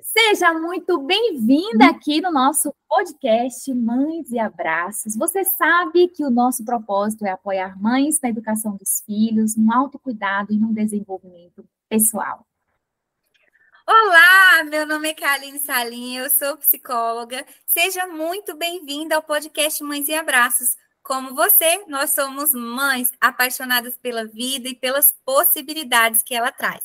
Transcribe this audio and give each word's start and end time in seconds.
Seja 0.00 0.52
muito 0.52 0.98
bem-vinda 0.98 1.86
aqui 1.86 2.20
no 2.20 2.30
nosso 2.30 2.74
podcast 2.86 3.72
Mães 3.72 4.30
e 4.30 4.38
Abraços. 4.38 5.16
Você 5.16 5.42
sabe 5.42 6.08
que 6.08 6.22
o 6.22 6.30
nosso 6.30 6.62
propósito 6.66 7.24
é 7.24 7.30
apoiar 7.30 7.80
mães 7.80 8.20
na 8.20 8.28
educação 8.28 8.76
dos 8.76 9.02
filhos, 9.06 9.56
no 9.56 9.72
autocuidado 9.72 10.52
e 10.52 10.58
no 10.58 10.74
desenvolvimento 10.74 11.66
pessoal. 11.88 12.46
Olá, 13.86 14.64
meu 14.64 14.86
nome 14.86 15.08
é 15.08 15.14
Kaline 15.14 15.58
Salim, 15.60 16.16
eu 16.16 16.28
sou 16.28 16.58
psicóloga. 16.58 17.46
Seja 17.64 18.06
muito 18.06 18.54
bem-vinda 18.54 19.16
ao 19.16 19.22
podcast 19.22 19.82
Mães 19.82 20.08
e 20.08 20.14
Abraços. 20.14 20.76
Como 21.02 21.34
você, 21.34 21.84
nós 21.86 22.14
somos 22.14 22.52
mães 22.52 23.10
apaixonadas 23.18 23.96
pela 23.96 24.26
vida 24.26 24.68
e 24.68 24.74
pelas 24.74 25.14
possibilidades 25.24 26.22
que 26.22 26.34
ela 26.34 26.52
traz. 26.52 26.84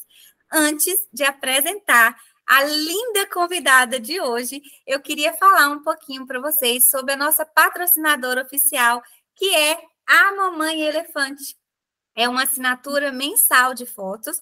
Antes 0.49 1.07
de 1.13 1.23
apresentar 1.23 2.15
a 2.51 2.65
linda 2.65 3.25
convidada 3.27 3.97
de 3.97 4.19
hoje, 4.19 4.61
eu 4.85 4.99
queria 4.99 5.31
falar 5.31 5.69
um 5.69 5.81
pouquinho 5.81 6.27
para 6.27 6.37
vocês 6.41 6.89
sobre 6.89 7.13
a 7.13 7.15
nossa 7.15 7.45
patrocinadora 7.45 8.41
oficial, 8.43 9.01
que 9.37 9.55
é 9.55 9.81
a 10.05 10.35
Mamãe 10.35 10.81
Elefante. 10.81 11.55
É 12.13 12.27
uma 12.27 12.43
assinatura 12.43 13.09
mensal 13.09 13.73
de 13.73 13.85
fotos. 13.85 14.41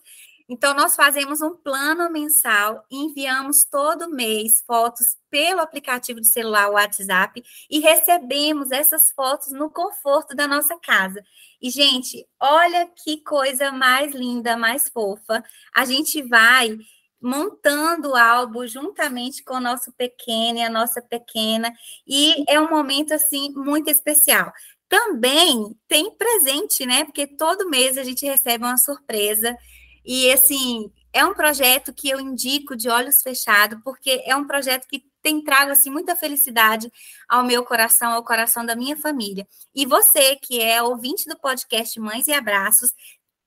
Então, 0.49 0.73
nós 0.73 0.95
fazemos 0.95 1.40
um 1.44 1.55
plano 1.55 2.09
mensal 2.09 2.84
enviamos 2.90 3.58
todo 3.70 4.10
mês 4.10 4.63
fotos 4.66 5.16
pelo 5.30 5.62
aplicativo 5.62 6.20
de 6.20 6.32
celular 6.32 6.71
WhatsApp 6.71 7.44
e 7.70 7.80
recebemos 7.80 8.71
essas 8.71 9.12
fotos 9.16 9.52
no 9.52 9.70
conforto 9.70 10.35
da 10.35 10.48
nossa 10.48 10.76
casa. 10.80 11.23
E, 11.62 11.70
gente, 11.70 12.27
olha 12.40 12.90
que 13.04 13.21
coisa 13.21 13.71
mais 13.71 14.16
linda, 14.16 14.57
mais 14.57 14.90
fofa. 14.90 15.44
A 15.71 15.85
gente 15.85 16.23
vai 16.23 16.76
montando 17.22 18.09
o 18.09 18.16
álbum 18.16 18.66
juntamente 18.68 19.44
com 19.44 19.55
o 19.55 19.60
nosso 19.60 19.91
pequeno 19.94 20.60
e 20.60 20.63
a 20.63 20.70
nossa 20.70 21.02
pequena, 21.02 21.74
e 22.07 22.43
é 22.48 22.60
um 22.60 22.70
momento 22.70 23.13
assim 23.13 23.52
muito 23.54 23.90
especial. 23.90 24.52
Também 24.88 25.76
tem 25.88 26.12
presente, 26.16 26.85
né? 26.85 27.04
Porque 27.04 27.27
todo 27.27 27.70
mês 27.70 27.98
a 27.98 28.04
gente 28.04 28.26
recebe 28.26 28.63
uma 28.63 28.77
surpresa. 28.77 29.55
E 30.04 30.32
assim, 30.32 30.91
é 31.13 31.24
um 31.26 31.34
projeto 31.34 31.93
que 31.93 32.10
eu 32.10 32.20
indico 32.20 32.76
de 32.76 32.90
olhos 32.90 33.21
fechados, 33.21 33.80
porque 33.84 34.24
é 34.26 34.36
um 34.36 34.48
projeto 34.48 34.88
que 34.88 35.04
tem 35.21 35.43
trago 35.43 35.71
assim 35.71 35.90
muita 35.90 36.15
felicidade 36.15 36.91
ao 37.27 37.43
meu 37.43 37.63
coração, 37.63 38.13
ao 38.13 38.24
coração 38.24 38.65
da 38.65 38.76
minha 38.76 38.96
família. 38.96 39.48
E 39.76 39.86
você 39.86 40.36
que 40.38 40.62
é 40.62 40.82
ouvinte 40.82 41.26
do 41.27 41.38
podcast 41.38 41.99
Mães 41.99 42.27
e 42.27 42.34
Abraços, 42.34 42.91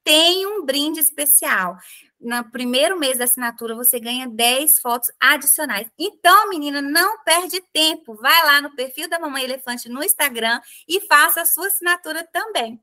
tem 0.05 0.47
um 0.47 0.65
brinde 0.65 1.01
especial 1.01 1.77
no 2.23 2.51
primeiro 2.51 2.99
mês 2.99 3.19
da 3.19 3.25
assinatura, 3.25 3.75
você 3.75 3.99
ganha 3.99 4.29
10 4.29 4.79
fotos 4.79 5.11
adicionais. 5.21 5.91
Então, 5.99 6.49
menina, 6.49 6.81
não 6.81 7.23
perde 7.25 7.61
tempo. 7.73 8.15
Vai 8.15 8.47
lá 8.47 8.63
no 8.63 8.75
perfil 8.75 9.09
da 9.09 9.19
Mamãe 9.19 9.45
Elefante 9.45 9.89
no 9.89 10.03
Instagram 10.03 10.61
e 10.89 11.01
faça 11.01 11.43
a 11.43 11.47
sua 11.47 11.67
assinatura 11.67 12.27
também. 12.33 12.81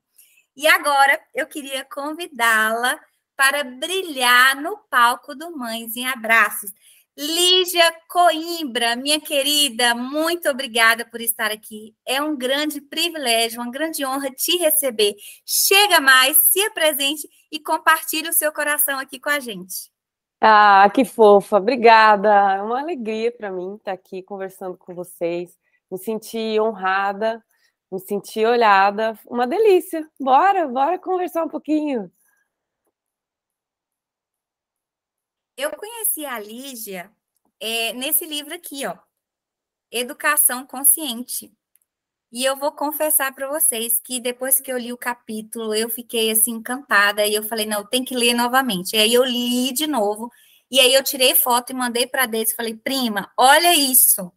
E 0.56 0.68
agora, 0.68 1.20
eu 1.34 1.48
queria 1.48 1.86
convidá-la 1.86 3.00
para 3.36 3.64
brilhar 3.64 4.58
no 4.58 4.78
palco 4.90 5.34
do 5.34 5.56
Mães 5.58 5.96
em 5.96 6.06
Abraços. 6.06 6.72
Lígia 7.18 7.94
Coimbra, 8.08 8.96
minha 8.96 9.20
querida, 9.20 9.94
muito 9.94 10.50
obrigada 10.50 11.04
por 11.04 11.20
estar 11.20 11.52
aqui. 11.52 11.94
É 12.06 12.22
um 12.22 12.38
grande 12.38 12.80
privilégio, 12.80 13.62
uma 13.62 13.70
grande 13.70 14.06
honra 14.06 14.32
te 14.32 14.58
receber. 14.58 15.16
Chega 15.46 16.00
mais, 16.00 16.38
se 16.52 16.62
apresente 16.62 17.28
e 17.52 17.60
compartilhe 17.60 18.30
o 18.30 18.34
seu 18.34 18.54
coração 18.54 18.98
aqui 19.00 19.20
com 19.20 19.30
a 19.30 19.40
gente. 19.40 19.92
Ah, 20.40 20.90
que 20.94 21.04
fofa, 21.04 21.58
obrigada. 21.58 22.30
É 22.30 22.62
uma 22.62 22.80
alegria 22.80 23.32
para 23.32 23.52
mim 23.52 23.76
estar 23.76 23.92
aqui 23.92 24.24
conversando 24.24 24.78
com 24.78 24.96
vocês. 24.96 25.58
Me 25.92 25.98
senti 25.98 26.58
honrada, 26.60 27.44
me 27.92 28.00
senti 28.00 28.46
olhada. 28.46 29.20
Uma 29.26 29.46
delícia. 29.46 30.08
Bora, 30.18 30.68
bora 30.68 30.98
conversar 30.98 31.44
um 31.44 31.50
pouquinho. 31.50 32.10
Eu 35.60 35.72
conheci 35.72 36.26
a 36.26 36.40
Lígia 36.40 37.12
é, 37.60 37.92
nesse 37.92 38.26
livro 38.26 38.54
aqui, 38.54 38.88
ó, 38.88 38.98
Educação 39.92 40.66
Consciente. 40.66 41.52
E 42.32 42.46
eu 42.46 42.56
vou 42.56 42.72
confessar 42.72 43.36
para 43.36 43.50
vocês 43.50 44.00
que 44.00 44.22
depois 44.22 44.62
que 44.62 44.72
eu 44.72 44.78
li 44.78 44.94
o 44.94 44.98
capítulo, 44.98 45.76
eu 45.76 45.90
fiquei 45.90 46.32
assim 46.32 46.52
encantada 46.52 47.28
e 47.28 47.36
eu 47.36 47.44
falei, 47.44 47.66
não, 47.66 47.86
tem 47.86 48.06
que 48.06 48.16
ler 48.16 48.34
novamente. 48.34 48.96
E 48.96 49.00
aí 49.00 49.14
eu 49.14 49.26
li 49.26 49.74
de 49.74 49.86
novo, 49.86 50.32
e 50.72 50.80
aí 50.80 50.94
eu 50.94 51.04
tirei 51.04 51.36
foto 51.36 51.72
e 51.72 51.76
mandei 51.76 52.08
para 52.08 52.24
a 52.24 52.26
Deise, 52.26 52.56
falei, 52.56 52.78
prima, 52.78 53.30
olha 53.36 53.76
isso, 53.76 54.32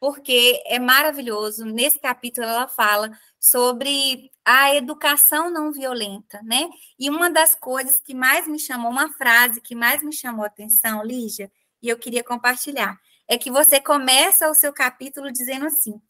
porque 0.00 0.62
é 0.66 0.78
maravilhoso. 0.78 1.64
Nesse 1.64 1.98
capítulo 1.98 2.46
ela 2.46 2.68
fala 2.68 3.10
sobre 3.38 4.30
a 4.44 4.74
educação 4.74 5.50
não 5.50 5.72
violenta, 5.72 6.40
né? 6.42 6.68
E 6.98 7.10
uma 7.10 7.30
das 7.30 7.54
coisas 7.54 8.00
que 8.00 8.14
mais 8.14 8.46
me 8.46 8.58
chamou, 8.58 8.90
uma 8.90 9.12
frase 9.12 9.60
que 9.60 9.74
mais 9.74 10.02
me 10.02 10.12
chamou 10.12 10.44
a 10.44 10.48
atenção, 10.48 11.04
Lígia, 11.04 11.50
e 11.82 11.88
eu 11.88 11.98
queria 11.98 12.24
compartilhar, 12.24 12.98
é 13.26 13.36
que 13.36 13.50
você 13.50 13.80
começa 13.80 14.50
o 14.50 14.54
seu 14.54 14.72
capítulo 14.72 15.30
dizendo 15.30 15.66
assim: 15.66 16.00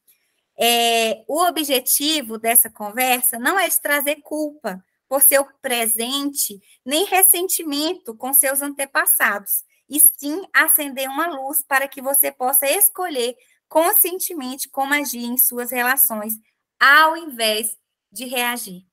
é, 0.59 1.25
o 1.29 1.43
objetivo 1.43 2.39
dessa 2.39 2.71
conversa 2.71 3.39
não 3.39 3.59
é 3.59 3.69
de 3.69 3.81
trazer 3.81 4.17
culpa 4.17 4.83
por 5.09 5.23
seu 5.23 5.47
presente, 5.63 6.61
nem 6.85 7.05
ressentimento 7.07 8.15
com 8.15 8.33
seus 8.33 8.61
antepassados, 8.61 9.65
e 9.89 9.99
sim 10.01 10.47
acender 10.53 11.09
uma 11.09 11.27
luz 11.29 11.65
para 11.67 11.89
que 11.89 12.03
você 12.03 12.31
possa 12.31 12.67
escolher 12.67 13.35
conscientemente 13.69 14.69
como 14.71 14.95
agir 14.95 15.25
em 15.25 15.37
suas 15.37 15.71
relações, 15.71 16.35
ao 16.81 17.17
invés 17.17 17.77
de 18.11 18.25
reagir. 18.25 18.87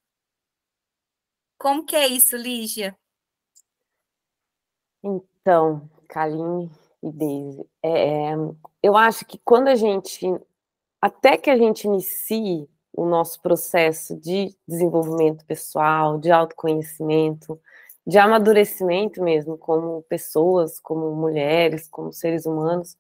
Como 1.58 1.86
que 1.86 1.96
é 1.96 2.08
isso, 2.08 2.36
Lígia? 2.36 2.98
Então, 5.04 5.90
Kaline 6.10 6.70
e 7.02 7.12
Deise, 7.12 7.66
é, 7.84 8.34
eu 8.82 8.98
acho 8.98 9.26
que 9.26 9.38
quando 9.38 9.68
a 9.68 9.76
gente, 9.76 10.26
até 11.00 11.38
que 11.38 11.50
a 11.50 11.58
gente 11.58 11.86
inicie 11.86 12.68
o 12.92 13.06
nosso 13.06 13.42
processo 13.42 14.16
de 14.16 14.56
desenvolvimento 14.68 15.46
pessoal, 15.46 16.18
de 16.18 16.32
autoconhecimento, 16.32 17.60
de 18.08 18.18
amadurecimento 18.18 19.22
mesmo, 19.22 19.58
como 19.58 20.04
pessoas, 20.04 20.80
como 20.80 21.12
mulheres, 21.16 21.88
como 21.88 22.14
seres 22.14 22.46
humanos, 22.46 22.98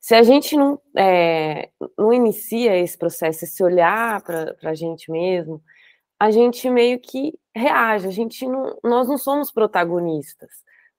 se 0.00 0.14
a 0.14 0.22
gente 0.22 0.56
não, 0.56 0.80
é, 0.96 1.68
não 1.96 2.12
inicia 2.12 2.76
esse 2.76 2.96
processo, 2.96 3.44
esse 3.44 3.62
olhar 3.62 4.22
para 4.22 4.56
a 4.62 4.74
gente 4.74 5.10
mesmo, 5.10 5.62
a 6.18 6.30
gente 6.30 6.68
meio 6.70 6.98
que 6.98 7.38
reage, 7.54 8.06
a 8.08 8.10
gente 8.10 8.46
não, 8.46 8.78
nós 8.82 9.08
não 9.08 9.18
somos 9.18 9.50
protagonistas 9.50 10.50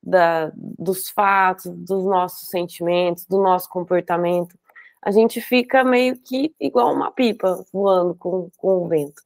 da, 0.02 0.52
dos 0.56 1.10
fatos, 1.10 1.72
dos 1.72 2.06
nossos 2.06 2.50
sentimentos, 2.50 3.26
do 3.26 3.42
nosso 3.42 3.70
comportamento. 3.70 4.58
A 5.02 5.12
gente 5.12 5.42
fica 5.42 5.84
meio 5.84 6.18
que 6.18 6.54
igual 6.60 6.94
uma 6.94 7.12
pipa 7.12 7.66
voando 7.74 8.16
com, 8.16 8.50
com 8.58 8.86
o 8.86 8.88
vento. 8.88 9.22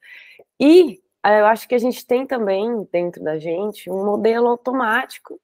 E 0.59 1.01
eu 1.25 1.45
acho 1.47 1.67
que 1.67 1.75
a 1.75 1.79
gente 1.79 2.05
tem 2.05 2.25
também 2.25 2.87
dentro 2.91 3.23
da 3.23 3.37
gente 3.37 3.89
um 3.89 4.05
modelo 4.05 4.47
automático 4.47 5.39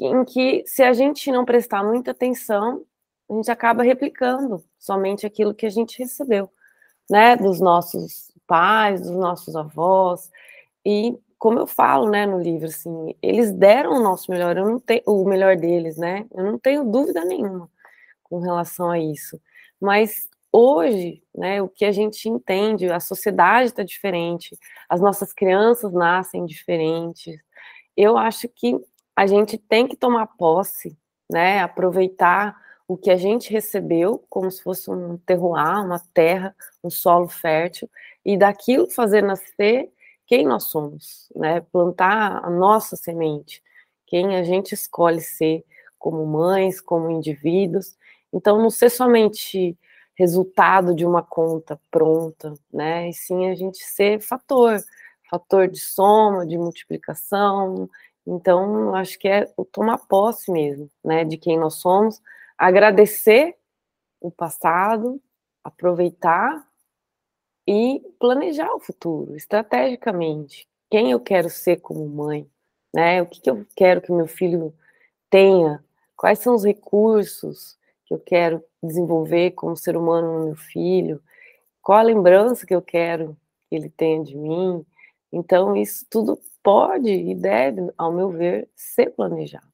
em 0.00 0.24
que, 0.24 0.64
se 0.66 0.82
a 0.82 0.92
gente 0.92 1.30
não 1.30 1.44
prestar 1.44 1.84
muita 1.84 2.10
atenção, 2.10 2.84
a 3.30 3.34
gente 3.34 3.50
acaba 3.50 3.82
replicando 3.82 4.62
somente 4.78 5.26
aquilo 5.26 5.54
que 5.54 5.66
a 5.66 5.70
gente 5.70 5.98
recebeu, 5.98 6.50
né, 7.10 7.36
dos 7.36 7.60
nossos 7.60 8.32
pais, 8.46 9.00
dos 9.00 9.16
nossos 9.16 9.56
avós, 9.56 10.30
e 10.84 11.18
como 11.38 11.58
eu 11.58 11.66
falo, 11.66 12.08
né, 12.08 12.24
no 12.24 12.40
livro, 12.40 12.66
assim, 12.66 13.14
eles 13.20 13.52
deram 13.52 13.92
o 13.92 14.02
nosso 14.02 14.30
melhor, 14.30 14.56
eu 14.56 14.64
não 14.64 14.80
tenho 14.80 15.02
o 15.06 15.24
melhor 15.26 15.56
deles, 15.56 15.98
né? 15.98 16.26
Eu 16.34 16.42
não 16.42 16.58
tenho 16.58 16.84
dúvida 16.84 17.22
nenhuma 17.22 17.70
com 18.22 18.38
relação 18.40 18.90
a 18.90 18.98
isso. 18.98 19.38
Mas 19.78 20.26
hoje, 20.50 21.22
né, 21.34 21.60
o 21.60 21.68
que 21.68 21.84
a 21.84 21.92
gente 21.92 22.28
entende, 22.30 22.90
a 22.90 22.98
sociedade 22.98 23.66
está 23.66 23.82
diferente, 23.82 24.56
as 24.88 25.02
nossas 25.02 25.34
crianças 25.34 25.92
nascem 25.92 26.46
diferentes. 26.46 27.36
Eu 27.94 28.16
acho 28.16 28.48
que 28.48 28.80
a 29.14 29.26
gente 29.26 29.58
tem 29.58 29.86
que 29.86 29.96
tomar 29.96 30.26
posse, 30.38 30.96
né, 31.30 31.60
aproveitar 31.60 32.56
o 32.88 32.96
que 32.96 33.10
a 33.10 33.16
gente 33.16 33.50
recebeu 33.52 34.22
como 34.28 34.50
se 34.50 34.62
fosse 34.62 34.90
um 34.90 35.16
terroir, 35.18 35.84
uma 35.84 36.00
terra, 36.12 36.54
um 36.82 36.90
solo 36.90 37.28
fértil, 37.28 37.88
e 38.24 38.36
daquilo 38.36 38.90
fazer 38.90 39.22
nascer 39.22 39.90
quem 40.26 40.46
nós 40.46 40.64
somos, 40.64 41.28
né? 41.36 41.60
Plantar 41.72 42.44
a 42.44 42.50
nossa 42.50 42.96
semente, 42.96 43.62
quem 44.06 44.36
a 44.36 44.42
gente 44.44 44.72
escolhe 44.74 45.20
ser 45.20 45.64
como 45.98 46.24
mães, 46.26 46.80
como 46.80 47.10
indivíduos. 47.10 47.96
Então, 48.32 48.58
não 48.60 48.70
ser 48.70 48.90
somente 48.90 49.76
resultado 50.16 50.94
de 50.94 51.04
uma 51.06 51.22
conta 51.22 51.80
pronta, 51.90 52.54
né? 52.72 53.08
E 53.08 53.12
sim 53.14 53.48
a 53.50 53.54
gente 53.54 53.78
ser 53.84 54.20
fator, 54.20 54.78
fator 55.30 55.68
de 55.68 55.80
soma, 55.80 56.46
de 56.46 56.56
multiplicação, 56.58 57.88
Então, 58.26 58.94
acho 58.94 59.18
que 59.18 59.28
é 59.28 59.50
o 59.56 59.64
tomar 59.64 59.98
posse 60.08 60.50
mesmo, 60.50 60.90
né, 61.04 61.24
de 61.24 61.36
quem 61.36 61.58
nós 61.58 61.74
somos, 61.74 62.20
agradecer 62.58 63.56
o 64.20 64.30
passado, 64.30 65.20
aproveitar 65.62 66.66
e 67.66 68.00
planejar 68.18 68.72
o 68.74 68.80
futuro 68.80 69.36
estrategicamente. 69.36 70.68
Quem 70.90 71.10
eu 71.10 71.20
quero 71.20 71.48
ser 71.50 71.80
como 71.80 72.06
mãe, 72.08 72.48
né? 72.92 73.22
O 73.22 73.26
que, 73.26 73.40
que 73.40 73.50
eu 73.50 73.66
quero 73.74 74.00
que 74.00 74.12
meu 74.12 74.26
filho 74.26 74.74
tenha? 75.30 75.84
Quais 76.16 76.38
são 76.38 76.54
os 76.54 76.64
recursos 76.64 77.76
que 78.06 78.14
eu 78.14 78.18
quero 78.18 78.62
desenvolver 78.82 79.52
como 79.52 79.76
ser 79.76 79.96
humano 79.96 80.38
no 80.38 80.44
meu 80.46 80.56
filho? 80.56 81.22
Qual 81.82 81.98
a 81.98 82.02
lembrança 82.02 82.66
que 82.66 82.74
eu 82.74 82.82
quero 82.82 83.36
que 83.68 83.74
ele 83.76 83.90
tenha 83.90 84.22
de 84.22 84.36
mim? 84.36 84.84
Então, 85.32 85.74
isso 85.76 86.06
tudo 86.08 86.40
pode 86.62 87.10
e 87.10 87.34
deve, 87.34 87.92
ao 87.98 88.12
meu 88.12 88.30
ver, 88.30 88.68
ser 88.74 89.10
planejado. 89.10 89.73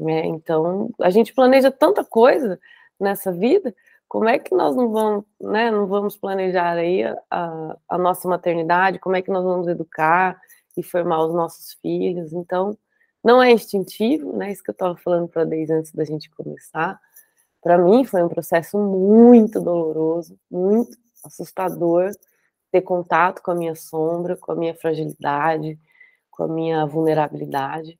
Né? 0.00 0.26
Então, 0.26 0.90
a 1.00 1.10
gente 1.10 1.34
planeja 1.34 1.70
tanta 1.70 2.04
coisa 2.04 2.58
nessa 2.98 3.30
vida, 3.30 3.74
como 4.08 4.28
é 4.28 4.38
que 4.38 4.54
nós 4.54 4.74
não 4.74 4.90
vamos, 4.90 5.24
né, 5.40 5.70
não 5.70 5.86
vamos 5.86 6.16
planejar 6.16 6.72
aí 6.72 7.04
a, 7.30 7.76
a 7.88 7.96
nossa 7.96 8.26
maternidade, 8.28 8.98
como 8.98 9.14
é 9.14 9.22
que 9.22 9.30
nós 9.30 9.44
vamos 9.44 9.68
educar 9.68 10.40
e 10.76 10.82
formar 10.82 11.24
os 11.24 11.32
nossos 11.32 11.74
filhos? 11.74 12.32
Então, 12.32 12.76
não 13.22 13.42
é 13.42 13.52
instintivo, 13.52 14.36
né? 14.36 14.50
Isso 14.50 14.62
que 14.62 14.70
eu 14.70 14.72
estava 14.72 14.96
falando 14.96 15.28
para 15.28 15.42
a 15.42 15.46
antes 15.46 15.92
da 15.92 16.04
gente 16.04 16.30
começar. 16.30 16.98
Para 17.62 17.76
mim 17.78 18.04
foi 18.04 18.22
um 18.22 18.28
processo 18.28 18.78
muito 18.78 19.60
doloroso, 19.60 20.38
muito 20.50 20.96
assustador 21.24 22.10
ter 22.72 22.80
contato 22.80 23.42
com 23.42 23.50
a 23.50 23.54
minha 23.54 23.74
sombra, 23.74 24.36
com 24.36 24.52
a 24.52 24.56
minha 24.56 24.74
fragilidade, 24.74 25.78
com 26.30 26.44
a 26.44 26.48
minha 26.48 26.86
vulnerabilidade. 26.86 27.98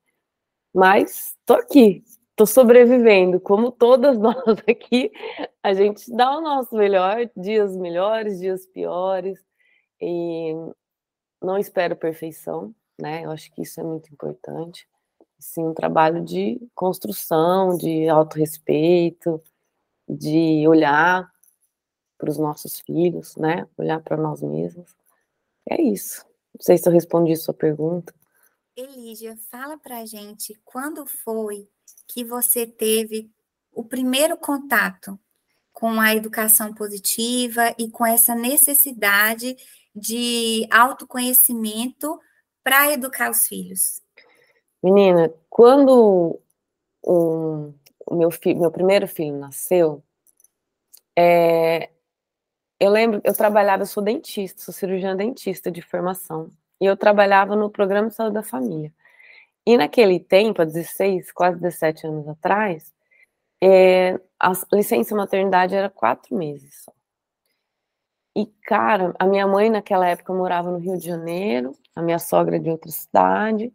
Mas 0.75 1.37
estou 1.41 1.57
aqui, 1.57 2.03
estou 2.31 2.47
sobrevivendo, 2.47 3.41
como 3.41 3.73
todas 3.73 4.17
nós 4.19 4.37
aqui, 4.69 5.11
a 5.63 5.75
gente 5.75 6.11
dá 6.15 6.39
o 6.39 6.41
nosso 6.41 6.75
melhor, 6.77 7.29
dias 7.37 7.77
melhores, 7.77 8.39
dias 8.39 8.67
piores, 8.67 9.39
e 10.01 10.53
não 11.43 11.59
espero 11.59 11.97
perfeição, 11.97 12.75
né? 13.01 13.25
Eu 13.25 13.31
acho 13.31 13.53
que 13.53 13.63
isso 13.63 13.81
é 13.81 13.85
muito 13.85 14.13
importante. 14.13 14.89
Sim, 15.39 15.69
um 15.69 15.75
trabalho 15.75 16.25
de 16.25 16.61
construção, 16.75 17.77
de 17.77 18.09
autorrespeito, 18.09 19.43
de 20.09 20.67
olhar 20.69 21.31
para 22.19 22.31
os 22.31 22.39
nossos 22.39 22.81
filhos, 22.81 23.37
né? 23.37 23.67
Olhar 23.79 24.01
para 24.03 24.17
nós 24.17 24.43
mesmos. 24.43 24.95
É 25.69 25.81
isso. 25.81 26.25
Não 26.55 26.63
sei 26.63 26.79
se 26.79 26.89
eu 26.89 26.93
respondi 26.93 27.37
sua 27.37 27.55
pergunta. 27.55 28.15
Elígia, 28.77 29.37
fala 29.51 29.77
para 29.77 30.07
gente 30.07 30.59
quando 30.65 31.05
foi 31.05 31.69
que 32.07 32.25
você 32.25 32.67
teve 32.67 33.31
o 33.73 33.85
primeiro 33.85 34.37
contato 34.37 35.19
com 35.73 36.01
a 36.01 36.15
educação 36.15 36.73
positiva 36.75 37.75
e 37.79 37.91
com 37.91 38.07
essa 38.07 38.35
necessidade 38.35 39.57
de 39.95 40.67
autoconhecimento 40.71 42.19
para 42.63 42.93
educar 42.93 43.31
os 43.31 43.47
filhos? 43.47 44.03
Menina, 44.83 45.33
quando 45.49 46.41
o 47.03 47.73
meu, 48.13 48.31
filho, 48.31 48.61
meu 48.61 48.71
primeiro 48.71 49.07
filho 49.07 49.39
nasceu, 49.39 50.03
é, 51.17 51.91
eu 52.79 52.91
lembro, 52.91 53.21
eu 53.25 53.35
trabalhava, 53.35 53.83
eu 53.83 53.87
sou 53.87 54.03
dentista, 54.03 54.63
sou 54.63 54.73
cirurgiã 54.73 55.15
dentista 55.15 55.71
de 55.71 55.83
formação 55.83 56.51
e 56.81 56.87
eu 56.87 56.97
trabalhava 56.97 57.55
no 57.55 57.71
programa 57.71 58.09
de 58.09 58.15
saúde 58.15 58.35
da 58.35 58.43
família. 58.43 58.93
E 59.67 59.77
naquele 59.77 60.19
tempo, 60.19 60.63
há 60.63 60.65
16, 60.65 61.31
quase 61.33 61.61
17 61.61 62.07
anos 62.07 62.29
atrás, 62.29 62.93
é, 63.63 64.19
a 64.39 64.53
licença 64.73 65.15
maternidade 65.15 65.75
era 65.75 65.91
quatro 65.91 66.35
meses 66.35 66.83
só. 66.85 66.93
E, 68.35 68.47
cara, 68.65 69.15
a 69.19 69.27
minha 69.27 69.47
mãe 69.47 69.69
naquela 69.69 70.07
época 70.09 70.33
morava 70.33 70.71
no 70.71 70.79
Rio 70.79 70.97
de 70.97 71.05
Janeiro, 71.05 71.77
a 71.95 72.01
minha 72.01 72.19
sogra 72.19 72.59
de 72.59 72.71
outra 72.71 72.91
cidade. 72.91 73.73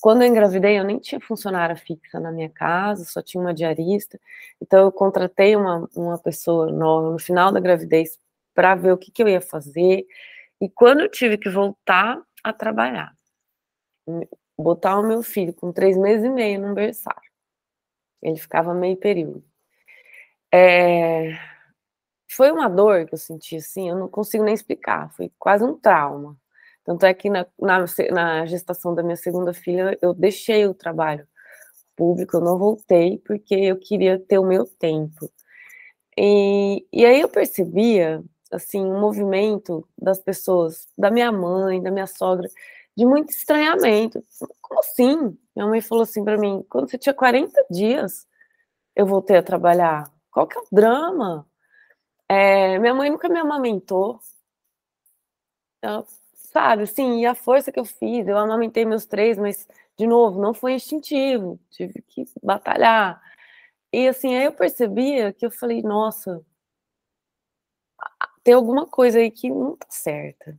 Quando 0.00 0.22
eu 0.22 0.28
engravidei, 0.28 0.78
eu 0.78 0.84
nem 0.84 0.98
tinha 0.98 1.20
funcionária 1.20 1.76
fixa 1.76 2.20
na 2.20 2.30
minha 2.30 2.50
casa, 2.50 3.04
só 3.04 3.22
tinha 3.22 3.40
uma 3.40 3.54
diarista. 3.54 4.20
Então, 4.60 4.84
eu 4.84 4.92
contratei 4.92 5.56
uma, 5.56 5.88
uma 5.96 6.18
pessoa 6.18 6.70
nova 6.70 7.10
no 7.12 7.18
final 7.18 7.50
da 7.52 7.60
gravidez 7.60 8.18
para 8.54 8.74
ver 8.74 8.92
o 8.92 8.98
que, 8.98 9.10
que 9.10 9.22
eu 9.22 9.28
ia 9.28 9.40
fazer, 9.40 10.06
e 10.60 10.68
quando 10.68 11.00
eu 11.00 11.10
tive 11.10 11.36
que 11.36 11.50
voltar 11.50 12.20
a 12.42 12.52
trabalhar, 12.52 13.16
botar 14.58 14.98
o 14.98 15.06
meu 15.06 15.22
filho 15.22 15.52
com 15.54 15.72
três 15.72 15.96
meses 15.96 16.24
e 16.24 16.30
meio 16.30 16.60
num 16.60 16.74
berçário, 16.74 17.30
ele 18.22 18.36
ficava 18.36 18.74
meio 18.74 18.96
período. 18.96 19.44
É... 20.52 21.38
Foi 22.30 22.50
uma 22.50 22.68
dor 22.68 23.06
que 23.06 23.14
eu 23.14 23.18
senti 23.18 23.56
assim, 23.56 23.88
eu 23.88 23.96
não 23.96 24.08
consigo 24.08 24.44
nem 24.44 24.54
explicar, 24.54 25.10
foi 25.12 25.30
quase 25.38 25.64
um 25.64 25.78
trauma. 25.78 26.36
Tanto 26.84 27.04
é 27.06 27.14
que 27.14 27.28
na, 27.28 27.46
na, 27.60 27.84
na 28.12 28.46
gestação 28.46 28.94
da 28.94 29.02
minha 29.02 29.16
segunda 29.16 29.52
filha, 29.52 29.98
eu 30.00 30.14
deixei 30.14 30.66
o 30.66 30.74
trabalho 30.74 31.26
público, 31.96 32.36
eu 32.36 32.40
não 32.40 32.58
voltei, 32.58 33.18
porque 33.18 33.54
eu 33.54 33.78
queria 33.78 34.18
ter 34.18 34.38
o 34.38 34.46
meu 34.46 34.66
tempo. 34.66 35.30
E, 36.16 36.86
e 36.92 37.04
aí 37.04 37.20
eu 37.20 37.28
percebia 37.28 38.22
assim, 38.52 38.84
um 38.84 39.00
movimento 39.00 39.86
das 39.98 40.20
pessoas, 40.20 40.88
da 40.96 41.10
minha 41.10 41.32
mãe, 41.32 41.82
da 41.82 41.90
minha 41.90 42.06
sogra, 42.06 42.48
de 42.96 43.04
muito 43.06 43.30
estranhamento. 43.30 44.24
Como 44.62 44.80
assim? 44.80 45.36
Minha 45.54 45.68
mãe 45.68 45.80
falou 45.80 46.02
assim 46.02 46.24
para 46.24 46.38
mim: 46.38 46.64
quando 46.68 46.90
você 46.90 46.98
tinha 46.98 47.14
40 47.14 47.66
dias, 47.70 48.26
eu 48.94 49.06
voltei 49.06 49.36
a 49.36 49.42
trabalhar. 49.42 50.10
Qual 50.30 50.46
que 50.46 50.58
é 50.58 50.60
o 50.60 50.66
drama? 50.72 51.46
É, 52.28 52.78
minha 52.78 52.94
mãe 52.94 53.10
nunca 53.10 53.28
me 53.28 53.38
amamentou. 53.38 54.20
Ela, 55.82 56.04
sabe, 56.34 56.84
assim, 56.84 57.20
e 57.20 57.26
a 57.26 57.34
força 57.34 57.70
que 57.72 57.78
eu 57.78 57.84
fiz, 57.84 58.26
eu 58.26 58.36
amamentei 58.38 58.84
meus 58.84 59.06
três, 59.06 59.38
mas, 59.38 59.68
de 59.98 60.06
novo, 60.06 60.40
não 60.40 60.54
foi 60.54 60.74
instintivo, 60.74 61.60
tive 61.70 62.02
que 62.02 62.24
batalhar. 62.42 63.22
E 63.92 64.08
assim, 64.08 64.34
aí 64.36 64.44
eu 64.46 64.52
percebia 64.52 65.32
que 65.32 65.46
eu 65.46 65.50
falei, 65.50 65.82
nossa, 65.82 66.42
tem 68.46 68.54
alguma 68.54 68.86
coisa 68.86 69.18
aí 69.18 69.28
que 69.28 69.50
não 69.50 69.76
tá 69.76 69.88
certa. 69.90 70.56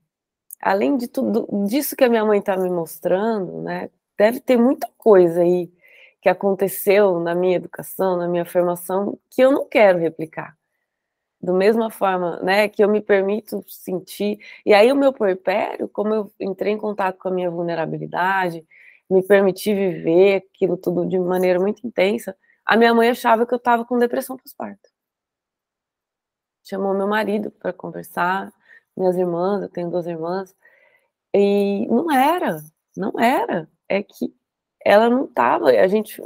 Além 0.62 0.98
de 0.98 1.08
tudo 1.08 1.48
disso 1.68 1.96
que 1.96 2.04
a 2.04 2.10
minha 2.10 2.26
mãe 2.26 2.42
tá 2.42 2.58
me 2.58 2.70
mostrando, 2.70 3.62
né? 3.62 3.90
Deve 4.18 4.42
ter 4.42 4.58
muita 4.58 4.90
coisa 4.98 5.40
aí 5.42 5.72
que 6.22 6.28
aconteceu 6.28 7.18
na 7.22 7.34
minha 7.34 7.56
educação, 7.56 8.18
na 8.18 8.28
minha 8.28 8.46
formação, 8.46 9.18
que 9.30 9.42
eu 9.42 9.54
não 9.54 9.66
quero 9.70 10.00
replicar. 10.00 10.58
Da 11.42 11.54
mesma 11.54 11.90
forma, 11.90 12.42
né, 12.42 12.68
que 12.68 12.84
eu 12.84 12.90
me 12.90 13.00
permito 13.02 13.64
sentir. 13.70 14.38
E 14.66 14.74
aí 14.74 14.92
o 14.92 14.96
meu 14.96 15.14
puerpério, 15.14 15.88
como 15.88 16.14
eu 16.14 16.34
entrei 16.42 16.74
em 16.74 16.78
contato 16.78 17.18
com 17.18 17.30
a 17.30 17.32
minha 17.32 17.50
vulnerabilidade, 17.50 18.66
me 19.10 19.24
permiti 19.24 19.74
viver 19.74 20.44
aquilo 20.54 20.76
tudo 20.76 21.08
de 21.08 21.18
maneira 21.18 21.58
muito 21.58 21.88
intensa, 21.88 22.36
a 22.66 22.76
minha 22.76 22.94
mãe 22.94 23.10
achava 23.10 23.46
que 23.48 23.54
eu 23.54 23.58
estava 23.58 23.86
com 23.86 23.98
depressão 23.98 24.36
pós-parto 24.36 24.97
chamou 26.68 26.94
meu 26.94 27.08
marido 27.08 27.52
para 27.52 27.74
conversar, 27.74 28.52
minhas 28.96 29.16
irmãs, 29.18 29.62
eu 29.62 29.70
tenho 29.70 29.90
duas 29.90 30.08
irmãs, 30.08 30.56
e 31.34 31.88
não 31.88 32.12
era, 32.12 32.64
não 32.96 33.14
era. 33.20 33.70
É 33.88 34.04
que 34.04 34.34
ela 34.84 35.10
não 35.10 35.26
estava, 35.26 35.70
a 35.70 35.88
gente 35.88 36.22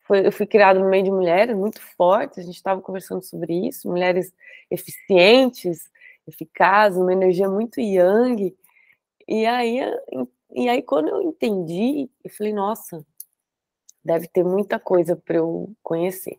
foi, 0.00 0.26
eu 0.26 0.32
fui 0.32 0.46
criada 0.46 0.78
no 0.78 0.88
meio 0.88 1.04
de 1.04 1.10
mulheres 1.10 1.56
muito 1.56 1.80
fortes, 1.96 2.38
a 2.38 2.42
gente 2.42 2.56
estava 2.56 2.80
conversando 2.80 3.22
sobre 3.22 3.68
isso, 3.68 3.88
mulheres 3.88 4.32
eficientes, 4.70 5.90
eficazes, 6.26 6.98
uma 6.98 7.12
energia 7.12 7.48
muito 7.48 7.80
yang. 7.80 8.56
E 9.28 9.46
aí, 9.46 9.80
e 10.52 10.68
aí 10.68 10.82
quando 10.82 11.08
eu 11.08 11.22
entendi, 11.22 12.10
eu 12.24 12.30
falei, 12.30 12.52
nossa, 12.52 13.04
deve 14.04 14.28
ter 14.28 14.44
muita 14.44 14.78
coisa 14.78 15.16
para 15.16 15.36
eu 15.36 15.74
conhecer. 15.82 16.38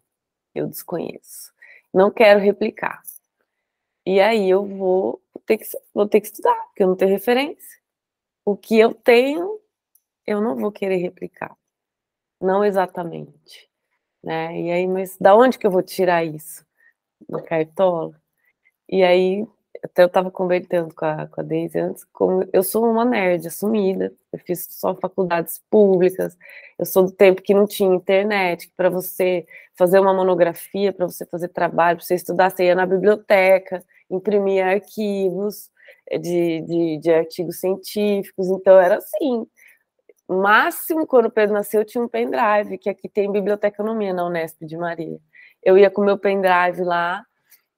Eu 0.53 0.67
desconheço. 0.67 1.51
Não 1.93 2.11
quero 2.11 2.39
replicar. 2.39 3.01
E 4.05 4.19
aí 4.19 4.49
eu 4.49 4.65
vou 4.65 5.21
ter 5.45 5.57
que, 5.57 5.65
vou 5.93 6.07
ter 6.07 6.21
que 6.21 6.27
estudar, 6.27 6.55
porque 6.67 6.83
eu 6.83 6.87
não 6.87 6.95
tenho 6.95 7.11
referência. 7.11 7.79
O 8.45 8.57
que 8.57 8.79
eu 8.79 8.93
tenho, 8.93 9.59
eu 10.27 10.41
não 10.41 10.55
vou 10.55 10.71
querer 10.71 10.97
replicar. 10.97 11.55
Não 12.41 12.63
exatamente. 12.63 13.69
Né? 14.23 14.61
E 14.61 14.71
aí, 14.71 14.87
mas 14.87 15.17
da 15.17 15.35
onde 15.35 15.57
que 15.57 15.67
eu 15.67 15.71
vou 15.71 15.83
tirar 15.83 16.25
isso? 16.25 16.65
Na 17.29 17.41
cartola? 17.41 18.19
E 18.89 19.03
aí 19.03 19.47
até 19.83 20.03
eu 20.03 20.07
estava 20.07 20.31
conversando 20.31 20.93
com 20.95 21.05
a, 21.05 21.27
com 21.27 21.41
a 21.41 21.43
Deise 21.43 21.79
antes, 21.79 22.05
como 22.05 22.47
eu 22.53 22.63
sou 22.63 22.89
uma 22.89 23.03
nerd 23.03 23.47
assumida, 23.47 24.13
eu 24.33 24.39
fiz 24.39 24.67
só 24.71 24.95
faculdades 24.95 25.61
públicas, 25.69 26.35
eu 26.77 26.85
sou 26.85 27.03
do 27.03 27.11
tempo 27.11 27.41
que 27.41 27.53
não 27.53 27.67
tinha 27.67 27.93
internet, 27.93 28.71
para 28.75 28.89
você 28.89 29.45
fazer 29.77 29.99
uma 29.99 30.13
monografia, 30.13 30.91
para 30.91 31.07
você 31.07 31.25
fazer 31.25 31.49
trabalho, 31.49 31.97
para 31.97 32.05
você 32.05 32.15
estudar, 32.15 32.49
você 32.49 32.65
ia 32.65 32.75
na 32.75 32.85
biblioteca, 32.85 33.83
imprimia 34.09 34.67
arquivos 34.67 35.69
de, 36.19 36.61
de, 36.61 36.97
de 36.97 37.11
artigos 37.11 37.59
científicos, 37.59 38.49
então 38.49 38.79
era 38.79 38.97
assim, 38.97 39.45
máximo, 40.27 41.05
quando 41.07 41.27
o 41.27 41.31
Pedro 41.31 41.53
nasceu, 41.53 41.81
eu 41.81 41.85
tinha 41.85 42.03
um 42.03 42.07
pendrive, 42.07 42.77
que 42.77 42.89
aqui 42.89 43.07
tem 43.07 43.31
biblioteconomia 43.31 44.13
na 44.13 44.25
Unesp 44.25 44.65
de 44.65 44.77
Maria. 44.77 45.19
Eu 45.63 45.77
ia 45.77 45.89
com 45.89 46.03
meu 46.03 46.17
pendrive 46.17 46.83
lá, 46.83 47.23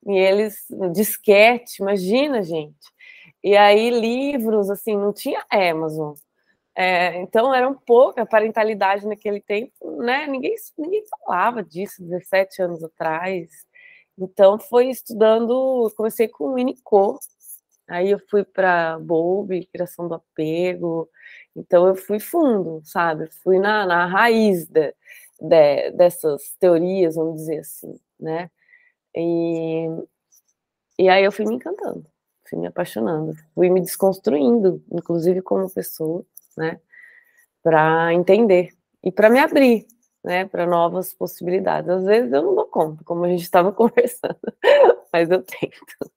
e 0.08 0.18
eles, 0.18 0.66
disquete, 0.94 1.82
imagina, 1.82 2.44
gente. 2.44 2.94
E 3.44 3.56
aí, 3.58 3.90
livros, 3.90 4.70
assim, 4.70 4.96
não 4.96 5.14
tinha 5.14 5.44
Amazon. 5.52 6.14
É, 6.76 7.22
então, 7.22 7.54
era 7.56 7.70
um 7.70 7.74
pouco 7.74 8.20
a 8.20 8.26
parentalidade 8.26 9.08
naquele 9.08 9.40
tempo, 9.40 9.74
né? 10.04 10.28
Ninguém, 10.28 10.56
ninguém 10.78 11.04
falava 11.26 11.64
disso 11.64 12.04
17 12.04 12.62
anos 12.62 12.84
atrás. 12.84 13.50
Então, 14.18 14.60
foi 14.60 14.90
estudando, 14.90 15.92
comecei 15.96 16.28
com 16.28 16.46
o 16.46 16.54
Unicô, 16.54 17.20
aí 17.88 18.12
eu 18.12 18.20
fui 18.30 18.44
para 18.44 19.00
Bowlby, 19.00 19.68
criação 19.68 20.08
do 20.08 20.16
apego, 20.16 21.10
então 21.56 21.88
eu 21.88 21.96
fui 21.96 22.20
fundo, 22.20 22.82
sabe? 22.86 23.30
Fui 23.44 23.60
na, 23.60 23.86
na 23.86 24.06
raiz 24.06 24.68
de, 24.68 24.94
de, 25.42 25.92
dessas 25.92 26.56
teorias, 26.60 27.16
vamos 27.16 27.38
dizer 27.38 27.60
assim, 27.60 28.00
né? 28.20 28.50
E, 29.16 29.88
e 31.00 31.10
aí 31.10 31.24
eu 31.24 31.32
fui 31.32 31.46
me 31.46 31.56
encantando, 31.56 32.06
fui 32.50 32.60
me 32.60 32.68
apaixonando, 32.68 33.34
fui 33.54 33.70
me 33.70 33.82
desconstruindo, 33.82 34.84
inclusive 34.92 35.42
como 35.42 35.70
pessoa, 35.70 36.26
né? 36.58 36.80
Para 37.64 38.14
entender 38.14 38.72
e 39.04 39.12
para 39.12 39.30
me 39.30 39.40
abrir, 39.40 39.88
né? 40.24 40.46
Para 40.46 40.66
novas 40.66 41.14
possibilidades. 41.14 41.90
Às 41.90 42.04
vezes 42.04 42.32
eu 42.32 42.44
não 42.44 42.56
dou 42.56 42.66
conta, 42.66 43.04
como 43.04 43.26
a 43.26 43.30
gente 43.30 43.44
estava 43.44 43.72
conversando, 43.74 44.40
mas 45.12 45.30
eu 45.30 45.44
tento. 45.44 46.12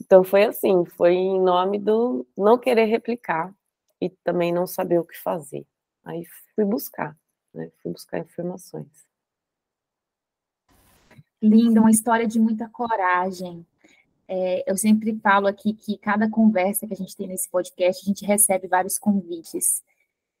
Então 0.00 0.22
foi 0.22 0.44
assim, 0.44 0.84
foi 0.84 1.14
em 1.14 1.40
nome 1.40 1.78
do 1.78 2.26
não 2.36 2.58
querer 2.58 2.84
replicar 2.84 3.52
e 4.00 4.08
também 4.08 4.52
não 4.52 4.66
saber 4.66 4.98
o 4.98 5.04
que 5.04 5.16
fazer. 5.16 5.66
Aí 6.04 6.24
fui 6.54 6.64
buscar, 6.64 7.16
né? 7.52 7.70
Fui 7.82 7.92
buscar 7.92 8.18
informações. 8.18 9.10
Linda, 11.42 11.80
uma 11.80 11.90
história 11.90 12.26
de 12.26 12.38
muita 12.38 12.68
coragem. 12.68 13.66
É, 14.32 14.62
eu 14.64 14.76
sempre 14.76 15.18
falo 15.18 15.48
aqui 15.48 15.72
que 15.74 15.98
cada 15.98 16.30
conversa 16.30 16.86
que 16.86 16.94
a 16.94 16.96
gente 16.96 17.16
tem 17.16 17.26
nesse 17.26 17.50
podcast, 17.50 18.00
a 18.00 18.06
gente 18.06 18.24
recebe 18.24 18.68
vários 18.68 18.96
convites. 18.96 19.82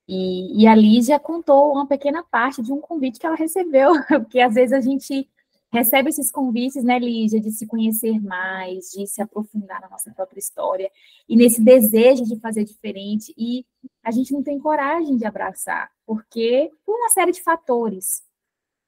E, 0.06 0.62
e 0.62 0.66
a 0.68 0.76
Lígia 0.76 1.18
contou 1.18 1.72
uma 1.72 1.88
pequena 1.88 2.22
parte 2.22 2.62
de 2.62 2.72
um 2.72 2.80
convite 2.80 3.18
que 3.18 3.26
ela 3.26 3.34
recebeu, 3.34 3.90
porque 4.06 4.38
às 4.38 4.54
vezes 4.54 4.72
a 4.72 4.80
gente 4.80 5.28
recebe 5.72 6.08
esses 6.08 6.30
convites, 6.30 6.84
né, 6.84 7.00
Lígia, 7.00 7.40
de 7.40 7.50
se 7.50 7.66
conhecer 7.66 8.20
mais, 8.20 8.90
de 8.92 9.08
se 9.08 9.20
aprofundar 9.20 9.80
na 9.80 9.88
nossa 9.88 10.12
própria 10.12 10.38
história, 10.38 10.88
e 11.28 11.34
nesse 11.34 11.60
desejo 11.60 12.24
de 12.24 12.38
fazer 12.38 12.62
diferente, 12.62 13.34
e 13.36 13.66
a 14.04 14.12
gente 14.12 14.32
não 14.32 14.42
tem 14.42 14.60
coragem 14.60 15.16
de 15.16 15.26
abraçar, 15.26 15.90
porque 16.06 16.70
por 16.86 16.94
uma 16.94 17.08
série 17.08 17.32
de 17.32 17.42
fatores. 17.42 18.22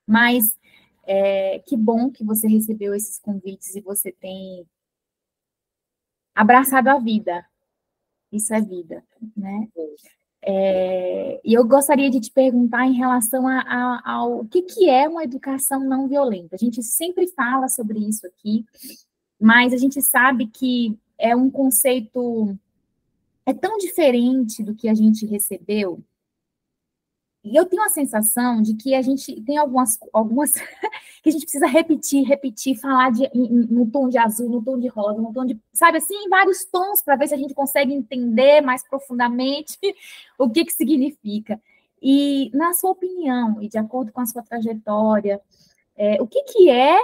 Mas 0.06 0.56
é, 1.04 1.59
que 1.66 1.76
bom 1.76 2.09
que 2.09 2.25
você 2.25 2.47
recebeu 2.47 2.94
esses 2.94 3.18
convites 3.18 3.75
e 3.75 3.80
você 3.80 4.12
tem 4.12 4.64
abraçado 6.34 6.88
a 6.88 6.98
vida. 6.98 7.44
Isso 8.30 8.54
é 8.54 8.60
vida, 8.60 9.04
né? 9.36 9.68
É, 10.44 11.40
e 11.44 11.54
eu 11.54 11.64
gostaria 11.64 12.10
de 12.10 12.20
te 12.20 12.32
perguntar 12.32 12.86
em 12.86 12.94
relação 12.94 13.46
a, 13.46 13.60
a, 13.60 14.12
ao 14.12 14.44
que, 14.46 14.62
que 14.62 14.88
é 14.88 15.08
uma 15.08 15.22
educação 15.22 15.80
não 15.80 16.08
violenta. 16.08 16.56
A 16.56 16.58
gente 16.58 16.82
sempre 16.82 17.28
fala 17.28 17.68
sobre 17.68 18.00
isso 18.00 18.26
aqui, 18.26 18.64
mas 19.40 19.72
a 19.72 19.76
gente 19.76 20.00
sabe 20.02 20.46
que 20.46 20.98
é 21.18 21.36
um 21.36 21.50
conceito 21.50 22.56
é 23.44 23.52
tão 23.52 23.76
diferente 23.76 24.62
do 24.62 24.74
que 24.74 24.88
a 24.88 24.94
gente 24.94 25.26
recebeu 25.26 26.02
e 27.44 27.56
eu 27.56 27.66
tenho 27.66 27.82
a 27.82 27.88
sensação 27.88 28.62
de 28.62 28.75
que 28.75 28.94
a 28.94 29.02
gente 29.02 29.40
tem 29.42 29.58
algumas, 29.58 29.99
algumas 30.12 30.52
que 31.22 31.28
a 31.28 31.32
gente 31.32 31.42
precisa 31.42 31.66
repetir, 31.66 32.25
repetir, 32.25 32.78
falar 32.78 33.11
de, 33.11 33.28
no 33.34 33.90
tom 33.90 34.08
de 34.08 34.16
azul, 34.16 34.49
no 34.49 34.62
tom 34.62 34.78
de 34.78 34.87
rosa, 34.87 35.20
no 35.20 35.32
tom 35.32 35.44
de, 35.44 35.61
sabe 35.72 35.99
assim, 35.99 36.14
em 36.14 36.28
vários 36.28 36.64
tons, 36.64 37.02
para 37.02 37.16
ver 37.16 37.26
se 37.26 37.34
a 37.34 37.37
gente 37.37 37.52
consegue 37.52 37.92
entender 37.92 38.61
mais 38.61 38.87
profundamente 38.88 39.76
o 40.38 40.49
que, 40.49 40.64
que 40.64 40.72
significa. 40.72 41.61
E, 42.00 42.50
na 42.54 42.75
sua 42.75 42.90
opinião, 42.90 43.61
e 43.61 43.68
de 43.68 43.78
acordo 43.78 44.12
com 44.12 44.20
a 44.20 44.26
sua 44.26 44.42
trajetória, 44.42 45.40
é, 45.96 46.22
o 46.22 46.26
que, 46.28 46.42
que 46.44 46.70
é 46.70 46.96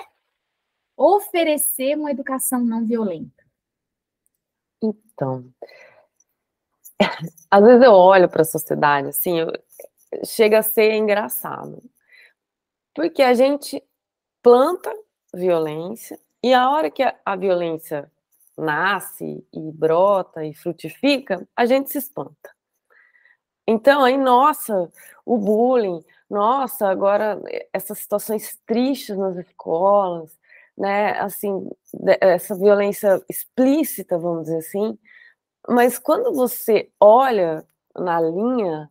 oferecer 0.96 1.96
uma 1.96 2.12
educação 2.12 2.64
não 2.64 2.84
violenta? 2.84 3.44
Então, 4.82 5.44
às 7.50 7.64
vezes 7.64 7.84
eu 7.84 7.92
olho 7.92 8.28
para 8.28 8.42
a 8.42 8.44
sociedade, 8.44 9.08
assim, 9.08 9.40
eu, 9.40 9.52
chega 10.24 10.58
a 10.58 10.62
ser 10.62 10.92
engraçado. 10.94 11.82
Porque 12.94 13.22
a 13.22 13.34
gente 13.34 13.82
planta 14.42 14.92
violência 15.34 16.18
e 16.42 16.54
a 16.54 16.70
hora 16.70 16.90
que 16.90 17.02
a, 17.02 17.14
a 17.24 17.36
violência 17.36 18.10
nasce 18.56 19.46
e 19.52 19.72
brota 19.72 20.44
e 20.44 20.54
frutifica, 20.54 21.46
a 21.56 21.64
gente 21.64 21.90
se 21.90 21.98
espanta. 21.98 22.50
Então, 23.66 24.02
aí, 24.02 24.16
nossa, 24.16 24.90
o 25.24 25.36
bullying, 25.36 26.02
nossa, 26.28 26.88
agora 26.88 27.40
essas 27.72 27.98
situações 27.98 28.58
tristes 28.66 29.16
nas 29.16 29.36
escolas, 29.36 30.36
né, 30.76 31.18
assim, 31.20 31.68
essa 32.20 32.54
violência 32.54 33.22
explícita, 33.28 34.18
vamos 34.18 34.44
dizer 34.44 34.58
assim, 34.58 34.98
mas 35.68 35.98
quando 35.98 36.32
você 36.32 36.90
olha 36.98 37.66
na 37.94 38.20
linha 38.20 38.90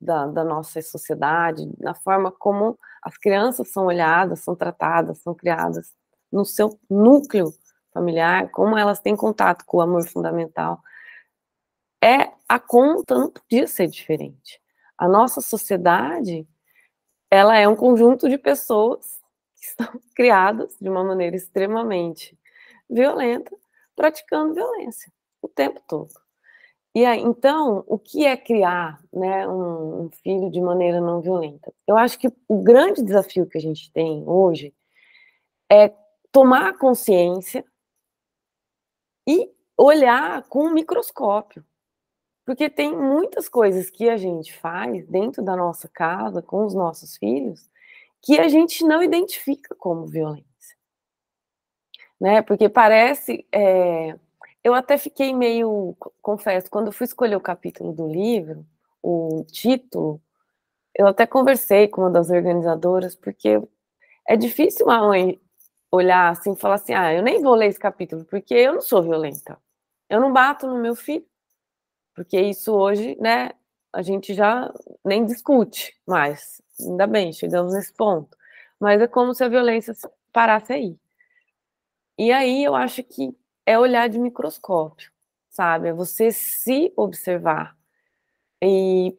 da, 0.00 0.26
da 0.26 0.44
nossa 0.44 0.80
sociedade, 0.82 1.68
na 1.78 1.94
forma 1.94 2.30
como 2.30 2.78
as 3.02 3.16
crianças 3.16 3.70
são 3.70 3.86
olhadas, 3.86 4.40
são 4.40 4.54
tratadas, 4.54 5.18
são 5.18 5.34
criadas 5.34 5.92
no 6.30 6.44
seu 6.44 6.78
núcleo 6.90 7.52
familiar, 7.92 8.50
como 8.50 8.76
elas 8.76 9.00
têm 9.00 9.16
contato 9.16 9.64
com 9.64 9.78
o 9.78 9.80
amor 9.80 10.06
fundamental, 10.06 10.80
é 12.02 12.32
a 12.48 12.58
conta 12.58 13.16
não 13.16 13.30
podia 13.30 13.66
ser 13.66 13.88
diferente. 13.88 14.60
A 14.98 15.08
nossa 15.08 15.40
sociedade, 15.40 16.46
ela 17.30 17.56
é 17.56 17.66
um 17.66 17.76
conjunto 17.76 18.28
de 18.28 18.38
pessoas 18.38 19.20
que 19.56 19.66
estão 19.66 20.00
criadas 20.14 20.76
de 20.80 20.88
uma 20.88 21.02
maneira 21.02 21.36
extremamente 21.36 22.38
violenta, 22.88 23.50
praticando 23.94 24.54
violência 24.54 25.10
o 25.40 25.48
tempo 25.48 25.80
todo. 25.88 26.25
E 26.96 27.04
aí, 27.04 27.20
então, 27.20 27.84
o 27.86 27.98
que 27.98 28.24
é 28.24 28.38
criar 28.38 28.98
né, 29.12 29.46
um, 29.46 30.04
um, 30.04 30.10
filho 30.10 30.50
de 30.50 30.62
maneira 30.62 30.98
não 30.98 31.20
violenta? 31.20 31.70
Eu 31.86 31.94
acho 31.94 32.18
que 32.18 32.26
o 32.48 32.62
grande 32.62 33.02
desafio 33.02 33.44
que 33.44 33.58
a 33.58 33.60
gente 33.60 33.92
tem 33.92 34.24
hoje 34.26 34.74
é 35.70 35.92
tomar 36.32 36.78
consciência 36.78 37.62
e 39.28 39.52
olhar 39.76 40.44
com 40.44 40.64
um 40.64 40.72
microscópio. 40.72 41.62
Porque 42.46 42.70
tem 42.70 42.96
muitas 42.96 43.46
coisas 43.46 43.90
que 43.90 44.08
a 44.08 44.16
gente 44.16 44.58
faz 44.58 45.06
dentro 45.06 45.44
da 45.44 45.54
nossa 45.54 45.90
casa, 45.90 46.40
com 46.40 46.64
os 46.64 46.72
nossos 46.72 47.18
filhos, 47.18 47.68
que 48.22 48.40
a 48.40 48.48
gente 48.48 48.82
não 48.86 49.02
identifica 49.02 49.74
como 49.74 50.06
violência. 50.06 50.46
Né? 52.18 52.40
Porque 52.40 52.70
parece. 52.70 53.46
É, 53.52 54.18
eu 54.66 54.74
até 54.74 54.98
fiquei 54.98 55.32
meio, 55.32 55.96
confesso, 56.20 56.68
quando 56.68 56.90
fui 56.90 57.04
escolher 57.04 57.36
o 57.36 57.40
capítulo 57.40 57.92
do 57.92 58.08
livro, 58.08 58.66
o 59.00 59.44
título, 59.44 60.20
eu 60.92 61.06
até 61.06 61.24
conversei 61.24 61.86
com 61.86 62.00
uma 62.00 62.10
das 62.10 62.30
organizadoras, 62.30 63.14
porque 63.14 63.62
é 64.26 64.36
difícil 64.36 64.86
uma 64.86 65.06
mãe 65.06 65.40
olhar 65.88 66.32
assim 66.32 66.52
e 66.52 66.56
falar 66.56 66.74
assim: 66.76 66.94
ah, 66.94 67.14
eu 67.14 67.22
nem 67.22 67.40
vou 67.40 67.54
ler 67.54 67.68
esse 67.68 67.78
capítulo, 67.78 68.24
porque 68.24 68.54
eu 68.54 68.74
não 68.74 68.80
sou 68.80 69.04
violenta. 69.04 69.56
Eu 70.10 70.20
não 70.20 70.32
bato 70.32 70.66
no 70.66 70.82
meu 70.82 70.96
filho. 70.96 71.24
Porque 72.12 72.40
isso 72.40 72.74
hoje, 72.74 73.16
né, 73.20 73.52
a 73.92 74.02
gente 74.02 74.34
já 74.34 74.72
nem 75.04 75.24
discute 75.24 75.96
mais. 76.04 76.60
Ainda 76.80 77.06
bem, 77.06 77.32
chegamos 77.32 77.72
nesse 77.72 77.92
ponto. 77.92 78.36
Mas 78.80 79.00
é 79.00 79.06
como 79.06 79.32
se 79.32 79.44
a 79.44 79.48
violência 79.48 79.94
parasse 80.32 80.72
aí. 80.72 80.98
E 82.18 82.32
aí 82.32 82.64
eu 82.64 82.74
acho 82.74 83.04
que 83.04 83.32
é 83.66 83.78
olhar 83.78 84.08
de 84.08 84.18
microscópio, 84.18 85.10
sabe? 85.50 85.88
É 85.88 85.92
você 85.92 86.30
se 86.30 86.92
observar. 86.96 87.76
E 88.62 89.16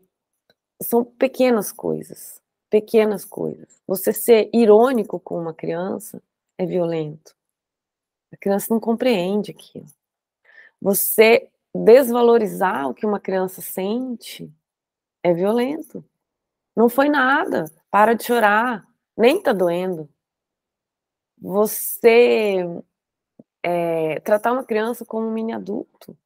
são 0.82 1.04
pequenas 1.04 1.72
coisas, 1.72 2.42
pequenas 2.70 3.26
coisas. 3.26 3.82
Você 3.86 4.14
ser 4.14 4.50
irônico 4.54 5.20
com 5.20 5.40
uma 5.40 5.54
criança 5.54 6.22
é 6.58 6.66
violento. 6.66 7.36
A 8.32 8.38
criança 8.38 8.68
não 8.70 8.80
compreende 8.80 9.52
aquilo. 9.52 9.88
Você 10.82 11.50
desvalorizar 11.74 12.90
o 12.90 12.94
que 12.94 13.06
uma 13.06 13.20
criança 13.20 13.62
sente 13.62 14.52
é 15.24 15.34
violento. 15.34 16.04
Não 16.76 16.90
foi 16.90 17.10
nada. 17.10 17.66
Para 17.90 18.14
de 18.14 18.24
chorar. 18.24 18.88
Nem 19.18 19.42
tá 19.42 19.54
doendo. 19.54 20.10
Você 21.40 22.64
é, 23.68 24.22
tratar 24.22 24.54
uma 24.54 24.64
criança 24.64 25.06
como 25.06 25.28
um 25.28 25.32
mini 25.32 25.52
adulto. 25.52 26.18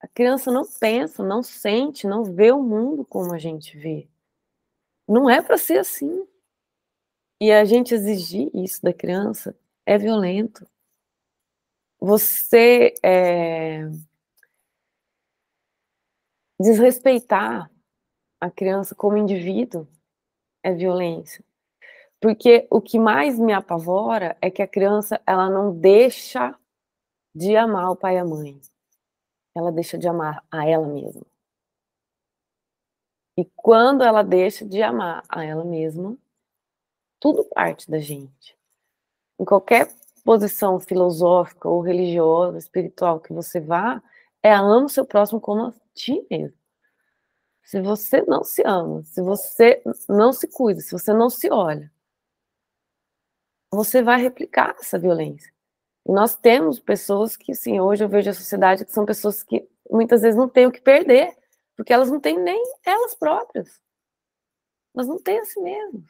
A 0.00 0.08
criança 0.08 0.50
não 0.50 0.64
pensa, 0.64 1.22
não 1.22 1.42
sente, 1.42 2.06
não 2.06 2.24
vê 2.24 2.52
o 2.52 2.62
mundo 2.62 3.04
como 3.04 3.34
a 3.34 3.38
gente 3.38 3.76
vê. 3.76 4.08
Não 5.06 5.28
é 5.28 5.42
para 5.42 5.58
ser 5.58 5.78
assim. 5.78 6.26
E 7.38 7.52
a 7.52 7.66
gente 7.66 7.94
exigir 7.94 8.50
isso 8.54 8.82
da 8.82 8.94
criança 8.94 9.54
é 9.84 9.98
violento. 9.98 10.66
Você 12.00 12.94
é, 13.02 13.82
desrespeitar 16.58 17.70
a 18.40 18.50
criança 18.50 18.94
como 18.94 19.18
indivíduo 19.18 19.86
é 20.62 20.72
violência. 20.72 21.44
Porque 22.24 22.66
o 22.70 22.80
que 22.80 22.98
mais 22.98 23.38
me 23.38 23.52
apavora 23.52 24.34
é 24.40 24.50
que 24.50 24.62
a 24.62 24.66
criança 24.66 25.20
ela 25.26 25.50
não 25.50 25.78
deixa 25.78 26.58
de 27.34 27.54
amar 27.54 27.90
o 27.90 27.96
pai 27.96 28.14
e 28.14 28.18
a 28.18 28.24
mãe. 28.24 28.58
Ela 29.54 29.70
deixa 29.70 29.98
de 29.98 30.08
amar 30.08 30.42
a 30.50 30.66
ela 30.66 30.88
mesma. 30.88 31.20
E 33.36 33.44
quando 33.54 34.02
ela 34.02 34.22
deixa 34.22 34.64
de 34.64 34.82
amar 34.82 35.22
a 35.28 35.44
ela 35.44 35.66
mesma, 35.66 36.16
tudo 37.20 37.44
parte 37.44 37.90
da 37.90 37.98
gente. 37.98 38.56
Em 39.38 39.44
qualquer 39.44 39.94
posição 40.24 40.80
filosófica 40.80 41.68
ou 41.68 41.82
religiosa, 41.82 42.56
espiritual 42.56 43.20
que 43.20 43.34
você 43.34 43.60
vá, 43.60 44.02
é 44.42 44.50
ama 44.54 44.86
o 44.86 44.88
seu 44.88 45.04
próximo 45.04 45.42
como 45.42 45.66
a 45.66 45.74
ti 45.92 46.26
mesmo. 46.30 46.56
Se 47.62 47.82
você 47.82 48.22
não 48.22 48.42
se 48.42 48.62
ama, 48.64 49.04
se 49.04 49.20
você 49.20 49.82
não 50.08 50.32
se 50.32 50.48
cuida, 50.48 50.80
se 50.80 50.92
você 50.92 51.12
não 51.12 51.28
se 51.28 51.50
olha, 51.50 51.92
você 53.74 54.02
vai 54.02 54.20
replicar 54.20 54.76
essa 54.78 54.98
violência. 54.98 55.52
E 56.06 56.12
nós 56.12 56.36
temos 56.36 56.78
pessoas 56.78 57.36
que, 57.36 57.54
sim, 57.54 57.80
hoje 57.80 58.04
eu 58.04 58.08
vejo 58.08 58.30
a 58.30 58.34
sociedade 58.34 58.84
que 58.84 58.92
são 58.92 59.06
pessoas 59.06 59.42
que 59.42 59.66
muitas 59.90 60.22
vezes 60.22 60.36
não 60.36 60.48
têm 60.48 60.66
o 60.66 60.72
que 60.72 60.80
perder, 60.80 61.34
porque 61.76 61.92
elas 61.92 62.10
não 62.10 62.20
têm 62.20 62.38
nem 62.38 62.62
elas 62.84 63.14
próprias. 63.14 63.80
Mas 64.94 65.08
não 65.08 65.20
têm 65.20 65.38
a 65.38 65.44
si 65.44 65.60
mesmas. 65.60 66.04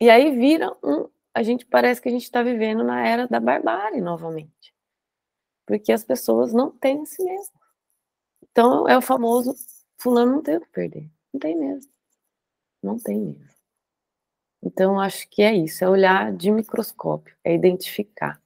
E 0.00 0.08
aí 0.08 0.36
vira 0.36 0.76
um. 0.82 1.08
A 1.34 1.42
gente 1.42 1.64
parece 1.66 2.00
que 2.00 2.08
a 2.08 2.12
gente 2.12 2.24
está 2.24 2.42
vivendo 2.42 2.82
na 2.82 3.06
era 3.06 3.26
da 3.26 3.40
barbárie 3.40 4.00
novamente. 4.00 4.74
Porque 5.66 5.92
as 5.92 6.04
pessoas 6.04 6.52
não 6.52 6.70
têm 6.70 7.02
a 7.02 7.06
si 7.06 7.22
mesmas. 7.22 7.60
Então 8.42 8.88
é 8.88 8.96
o 8.96 9.02
famoso 9.02 9.54
fulano 9.98 10.32
não 10.32 10.42
tem 10.42 10.56
o 10.56 10.60
que 10.60 10.68
perder. 10.68 11.10
Não 11.32 11.40
tem 11.40 11.56
mesmo. 11.56 11.92
Não 12.82 12.98
tem 12.98 13.20
mesmo. 13.20 13.59
Então 14.62 15.00
acho 15.00 15.28
que 15.28 15.42
é 15.42 15.54
isso, 15.54 15.84
é 15.84 15.88
olhar 15.88 16.32
de 16.32 16.50
microscópio, 16.50 17.34
é 17.42 17.54
identificar 17.54 18.40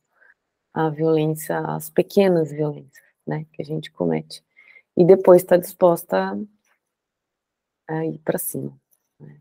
a 0.73 0.89
violência, 0.89 1.59
as 1.59 1.91
pequenas 1.91 2.51
violências, 2.51 3.05
né, 3.27 3.47
que 3.53 3.63
a 3.63 3.65
gente 3.65 3.91
comete 3.91 4.45
e 4.97 5.05
depois 5.05 5.43
está 5.43 5.57
disposta 5.57 6.39
a 7.89 8.07
ir 8.07 8.19
para 8.21 8.39
cima. 8.39 8.79
Né? 9.19 9.41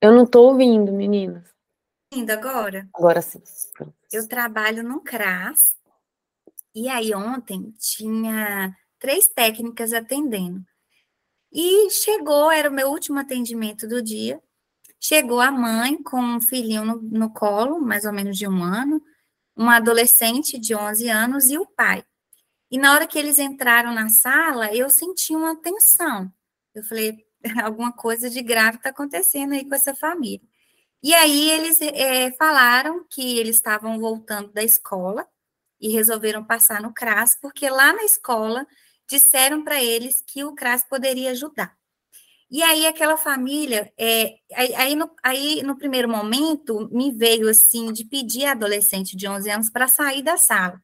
Eu 0.00 0.12
não 0.12 0.24
estou 0.24 0.50
ouvindo, 0.50 0.92
meninas. 0.92 1.54
Ouvindo 2.12 2.30
agora? 2.30 2.88
Agora 2.94 3.22
sim. 3.22 3.42
Eu 4.12 4.28
trabalho 4.28 4.82
no 4.82 5.00
CRAS, 5.00 5.74
e 6.74 6.88
aí 6.88 7.14
ontem 7.14 7.72
tinha 7.78 8.76
três 8.98 9.26
técnicas 9.26 9.92
atendendo. 9.92 10.64
E 11.54 11.88
chegou, 11.90 12.50
era 12.50 12.68
o 12.68 12.72
meu 12.72 12.88
último 12.88 13.20
atendimento 13.20 13.86
do 13.86 14.02
dia. 14.02 14.42
Chegou 14.98 15.40
a 15.40 15.52
mãe 15.52 16.02
com 16.02 16.20
um 16.20 16.40
filhinho 16.40 16.84
no, 16.84 16.96
no 17.00 17.32
colo, 17.32 17.80
mais 17.80 18.04
ou 18.04 18.12
menos 18.12 18.36
de 18.36 18.48
um 18.48 18.64
ano, 18.64 19.00
uma 19.54 19.76
adolescente 19.76 20.58
de 20.58 20.74
11 20.74 21.08
anos 21.08 21.44
e 21.46 21.56
o 21.56 21.64
pai. 21.64 22.04
E 22.70 22.76
na 22.76 22.92
hora 22.92 23.06
que 23.06 23.16
eles 23.16 23.38
entraram 23.38 23.94
na 23.94 24.08
sala, 24.08 24.74
eu 24.74 24.90
senti 24.90 25.32
uma 25.36 25.54
tensão. 25.54 26.28
Eu 26.74 26.82
falei, 26.82 27.24
alguma 27.62 27.92
coisa 27.92 28.28
de 28.28 28.42
grave 28.42 28.78
está 28.78 28.90
acontecendo 28.90 29.52
aí 29.52 29.64
com 29.64 29.76
essa 29.76 29.94
família. 29.94 30.46
E 31.00 31.14
aí 31.14 31.50
eles 31.50 31.80
é, 31.80 32.32
falaram 32.32 33.06
que 33.08 33.38
eles 33.38 33.56
estavam 33.56 34.00
voltando 34.00 34.52
da 34.52 34.64
escola 34.64 35.24
e 35.80 35.90
resolveram 35.90 36.42
passar 36.42 36.80
no 36.82 36.92
CRAS, 36.92 37.38
porque 37.40 37.68
lá 37.68 37.92
na 37.92 38.02
escola 38.04 38.66
disseram 39.08 39.62
para 39.62 39.82
eles 39.82 40.22
que 40.26 40.44
o 40.44 40.54
CRAS 40.54 40.84
poderia 40.84 41.30
ajudar. 41.30 41.76
E 42.50 42.62
aí 42.62 42.86
aquela 42.86 43.16
família, 43.16 43.92
é, 43.98 44.36
aí, 44.54 44.74
aí, 44.74 44.94
no, 44.94 45.10
aí 45.22 45.62
no 45.62 45.76
primeiro 45.76 46.08
momento 46.08 46.88
me 46.92 47.10
veio 47.10 47.48
assim 47.48 47.92
de 47.92 48.04
pedir 48.04 48.44
a 48.44 48.52
adolescente 48.52 49.16
de 49.16 49.26
11 49.28 49.50
anos 49.50 49.70
para 49.70 49.88
sair 49.88 50.22
da 50.22 50.36
sala, 50.36 50.80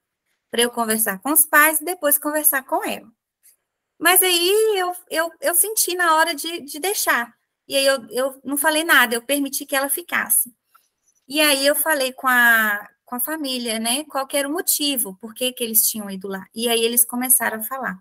para 0.50 0.62
eu 0.62 0.70
conversar 0.70 1.20
com 1.20 1.30
os 1.32 1.46
pais 1.46 1.80
e 1.80 1.84
depois 1.84 2.18
conversar 2.18 2.64
com 2.64 2.84
ela. 2.84 3.08
Mas 3.98 4.22
aí 4.22 4.78
eu, 4.78 4.92
eu, 5.10 5.30
eu 5.40 5.54
senti 5.54 5.94
na 5.94 6.16
hora 6.16 6.34
de, 6.34 6.62
de 6.62 6.80
deixar. 6.80 7.34
E 7.68 7.76
aí 7.76 7.86
eu, 7.86 8.04
eu 8.10 8.40
não 8.42 8.56
falei 8.56 8.82
nada, 8.82 9.14
eu 9.14 9.22
permiti 9.22 9.64
que 9.64 9.76
ela 9.76 9.88
ficasse. 9.88 10.52
E 11.28 11.40
aí 11.40 11.64
eu 11.64 11.76
falei 11.76 12.12
com 12.12 12.26
a, 12.26 12.88
com 13.04 13.14
a 13.14 13.20
família, 13.20 13.78
né? 13.78 14.04
Qual 14.04 14.26
era 14.32 14.48
o 14.48 14.52
motivo, 14.52 15.16
por 15.20 15.34
que, 15.34 15.52
que 15.52 15.62
eles 15.62 15.86
tinham 15.86 16.10
ido 16.10 16.26
lá. 16.26 16.46
E 16.54 16.68
aí 16.68 16.82
eles 16.82 17.04
começaram 17.04 17.60
a 17.60 17.62
falar. 17.62 17.98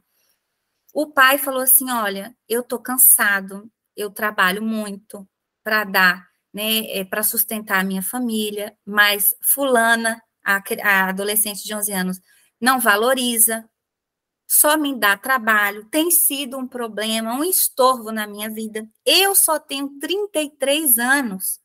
O 1.00 1.08
pai 1.08 1.38
falou 1.38 1.62
assim: 1.62 1.90
Olha, 1.90 2.36
eu 2.46 2.62
tô 2.62 2.78
cansado, 2.78 3.72
eu 3.96 4.12
trabalho 4.12 4.62
muito 4.62 5.26
para 5.64 5.86
dar, 5.86 6.28
né, 6.54 6.92
é, 6.92 7.06
para 7.06 7.24
sustentar 7.24 7.80
a 7.80 7.86
minha 7.86 8.02
família, 8.02 8.78
mas 8.86 9.34
Fulana, 9.42 10.22
a, 10.44 10.62
a 10.84 11.08
adolescente 11.08 11.64
de 11.64 11.74
11 11.74 11.94
anos, 11.94 12.20
não 12.60 12.82
valoriza, 12.82 13.64
só 14.46 14.76
me 14.76 14.94
dá 15.00 15.16
trabalho, 15.16 15.86
tem 15.86 16.12
sido 16.12 16.58
um 16.58 16.68
problema, 16.68 17.34
um 17.34 17.46
estorvo 17.46 18.12
na 18.12 18.28
minha 18.28 18.50
vida. 18.50 18.86
Eu 19.06 19.34
só 19.36 19.58
tenho 19.58 19.98
33 20.02 20.98
anos 20.98 21.62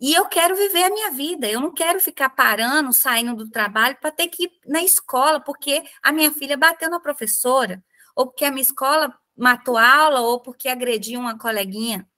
e 0.00 0.12
eu 0.14 0.26
quero 0.26 0.56
viver 0.56 0.82
a 0.82 0.90
minha 0.90 1.12
vida. 1.12 1.48
Eu 1.48 1.60
não 1.60 1.72
quero 1.72 2.00
ficar 2.00 2.30
parando, 2.30 2.92
saindo 2.92 3.36
do 3.36 3.48
trabalho 3.48 3.96
para 4.00 4.10
ter 4.10 4.26
que 4.26 4.46
ir 4.46 4.52
na 4.66 4.82
escola, 4.82 5.38
porque 5.40 5.84
a 6.02 6.10
minha 6.10 6.32
filha 6.32 6.56
bateu 6.56 6.90
na 6.90 6.98
professora 6.98 7.80
ou 8.14 8.26
porque 8.26 8.44
a 8.44 8.50
minha 8.50 8.62
escola 8.62 9.14
matou 9.36 9.78
aula, 9.78 10.20
ou 10.20 10.40
porque 10.40 10.68
agrediu 10.68 11.20
uma 11.20 11.38
coleguinha. 11.38 12.08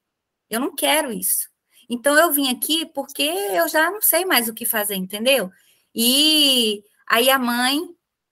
Eu 0.50 0.60
não 0.60 0.74
quero 0.74 1.12
isso. 1.12 1.48
Então, 1.88 2.16
eu 2.16 2.32
vim 2.32 2.50
aqui 2.50 2.86
porque 2.86 3.22
eu 3.22 3.68
já 3.68 3.90
não 3.90 4.00
sei 4.02 4.24
mais 4.24 4.48
o 4.48 4.54
que 4.54 4.66
fazer, 4.66 4.94
entendeu? 4.94 5.50
E 5.94 6.82
aí 7.06 7.30
a 7.30 7.38
mãe, 7.38 7.80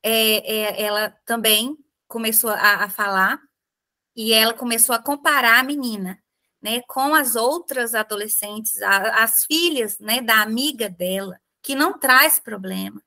é, 0.03 0.81
é, 0.81 0.83
ela 0.83 1.11
também 1.25 1.77
começou 2.09 2.51
a, 2.51 2.85
a 2.85 2.89
falar, 2.89 3.41
e 4.15 4.33
ela 4.33 4.53
começou 4.53 4.95
a 4.95 5.03
comparar 5.03 5.61
a 5.61 5.63
menina, 5.63 6.19
né, 6.61 6.81
com 6.87 7.15
as 7.15 7.35
outras 7.35 7.95
adolescentes, 7.95 8.81
a, 8.83 9.25
as 9.25 9.45
filhas, 9.45 9.99
né, 9.99 10.21
da 10.21 10.43
amiga 10.43 10.89
dela, 10.89 11.41
que 11.63 11.75
não 11.75 11.99
traz 11.99 12.39
problema, 12.39 13.03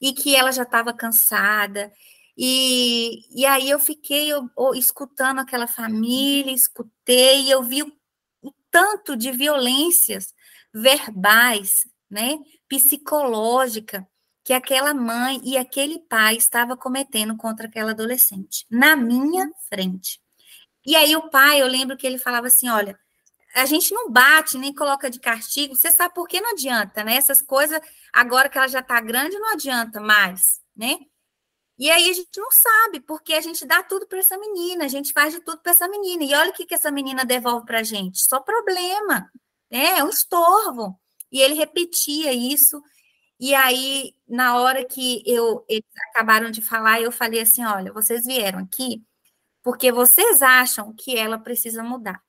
e 0.00 0.12
que 0.12 0.36
ela 0.36 0.52
já 0.52 0.64
estava 0.64 0.92
cansada, 0.92 1.90
e, 2.36 3.20
e 3.30 3.46
aí 3.46 3.70
eu 3.70 3.78
fiquei 3.78 4.32
eu, 4.32 4.48
eu, 4.58 4.74
escutando 4.74 5.40
aquela 5.40 5.66
família, 5.66 6.52
escutei, 6.52 7.42
e 7.42 7.50
eu 7.50 7.62
vi 7.62 7.82
o, 7.82 7.92
o 8.42 8.52
tanto 8.70 9.16
de 9.16 9.30
violências 9.30 10.34
verbais, 10.72 11.88
né, 12.10 12.36
psicológica, 12.68 14.06
que 14.44 14.52
aquela 14.52 14.92
mãe 14.92 15.40
e 15.44 15.56
aquele 15.56 15.98
pai 16.00 16.36
estava 16.36 16.76
cometendo 16.76 17.36
contra 17.36 17.66
aquela 17.66 17.92
adolescente, 17.92 18.66
na 18.70 18.94
minha 18.96 19.50
frente. 19.68 20.20
E 20.84 20.94
aí 20.96 21.16
o 21.16 21.30
pai, 21.30 21.62
eu 21.62 21.66
lembro 21.66 21.96
que 21.96 22.06
ele 22.06 22.18
falava 22.18 22.48
assim, 22.48 22.68
olha, 22.68 22.98
a 23.54 23.64
gente 23.64 23.94
não 23.94 24.10
bate, 24.10 24.58
nem 24.58 24.74
coloca 24.74 25.08
de 25.08 25.20
castigo, 25.20 25.74
você 25.74 25.90
sabe 25.90 26.12
por 26.12 26.26
que 26.26 26.40
não 26.40 26.50
adianta, 26.50 27.04
né? 27.04 27.14
Essas 27.16 27.40
coisas, 27.40 27.80
agora 28.12 28.48
que 28.48 28.58
ela 28.58 28.68
já 28.68 28.80
está 28.80 29.00
grande, 29.00 29.38
não 29.38 29.52
adianta 29.52 30.00
mais, 30.00 30.60
né? 30.76 30.98
E 31.78 31.90
aí 31.90 32.08
a 32.08 32.12
gente 32.12 32.38
não 32.38 32.50
sabe, 32.50 33.00
porque 33.00 33.34
a 33.34 33.40
gente 33.40 33.66
dá 33.66 33.82
tudo 33.82 34.06
para 34.06 34.18
essa 34.18 34.38
menina, 34.38 34.84
a 34.84 34.88
gente 34.88 35.12
faz 35.12 35.34
de 35.34 35.40
tudo 35.40 35.60
para 35.60 35.72
essa 35.72 35.88
menina. 35.88 36.24
E 36.24 36.34
olha 36.34 36.50
o 36.50 36.54
que, 36.54 36.66
que 36.66 36.74
essa 36.74 36.90
menina 36.90 37.24
devolve 37.24 37.66
para 37.66 37.80
a 37.80 37.82
gente: 37.82 38.20
só 38.20 38.40
problema, 38.40 39.30
né? 39.70 39.98
é 39.98 40.04
um 40.04 40.08
estorvo. 40.10 40.98
E 41.32 41.40
ele 41.40 41.54
repetia 41.54 42.32
isso. 42.32 42.82
E 43.40 43.54
aí, 43.54 44.14
na 44.28 44.56
hora 44.58 44.84
que 44.84 45.22
eu, 45.26 45.64
eles 45.68 45.84
acabaram 46.10 46.50
de 46.50 46.62
falar, 46.62 47.00
eu 47.00 47.12
falei 47.12 47.40
assim: 47.40 47.64
olha, 47.64 47.92
vocês 47.92 48.24
vieram 48.24 48.60
aqui 48.60 49.04
porque 49.64 49.90
vocês 49.90 50.42
acham 50.42 50.92
que 50.92 51.16
ela 51.16 51.38
precisa 51.38 51.82
mudar. 51.82 52.22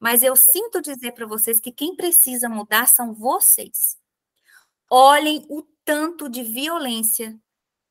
Mas 0.00 0.22
eu 0.22 0.34
sinto 0.34 0.80
dizer 0.80 1.12
para 1.12 1.26
vocês 1.26 1.60
que 1.60 1.70
quem 1.70 1.94
precisa 1.94 2.48
mudar 2.48 2.88
são 2.88 3.14
vocês. 3.14 3.98
Olhem 4.90 5.44
o 5.50 5.62
tanto 5.84 6.30
de 6.30 6.42
violência 6.42 7.38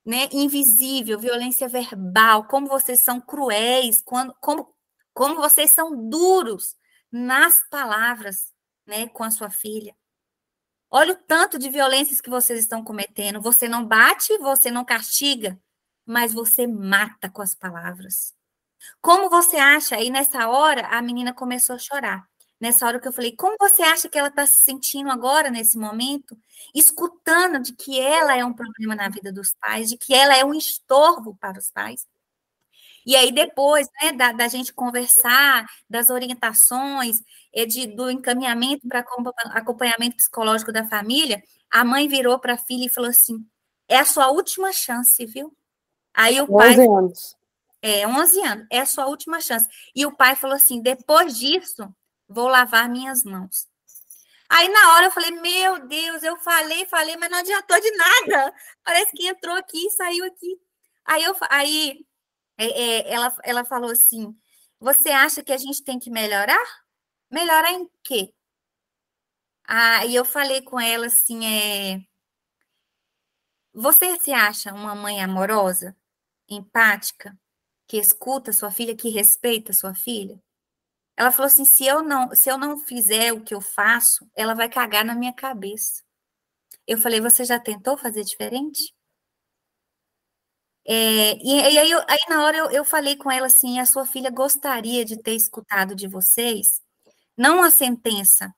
né, 0.07 0.29
invisível, 0.31 1.19
violência 1.19 1.67
verbal, 1.67 2.45
como 2.45 2.65
vocês 2.65 3.01
são 3.01 3.19
cruéis, 3.19 4.01
quando, 4.01 4.33
como, 4.39 4.73
como 5.13 5.35
vocês 5.35 5.71
são 5.71 6.07
duros 6.09 6.77
nas 7.11 7.61
palavras, 7.69 8.53
né, 8.85 9.09
com 9.09 9.25
a 9.25 9.31
sua 9.31 9.49
filha. 9.49 9.93
Olha 10.89 11.11
o 11.11 11.17
tanto 11.17 11.59
de 11.59 11.69
violências 11.69 12.21
que 12.21 12.29
vocês 12.29 12.57
estão 12.57 12.85
cometendo. 12.85 13.41
Você 13.41 13.67
não 13.67 13.85
bate, 13.85 14.37
você 14.37 14.71
não 14.71 14.85
castiga, 14.85 15.59
mas 16.05 16.33
você 16.33 16.65
mata 16.65 17.29
com 17.29 17.41
as 17.41 17.53
palavras. 17.53 18.33
Como 19.01 19.29
você 19.29 19.57
acha? 19.57 19.99
E 19.99 20.09
nessa 20.09 20.47
hora 20.47 20.87
a 20.87 21.01
menina 21.01 21.33
começou 21.33 21.75
a 21.75 21.79
chorar. 21.79 22.29
Nessa 22.59 22.87
hora 22.87 22.99
que 22.99 23.07
eu 23.07 23.13
falei, 23.13 23.35
como 23.35 23.55
você 23.59 23.83
acha 23.83 24.09
que 24.09 24.17
ela 24.17 24.29
está 24.29 24.45
se 24.47 24.61
sentindo 24.61 25.11
agora, 25.11 25.51
nesse 25.51 25.77
momento? 25.77 26.35
Escutando 26.73 27.59
de 27.59 27.73
que 27.73 27.99
ela 27.99 28.35
é 28.35 28.43
um 28.43 28.53
problema 28.53 28.95
na 28.95 29.09
vida 29.09 29.31
dos 29.31 29.53
pais, 29.59 29.89
de 29.89 29.97
que 29.97 30.13
ela 30.13 30.35
é 30.35 30.43
um 30.43 30.53
estorvo 30.53 31.37
para 31.39 31.59
os 31.59 31.69
pais. 31.69 32.07
E 33.05 33.15
aí, 33.15 33.31
depois 33.31 33.87
né, 34.01 34.11
da, 34.11 34.31
da 34.33 34.47
gente 34.47 34.73
conversar, 34.73 35.65
das 35.89 36.09
orientações, 36.09 37.21
é 37.53 37.65
de, 37.65 37.87
do 37.87 38.09
encaminhamento 38.09 38.87
para 38.87 39.05
acompanhamento 39.51 40.17
psicológico 40.17 40.73
da 40.73 40.85
família, 40.85 41.41
a 41.71 41.85
mãe 41.85 42.07
virou 42.07 42.37
para 42.37 42.55
a 42.55 42.57
filha 42.57 42.85
e 42.85 42.89
falou 42.89 43.09
assim: 43.09 43.45
é 43.87 43.97
a 43.97 44.05
sua 44.05 44.29
última 44.29 44.73
chance, 44.73 45.25
viu? 45.25 45.55
Aí 46.13 46.41
o 46.41 46.47
pai. 46.47 46.71
11 46.71 46.89
anos. 46.89 47.37
É, 47.81 48.07
11 48.07 48.41
anos, 48.41 48.67
é 48.71 48.79
a 48.79 48.85
sua 48.85 49.05
última 49.05 49.39
chance. 49.39 49.67
E 49.95 50.05
o 50.05 50.11
pai 50.11 50.35
falou 50.35 50.55
assim: 50.55 50.81
depois 50.81 51.37
disso, 51.37 51.87
vou 52.27 52.47
lavar 52.47 52.89
minhas 52.89 53.23
mãos. 53.23 53.67
Aí 54.49 54.69
na 54.69 54.93
hora 54.93 55.07
eu 55.07 55.11
falei, 55.11 55.31
meu 55.31 55.87
Deus, 55.87 56.23
eu 56.23 56.37
falei, 56.37 56.85
falei, 56.85 57.17
mas 57.17 57.29
não 57.29 57.39
adiantou 57.39 57.79
de 57.79 57.91
nada. 57.91 58.53
Parece 58.83 59.11
que 59.11 59.27
entrou 59.27 59.55
aqui 59.55 59.89
saiu 59.91 60.25
aqui. 60.25 60.59
Aí, 61.05 61.23
eu, 61.23 61.35
aí 61.49 62.05
é, 62.57 62.65
é, 62.65 63.13
ela, 63.13 63.35
ela 63.43 63.65
falou 63.65 63.91
assim: 63.91 64.35
você 64.79 65.09
acha 65.09 65.43
que 65.43 65.53
a 65.53 65.57
gente 65.57 65.83
tem 65.83 65.99
que 65.99 66.09
melhorar? 66.09 66.65
Melhorar 67.31 67.71
em 67.71 67.89
quê? 68.03 68.33
E 70.07 70.15
eu 70.15 70.25
falei 70.25 70.61
com 70.61 70.79
ela 70.79 71.07
assim: 71.07 71.45
é, 71.45 72.01
você 73.73 74.17
se 74.19 74.31
acha 74.33 74.73
uma 74.73 74.95
mãe 74.95 75.21
amorosa, 75.21 75.95
empática, 76.49 77.37
que 77.87 77.97
escuta 77.97 78.53
sua 78.53 78.71
filha, 78.71 78.95
que 78.95 79.09
respeita 79.09 79.73
sua 79.73 79.93
filha? 79.93 80.41
Ela 81.17 81.31
falou 81.31 81.47
assim: 81.47 81.65
se 81.65 81.85
eu 81.85 82.03
não, 82.03 82.33
se 82.35 82.49
eu 82.49 82.57
não 82.57 82.77
fizer 82.77 83.33
o 83.33 83.41
que 83.43 83.53
eu 83.53 83.59
faço, 83.59 84.29
ela 84.35 84.53
vai 84.53 84.69
cagar 84.69 85.03
na 85.03 85.15
minha 85.15 85.33
cabeça. 85.33 86.03
Eu 86.85 86.97
falei: 86.99 87.19
você 87.19 87.43
já 87.43 87.59
tentou 87.59 87.97
fazer 87.97 88.23
diferente? 88.23 88.93
É, 90.85 91.33
e, 91.43 91.73
e 91.73 91.79
aí, 91.79 91.91
eu, 91.91 91.99
aí, 92.07 92.19
na 92.29 92.43
hora 92.45 92.57
eu, 92.57 92.71
eu 92.71 92.85
falei 92.85 93.15
com 93.15 93.31
ela 93.31 93.47
assim: 93.47 93.79
a 93.79 93.85
sua 93.85 94.05
filha 94.05 94.29
gostaria 94.29 95.03
de 95.03 95.17
ter 95.21 95.33
escutado 95.33 95.95
de 95.95 96.07
vocês, 96.07 96.81
não 97.35 97.63
a 97.63 97.71
sentença 97.71 98.53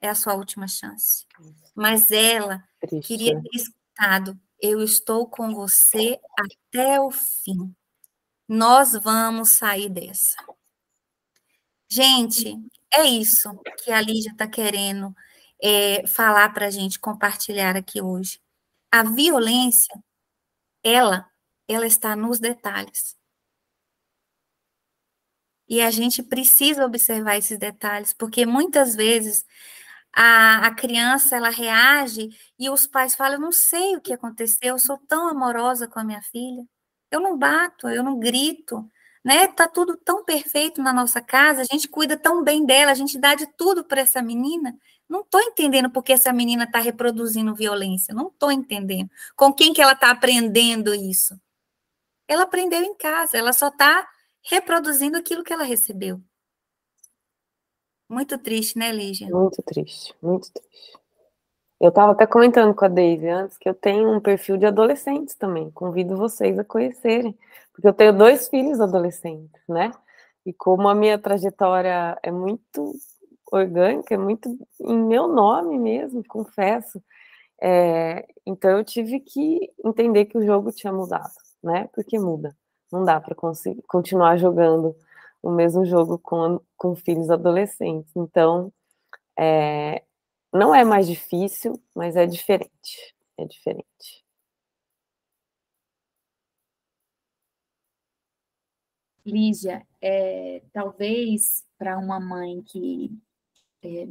é 0.00 0.08
a 0.08 0.14
sua 0.14 0.34
última 0.34 0.68
chance, 0.68 1.26
mas 1.74 2.10
ela 2.10 2.62
Triste. 2.80 3.08
queria 3.08 3.40
ter 3.40 3.56
escutado: 3.56 4.38
eu 4.60 4.82
estou 4.82 5.26
com 5.26 5.52
você 5.54 6.20
até 6.38 7.00
o 7.00 7.10
fim. 7.10 7.74
Nós 8.48 8.92
vamos 8.92 9.50
sair 9.50 9.88
dessa. 9.88 10.36
Gente, 11.94 12.56
é 12.90 13.04
isso 13.04 13.50
que 13.84 13.92
a 13.92 14.00
Lígia 14.00 14.32
está 14.32 14.48
querendo 14.48 15.14
é, 15.62 16.06
falar 16.06 16.48
para 16.54 16.66
a 16.66 16.70
gente, 16.70 16.98
compartilhar 16.98 17.76
aqui 17.76 18.00
hoje. 18.00 18.40
A 18.90 19.02
violência, 19.02 19.94
ela 20.82 21.28
ela 21.68 21.86
está 21.86 22.16
nos 22.16 22.40
detalhes. 22.40 23.16
E 25.68 25.80
a 25.82 25.90
gente 25.90 26.22
precisa 26.22 26.84
observar 26.86 27.36
esses 27.36 27.58
detalhes, 27.58 28.12
porque 28.12 28.46
muitas 28.46 28.94
vezes 28.94 29.44
a, 30.14 30.66
a 30.66 30.74
criança 30.74 31.36
ela 31.36 31.50
reage 31.50 32.30
e 32.58 32.70
os 32.70 32.86
pais 32.86 33.14
falam: 33.14 33.34
Eu 33.34 33.40
não 33.40 33.52
sei 33.52 33.96
o 33.96 34.00
que 34.00 34.12
aconteceu, 34.14 34.58
eu 34.62 34.78
sou 34.78 34.98
tão 35.08 35.28
amorosa 35.28 35.88
com 35.88 35.98
a 36.00 36.04
minha 36.04 36.22
filha, 36.22 36.64
eu 37.10 37.20
não 37.20 37.38
bato, 37.38 37.88
eu 37.88 38.02
não 38.02 38.18
grito, 38.18 38.90
né? 39.24 39.48
Tá 39.48 39.68
tudo 39.68 39.96
tão 39.96 40.24
perfeito 40.24 40.82
na 40.82 40.92
nossa 40.92 41.20
casa, 41.20 41.62
a 41.62 41.64
gente 41.64 41.88
cuida 41.88 42.16
tão 42.16 42.42
bem 42.42 42.64
dela, 42.64 42.90
a 42.90 42.94
gente 42.94 43.18
dá 43.18 43.34
de 43.34 43.46
tudo 43.56 43.84
para 43.84 44.00
essa 44.00 44.22
menina. 44.22 44.76
Não 45.08 45.20
estou 45.20 45.40
entendendo 45.40 45.90
por 45.90 46.02
que 46.02 46.12
essa 46.12 46.32
menina 46.32 46.64
está 46.64 46.78
reproduzindo 46.78 47.54
violência, 47.54 48.14
não 48.14 48.28
estou 48.28 48.50
entendendo. 48.50 49.10
Com 49.36 49.52
quem 49.52 49.72
que 49.72 49.82
ela 49.82 49.92
está 49.92 50.10
aprendendo 50.10 50.94
isso? 50.94 51.38
ela 52.32 52.42
aprendeu 52.42 52.82
em 52.82 52.94
casa, 52.94 53.36
ela 53.36 53.52
só 53.52 53.68
está 53.68 54.08
reproduzindo 54.42 55.16
aquilo 55.16 55.44
que 55.44 55.52
ela 55.52 55.64
recebeu. 55.64 56.20
Muito 58.08 58.36
triste, 58.38 58.78
né, 58.78 58.92
Lígia? 58.92 59.28
Muito 59.28 59.62
triste, 59.62 60.14
muito 60.20 60.50
triste. 60.50 60.98
Eu 61.82 61.90
estava 61.90 62.12
até 62.12 62.26
comentando 62.26 62.74
com 62.74 62.84
a 62.84 62.88
Daisy 62.88 63.28
antes 63.28 63.58
que 63.58 63.68
eu 63.68 63.74
tenho 63.74 64.10
um 64.10 64.20
perfil 64.20 64.56
de 64.56 64.66
adolescentes 64.66 65.34
também. 65.34 65.70
Convido 65.72 66.16
vocês 66.16 66.58
a 66.58 66.64
conhecerem, 66.64 67.36
porque 67.72 67.88
eu 67.88 67.92
tenho 67.92 68.12
dois 68.16 68.48
filhos 68.48 68.80
adolescentes, 68.80 69.60
né? 69.68 69.92
E 70.46 70.52
como 70.52 70.88
a 70.88 70.94
minha 70.94 71.18
trajetória 71.18 72.18
é 72.22 72.30
muito 72.30 72.94
orgânica, 73.52 74.14
é 74.14 74.18
muito 74.18 74.48
em 74.80 74.96
meu 74.96 75.28
nome 75.28 75.78
mesmo, 75.78 76.24
confesso. 76.26 77.02
É, 77.60 78.26
então 78.46 78.70
eu 78.78 78.84
tive 78.84 79.20
que 79.20 79.70
entender 79.84 80.26
que 80.26 80.38
o 80.38 80.46
jogo 80.46 80.72
tinha 80.72 80.92
mudado 80.92 81.32
né? 81.62 81.88
Porque 81.94 82.18
muda. 82.18 82.56
Não 82.90 83.04
dá 83.04 83.20
para 83.20 83.34
continuar 83.86 84.36
jogando 84.36 84.94
o 85.42 85.50
mesmo 85.50 85.84
jogo 85.86 86.18
com, 86.18 86.60
com 86.76 86.94
filhos 86.94 87.30
adolescentes. 87.30 88.12
Então, 88.16 88.72
é, 89.38 90.02
não 90.52 90.74
é 90.74 90.84
mais 90.84 91.06
difícil, 91.06 91.80
mas 91.94 92.16
é 92.16 92.26
diferente. 92.26 93.14
É 93.38 93.46
diferente. 93.46 94.22
Lígia, 99.24 99.86
é, 100.00 100.62
talvez 100.72 101.64
para 101.78 101.96
uma 101.98 102.18
mãe 102.18 102.60
que 102.62 103.10
é, 103.82 104.08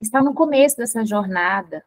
está 0.00 0.22
no 0.22 0.34
começo 0.34 0.76
dessa 0.76 1.04
jornada, 1.04 1.84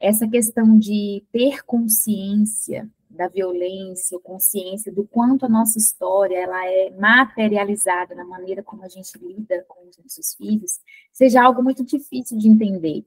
essa 0.00 0.28
questão 0.28 0.78
de 0.78 1.24
ter 1.32 1.62
consciência 1.64 2.90
da 3.08 3.28
violência, 3.28 4.18
consciência 4.20 4.92
do 4.92 5.04
quanto 5.04 5.46
a 5.46 5.48
nossa 5.48 5.78
história 5.78 6.36
ela 6.36 6.66
é 6.66 6.90
materializada 6.90 8.14
na 8.14 8.24
maneira 8.24 8.62
como 8.62 8.84
a 8.84 8.88
gente 8.88 9.16
lida 9.18 9.64
com 9.68 9.86
os 9.86 9.96
nossos 9.98 10.34
filhos, 10.34 10.80
seja 11.12 11.42
algo 11.42 11.62
muito 11.62 11.84
difícil 11.84 12.36
de 12.38 12.48
entender. 12.48 13.04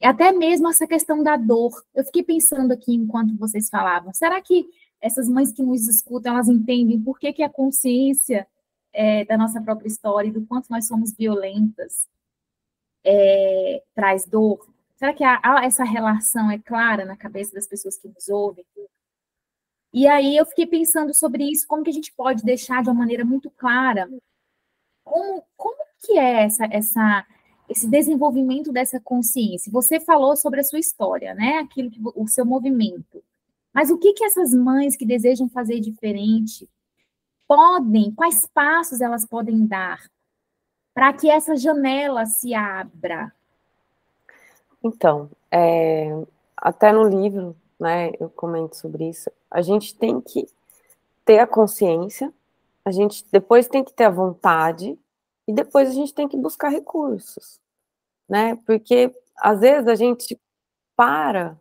E 0.00 0.06
até 0.06 0.32
mesmo 0.32 0.68
essa 0.68 0.86
questão 0.86 1.22
da 1.22 1.36
dor. 1.36 1.72
Eu 1.94 2.04
fiquei 2.04 2.22
pensando 2.22 2.72
aqui 2.72 2.94
enquanto 2.94 3.36
vocês 3.36 3.68
falavam, 3.68 4.12
será 4.12 4.40
que 4.40 4.66
essas 5.00 5.28
mães 5.28 5.52
que 5.52 5.62
nos 5.62 5.88
escutam, 5.88 6.34
elas 6.34 6.48
entendem 6.48 7.00
por 7.00 7.18
que, 7.18 7.32
que 7.32 7.42
a 7.42 7.48
consciência 7.48 8.46
é, 8.92 9.24
da 9.24 9.36
nossa 9.36 9.60
própria 9.60 9.88
história 9.88 10.28
e 10.28 10.32
do 10.32 10.44
quanto 10.46 10.68
nós 10.70 10.86
somos 10.86 11.14
violentas 11.16 12.08
é, 13.04 13.82
traz 13.94 14.24
dor? 14.26 14.66
Será 14.96 15.12
que 15.12 15.22
há, 15.22 15.40
há 15.42 15.64
essa 15.64 15.84
relação 15.84 16.50
é 16.50 16.58
clara 16.58 17.04
na 17.04 17.16
cabeça 17.16 17.54
das 17.54 17.66
pessoas 17.66 17.96
que 17.96 18.08
nos 18.08 18.28
ouvem? 18.28 18.64
E 19.92 20.06
aí 20.06 20.36
eu 20.36 20.44
fiquei 20.46 20.66
pensando 20.66 21.14
sobre 21.14 21.44
isso, 21.44 21.66
como 21.66 21.82
que 21.82 21.90
a 21.90 21.94
gente 21.94 22.12
pode 22.14 22.44
deixar 22.44 22.82
de 22.82 22.88
uma 22.88 22.98
maneira 22.98 23.24
muito 23.24 23.50
clara 23.50 24.08
como, 25.08 25.42
como 25.56 25.76
que 26.00 26.18
é 26.18 26.44
essa, 26.44 26.66
essa, 26.70 27.26
esse 27.68 27.88
desenvolvimento 27.88 28.72
dessa 28.72 29.00
consciência? 29.00 29.72
Você 29.72 30.00
falou 30.00 30.36
sobre 30.36 30.60
a 30.60 30.64
sua 30.64 30.78
história, 30.78 31.34
né? 31.34 31.58
Aquilo 31.58 31.90
que, 31.90 32.00
o 32.02 32.26
seu 32.26 32.44
movimento. 32.44 33.22
Mas 33.72 33.90
o 33.90 33.98
que 33.98 34.12
que 34.12 34.24
essas 34.24 34.52
mães 34.52 34.96
que 34.96 35.06
desejam 35.06 35.48
fazer 35.48 35.80
diferente 35.80 36.68
podem, 37.46 38.12
quais 38.12 38.46
passos 38.52 39.00
elas 39.00 39.24
podem 39.26 39.66
dar 39.66 40.02
para 40.94 41.12
que 41.12 41.30
essa 41.30 41.56
janela 41.56 42.26
se 42.26 42.54
abra 42.54 43.32
então, 44.82 45.30
é, 45.50 46.08
até 46.56 46.92
no 46.92 47.02
livro, 47.02 47.56
né, 47.78 48.12
eu 48.20 48.30
comento 48.30 48.76
sobre 48.76 49.08
isso. 49.08 49.30
A 49.50 49.60
gente 49.60 49.94
tem 49.94 50.20
que 50.20 50.46
ter 51.24 51.38
a 51.38 51.46
consciência, 51.46 52.32
a 52.84 52.90
gente 52.90 53.24
depois 53.30 53.68
tem 53.68 53.84
que 53.84 53.92
ter 53.92 54.04
a 54.04 54.10
vontade 54.10 54.98
e 55.48 55.52
depois 55.52 55.88
a 55.88 55.92
gente 55.92 56.12
tem 56.12 56.28
que 56.28 56.36
buscar 56.36 56.68
recursos, 56.68 57.58
né? 58.28 58.54
Porque 58.66 59.10
às 59.38 59.60
vezes 59.60 59.88
a 59.88 59.94
gente 59.94 60.38
para. 60.94 61.58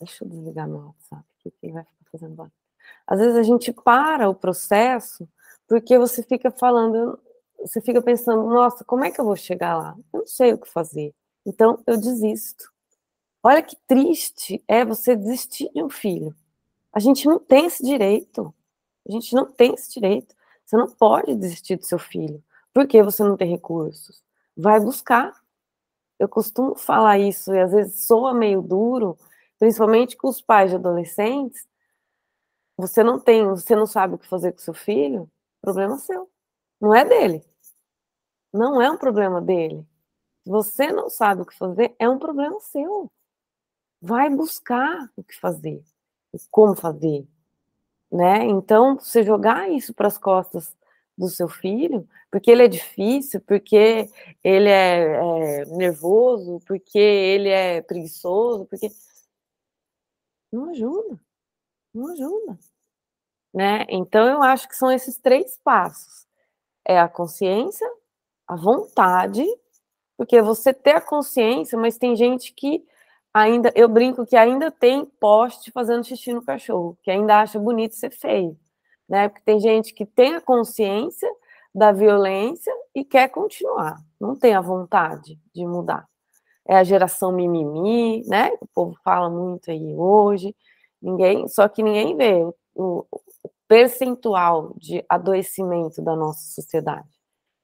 Deixa 0.00 0.24
eu 0.24 0.28
desligar 0.28 0.66
meu 0.66 0.86
WhatsApp 0.86 1.24
aqui, 1.38 1.50
que 1.60 1.70
vai 1.70 1.84
ficar 1.84 2.10
fazendo 2.10 2.34
barulho. 2.34 2.54
Às 3.06 3.18
vezes 3.20 3.36
a 3.36 3.42
gente 3.42 3.72
para 3.74 4.30
o 4.30 4.34
processo 4.34 5.28
porque 5.68 5.98
você 5.98 6.22
fica 6.22 6.50
falando, 6.50 7.20
você 7.60 7.82
fica 7.82 8.00
pensando, 8.00 8.48
nossa, 8.48 8.84
como 8.84 9.04
é 9.04 9.10
que 9.10 9.20
eu 9.20 9.24
vou 9.24 9.36
chegar 9.36 9.76
lá? 9.76 9.94
Eu 10.12 10.20
não 10.20 10.26
sei 10.26 10.54
o 10.54 10.58
que 10.58 10.68
fazer. 10.68 11.14
Então, 11.44 11.82
eu 11.86 11.98
desisto. 11.98 12.72
Olha 13.42 13.62
que 13.62 13.76
triste 13.86 14.64
é 14.66 14.82
você 14.82 15.14
desistir 15.14 15.70
de 15.72 15.82
um 15.82 15.90
filho. 15.90 16.34
A 16.92 16.98
gente 16.98 17.26
não 17.26 17.38
tem 17.38 17.66
esse 17.66 17.84
direito. 17.84 18.52
A 19.06 19.12
gente 19.12 19.34
não 19.34 19.44
tem 19.44 19.74
esse 19.74 19.92
direito. 19.92 20.34
Você 20.64 20.76
não 20.76 20.88
pode 20.88 21.34
desistir 21.36 21.76
do 21.76 21.84
seu 21.84 21.98
filho. 21.98 22.42
Porque 22.74 23.02
você 23.02 23.22
não 23.24 23.36
tem 23.36 23.50
recursos. 23.50 24.22
Vai 24.56 24.80
buscar. 24.80 25.32
eu 26.18 26.28
costumo 26.28 26.74
falar 26.76 27.18
isso, 27.18 27.52
e 27.54 27.60
às 27.60 27.72
vezes 27.72 28.06
soa 28.06 28.34
meio 28.34 28.62
duro, 28.62 29.18
principalmente 29.58 30.16
com 30.16 30.28
os 30.28 30.42
pais 30.42 30.70
de 30.70 30.76
adolescentes, 30.76 31.66
você 32.76 33.04
não 33.04 33.18
tem, 33.20 33.46
você 33.46 33.76
não 33.76 33.86
sabe 33.86 34.14
o 34.14 34.18
que 34.18 34.26
fazer 34.26 34.52
com 34.52 34.58
seu 34.58 34.74
filho, 34.74 35.30
problema 35.60 35.98
seu. 35.98 36.30
Não 36.80 36.94
é 36.94 37.04
dele. 37.04 37.44
Não 38.52 38.80
é 38.80 38.90
um 38.90 38.96
problema 38.96 39.40
dele. 39.40 39.86
Se 40.44 40.50
você 40.50 40.92
não 40.92 41.10
sabe 41.10 41.42
o 41.42 41.46
que 41.46 41.54
fazer, 41.56 41.94
é 41.98 42.08
um 42.08 42.18
problema 42.18 42.58
seu. 42.60 43.10
Vai 44.00 44.30
buscar 44.30 45.10
o 45.16 45.22
que 45.22 45.38
fazer, 45.38 45.82
como 46.50 46.74
fazer, 46.74 47.28
né? 48.10 48.44
Então, 48.46 48.98
você 48.98 49.22
jogar 49.22 49.70
isso 49.70 49.92
para 49.94 50.08
as 50.08 50.16
costas 50.16 50.74
do 51.16 51.28
seu 51.28 51.48
filho, 51.48 52.08
porque 52.30 52.50
ele 52.50 52.64
é 52.64 52.68
difícil, 52.68 53.40
porque 53.42 54.08
ele 54.42 54.68
é, 54.68 55.62
é, 55.62 55.64
nervoso, 55.66 56.60
porque 56.66 56.98
ele 56.98 57.48
é 57.48 57.82
preguiçoso, 57.82 58.66
porque 58.66 58.88
não 60.52 60.70
ajuda, 60.70 61.20
não 61.94 62.08
ajuda, 62.12 62.58
né? 63.54 63.86
Então 63.88 64.26
eu 64.28 64.42
acho 64.42 64.68
que 64.68 64.76
são 64.76 64.90
esses 64.92 65.18
três 65.18 65.58
passos: 65.64 66.26
é 66.86 66.98
a 67.00 67.08
consciência, 67.08 67.88
a 68.48 68.56
vontade, 68.56 69.44
porque 70.16 70.42
você 70.42 70.74
ter 70.74 70.96
a 70.96 71.00
consciência, 71.00 71.78
mas 71.78 71.98
tem 71.98 72.16
gente 72.16 72.52
que 72.54 72.84
ainda, 73.34 73.72
eu 73.76 73.88
brinco 73.88 74.26
que 74.26 74.36
ainda 74.36 74.70
tem 74.70 75.04
poste 75.04 75.70
fazendo 75.72 76.04
xixi 76.04 76.32
no 76.34 76.44
cachorro, 76.44 76.98
que 77.02 77.10
ainda 77.10 77.40
acha 77.40 77.58
bonito 77.58 77.94
ser 77.96 78.10
feio 78.10 78.58
né? 79.10 79.28
Porque 79.28 79.42
tem 79.44 79.58
gente 79.58 79.92
que 79.92 80.06
tem 80.06 80.36
a 80.36 80.40
consciência 80.40 81.28
da 81.74 81.90
violência 81.90 82.72
e 82.94 83.04
quer 83.04 83.28
continuar, 83.28 84.00
não 84.20 84.36
tem 84.36 84.54
a 84.54 84.60
vontade 84.60 85.38
de 85.52 85.66
mudar. 85.66 86.08
É 86.66 86.76
a 86.76 86.84
geração 86.84 87.32
mimimi, 87.32 88.22
né? 88.28 88.52
O 88.60 88.66
povo 88.68 88.96
fala 89.04 89.28
muito 89.28 89.70
aí 89.70 89.94
hoje, 89.96 90.54
ninguém, 91.02 91.48
só 91.48 91.68
que 91.68 91.82
ninguém 91.82 92.16
vê 92.16 92.44
o, 92.74 93.04
o 93.10 93.20
percentual 93.66 94.74
de 94.76 95.04
adoecimento 95.08 96.00
da 96.02 96.14
nossa 96.14 96.42
sociedade, 96.54 97.08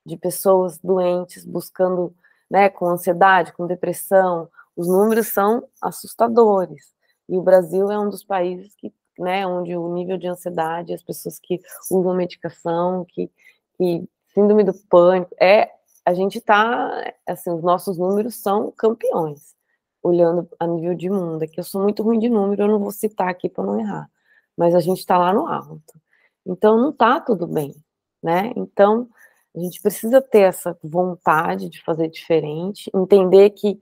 de 0.04 0.16
pessoas 0.16 0.78
doentes 0.78 1.44
buscando, 1.44 2.14
né, 2.50 2.68
com 2.68 2.86
ansiedade, 2.86 3.52
com 3.52 3.66
depressão, 3.66 4.48
os 4.76 4.86
números 4.88 5.28
são 5.28 5.66
assustadores. 5.82 6.94
E 7.28 7.36
o 7.36 7.42
Brasil 7.42 7.90
é 7.90 7.98
um 7.98 8.08
dos 8.08 8.22
países 8.22 8.74
que 8.76 8.92
né, 9.18 9.46
onde 9.46 9.76
o 9.76 9.92
nível 9.92 10.16
de 10.16 10.26
ansiedade, 10.26 10.92
as 10.94 11.02
pessoas 11.02 11.38
que 11.38 11.60
usam 11.90 12.14
medicação, 12.14 13.04
que, 13.04 13.30
que 13.76 14.08
síndrome 14.34 14.64
do 14.64 14.74
pânico, 14.74 15.34
é, 15.40 15.70
a 16.04 16.14
gente 16.14 16.38
está, 16.38 17.14
assim, 17.26 17.50
os 17.50 17.62
nossos 17.62 17.98
números 17.98 18.36
são 18.36 18.70
campeões, 18.70 19.54
olhando 20.02 20.48
a 20.58 20.66
nível 20.66 20.94
de 20.94 21.10
mundo, 21.10 21.46
que 21.48 21.58
eu 21.58 21.64
sou 21.64 21.82
muito 21.82 22.02
ruim 22.02 22.18
de 22.18 22.28
número, 22.28 22.62
eu 22.62 22.68
não 22.68 22.78
vou 22.78 22.92
citar 22.92 23.28
aqui 23.28 23.48
para 23.48 23.64
não 23.64 23.80
errar, 23.80 24.08
mas 24.56 24.74
a 24.74 24.80
gente 24.80 24.98
está 24.98 25.18
lá 25.18 25.32
no 25.32 25.46
alto, 25.46 26.00
então 26.46 26.76
não 26.76 26.90
está 26.90 27.20
tudo 27.20 27.46
bem, 27.46 27.74
né, 28.22 28.52
então 28.56 29.08
a 29.56 29.58
gente 29.58 29.80
precisa 29.80 30.20
ter 30.20 30.42
essa 30.42 30.78
vontade 30.84 31.70
de 31.70 31.82
fazer 31.82 32.08
diferente, 32.08 32.90
entender 32.94 33.50
que 33.50 33.80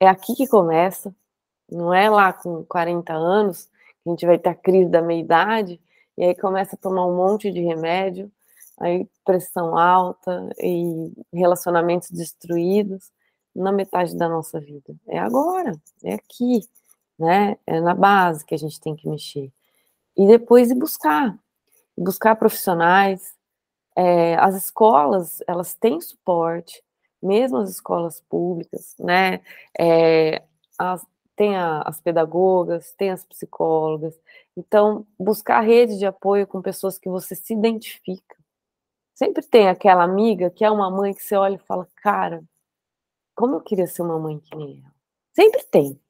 é 0.00 0.06
aqui 0.06 0.34
que 0.34 0.46
começa, 0.46 1.14
não 1.70 1.92
é 1.92 2.08
lá 2.08 2.32
com 2.32 2.64
40 2.64 3.12
anos, 3.12 3.68
a 4.06 4.10
gente 4.10 4.26
vai 4.26 4.38
ter 4.38 4.50
a 4.50 4.54
crise 4.54 4.90
da 4.90 5.02
meia-idade, 5.02 5.80
e 6.16 6.24
aí 6.24 6.34
começa 6.34 6.76
a 6.76 6.78
tomar 6.78 7.06
um 7.06 7.16
monte 7.16 7.50
de 7.50 7.60
remédio, 7.60 8.30
aí 8.78 9.08
pressão 9.24 9.76
alta 9.76 10.48
e 10.60 11.12
relacionamentos 11.32 12.10
destruídos 12.10 13.10
na 13.54 13.72
metade 13.72 14.16
da 14.16 14.28
nossa 14.28 14.60
vida. 14.60 14.94
É 15.06 15.18
agora, 15.18 15.72
é 16.04 16.14
aqui, 16.14 16.60
né? 17.18 17.56
É 17.66 17.80
na 17.80 17.94
base 17.94 18.44
que 18.44 18.54
a 18.54 18.58
gente 18.58 18.80
tem 18.80 18.94
que 18.94 19.08
mexer. 19.08 19.52
E 20.16 20.26
depois 20.26 20.70
ir 20.70 20.74
buscar, 20.74 21.38
buscar 21.96 22.36
profissionais. 22.36 23.36
É, 23.96 24.36
as 24.36 24.54
escolas, 24.54 25.38
elas 25.46 25.74
têm 25.74 26.00
suporte, 26.00 26.82
mesmo 27.20 27.58
as 27.58 27.70
escolas 27.70 28.20
públicas, 28.28 28.94
né? 28.98 29.40
É, 29.78 30.42
as, 30.78 31.04
tem 31.38 31.56
a, 31.56 31.82
as 31.82 32.00
pedagogas, 32.00 32.92
tem 32.94 33.10
as 33.12 33.24
psicólogas. 33.24 34.18
Então, 34.56 35.06
buscar 35.16 35.60
rede 35.60 35.96
de 35.96 36.04
apoio 36.04 36.48
com 36.48 36.60
pessoas 36.60 36.98
que 36.98 37.08
você 37.08 37.36
se 37.36 37.54
identifica. 37.54 38.36
Sempre 39.14 39.46
tem 39.46 39.68
aquela 39.68 40.02
amiga 40.02 40.50
que 40.50 40.64
é 40.64 40.70
uma 40.70 40.90
mãe 40.90 41.14
que 41.14 41.22
você 41.22 41.36
olha 41.36 41.54
e 41.54 41.66
fala, 41.66 41.86
cara, 42.02 42.42
como 43.36 43.54
eu 43.54 43.60
queria 43.60 43.86
ser 43.86 44.02
uma 44.02 44.18
mãe 44.18 44.40
que 44.40 44.56
nem 44.56 44.82
ela. 44.82 44.92
Sempre 45.32 45.62
tem. 45.70 46.00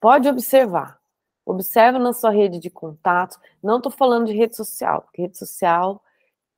Pode 0.00 0.28
observar. 0.28 0.98
Observa 1.46 2.00
na 2.00 2.12
sua 2.12 2.30
rede 2.30 2.58
de 2.58 2.68
contatos. 2.68 3.38
Não 3.62 3.76
estou 3.76 3.92
falando 3.92 4.26
de 4.26 4.32
rede 4.32 4.56
social, 4.56 5.02
porque 5.02 5.22
rede 5.22 5.38
social 5.38 6.02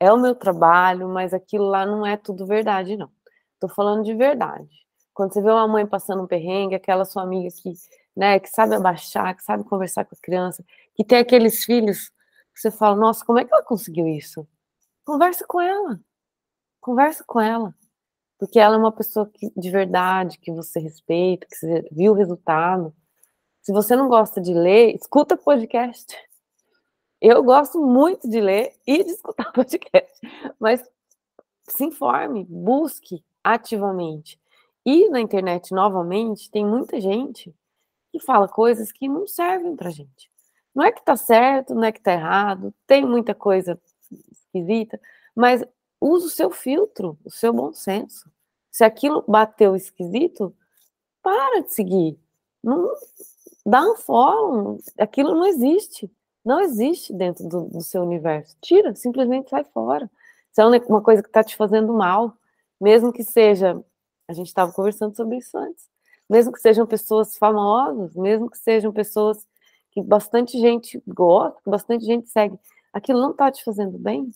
é 0.01 0.11
o 0.11 0.19
meu 0.19 0.35
trabalho, 0.35 1.11
mas 1.11 1.35
aquilo 1.35 1.67
lá 1.67 1.85
não 1.85 2.07
é 2.07 2.17
tudo 2.17 2.47
verdade, 2.47 2.97
não. 2.97 3.11
Estou 3.55 3.69
falando 3.69 4.03
de 4.03 4.15
verdade. 4.15 4.69
Quando 5.13 5.33
você 5.35 5.43
vê 5.43 5.51
uma 5.51 5.69
mãe 5.69 5.87
passando 5.87 6.23
um 6.23 6.27
perrengue, 6.27 6.75
aquela 6.75 7.05
sua 7.05 7.23
amiga 7.23 7.49
que 7.63 7.75
né, 8.17 8.39
que 8.39 8.49
sabe 8.49 8.75
abaixar, 8.75 9.37
que 9.37 9.43
sabe 9.43 9.65
conversar 9.65 10.05
com 10.05 10.15
a 10.15 10.23
criança, 10.23 10.65
que 10.95 11.05
tem 11.05 11.19
aqueles 11.19 11.65
filhos 11.65 12.11
que 12.55 12.61
você 12.61 12.71
fala, 12.71 12.95
nossa, 12.95 13.25
como 13.25 13.39
é 13.39 13.45
que 13.45 13.53
ela 13.53 13.65
conseguiu 13.65 14.07
isso? 14.07 14.47
Conversa 15.05 15.45
com 15.47 15.61
ela. 15.61 16.01
Conversa 16.81 17.25
com 17.27 17.41
ela. 17.41 17.75
Porque 18.39 18.59
ela 18.59 18.77
é 18.77 18.79
uma 18.79 18.93
pessoa 18.93 19.27
que, 19.27 19.51
de 19.57 19.71
verdade, 19.71 20.39
que 20.39 20.53
você 20.53 20.79
respeita, 20.79 21.47
que 21.47 21.57
você 21.57 21.89
viu 21.91 22.13
o 22.13 22.17
resultado. 22.17 22.95
Se 23.63 23.73
você 23.73 23.97
não 23.97 24.09
gosta 24.09 24.41
de 24.41 24.55
ler, 24.55 24.95
escuta 24.95 25.37
podcast. 25.37 26.17
Eu 27.21 27.43
gosto 27.43 27.81
muito 27.81 28.29
de 28.29 28.41
ler 28.41 28.75
e 28.87 29.03
de 29.03 29.11
escutar 29.11 29.51
podcast. 29.53 30.13
Mas 30.61 30.83
se 31.69 31.85
informe, 31.85 32.45
busque 32.49 33.25
ativamente. 33.43 34.41
E 34.85 35.09
na 35.09 35.21
internet, 35.21 35.73
novamente, 35.73 36.51
tem 36.51 36.65
muita 36.65 37.01
gente 37.01 37.55
que 38.15 38.25
fala 38.25 38.47
coisas 38.47 38.93
que 38.93 39.09
não 39.09 39.27
servem 39.27 39.75
para 39.75 39.91
gente. 39.91 40.31
Não 40.73 40.85
é 40.85 40.93
que 40.93 41.01
está 41.01 41.17
certo, 41.17 41.75
não 41.75 41.83
é 41.83 41.91
que 41.91 41.99
está 41.99 42.13
errado, 42.13 42.73
tem 42.87 43.05
muita 43.05 43.35
coisa 43.35 43.77
esquisita, 44.31 45.01
mas 45.35 45.65
use 46.01 46.27
o 46.27 46.31
seu 46.31 46.49
filtro, 46.49 47.19
o 47.25 47.31
seu 47.31 47.53
bom 47.53 47.73
senso. 47.73 48.31
Se 48.71 48.85
aquilo 48.85 49.25
bateu 49.27 49.75
esquisito, 49.75 50.55
para 51.21 51.63
de 51.63 51.75
seguir. 51.75 52.17
Não, 52.63 52.89
dá 53.67 53.83
um 53.83 53.97
follow, 53.97 54.79
aquilo 54.97 55.35
não 55.35 55.47
existe. 55.47 56.09
Não 56.45 56.61
existe 56.61 57.13
dentro 57.13 57.49
do, 57.49 57.63
do 57.63 57.81
seu 57.81 58.03
universo. 58.03 58.57
Tira, 58.61 58.95
simplesmente 58.95 59.51
sai 59.51 59.65
fora. 59.65 60.09
Se 60.53 60.63
é 60.63 60.67
uma 60.67 61.03
coisa 61.03 61.21
que 61.21 61.29
está 61.29 61.43
te 61.43 61.57
fazendo 61.57 61.93
mal, 61.93 62.37
mesmo 62.81 63.13
que 63.13 63.25
seja. 63.25 63.83
A 64.29 64.33
gente 64.33 64.47
estava 64.47 64.73
conversando 64.73 65.17
sobre 65.17 65.39
isso 65.39 65.57
antes 65.59 65.94
mesmo 66.29 66.53
que 66.53 66.61
sejam 66.61 66.87
pessoas 66.87 67.37
famosas, 67.37 68.15
mesmo 68.15 68.51
que 68.51 68.59
sejam 68.59 68.93
pessoas 68.93 69.47
que 69.91 70.03
bastante 70.03 70.59
gente 70.59 71.03
gosta, 71.07 71.61
que 71.63 71.71
bastante 71.71 72.05
gente 72.05 72.29
segue, 72.29 72.59
aquilo 72.93 73.21
não 73.21 73.31
está 73.31 73.51
te 73.51 73.63
fazendo 73.63 73.99
bem, 73.99 74.31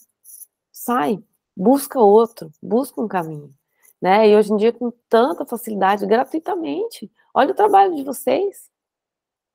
sai, 0.71 1.23
busca 1.57 1.99
outro, 1.99 2.53
busca 2.63 3.01
um 3.01 3.09
caminho. 3.09 3.53
Né? 4.01 4.29
E 4.29 4.37
hoje 4.37 4.53
em 4.53 4.57
dia, 4.57 4.73
com 4.73 4.93
tanta 5.09 5.45
facilidade, 5.45 6.07
gratuitamente, 6.07 7.11
olha 7.35 7.51
o 7.51 7.57
trabalho 7.57 7.97
de 7.97 8.05
vocês, 8.05 8.71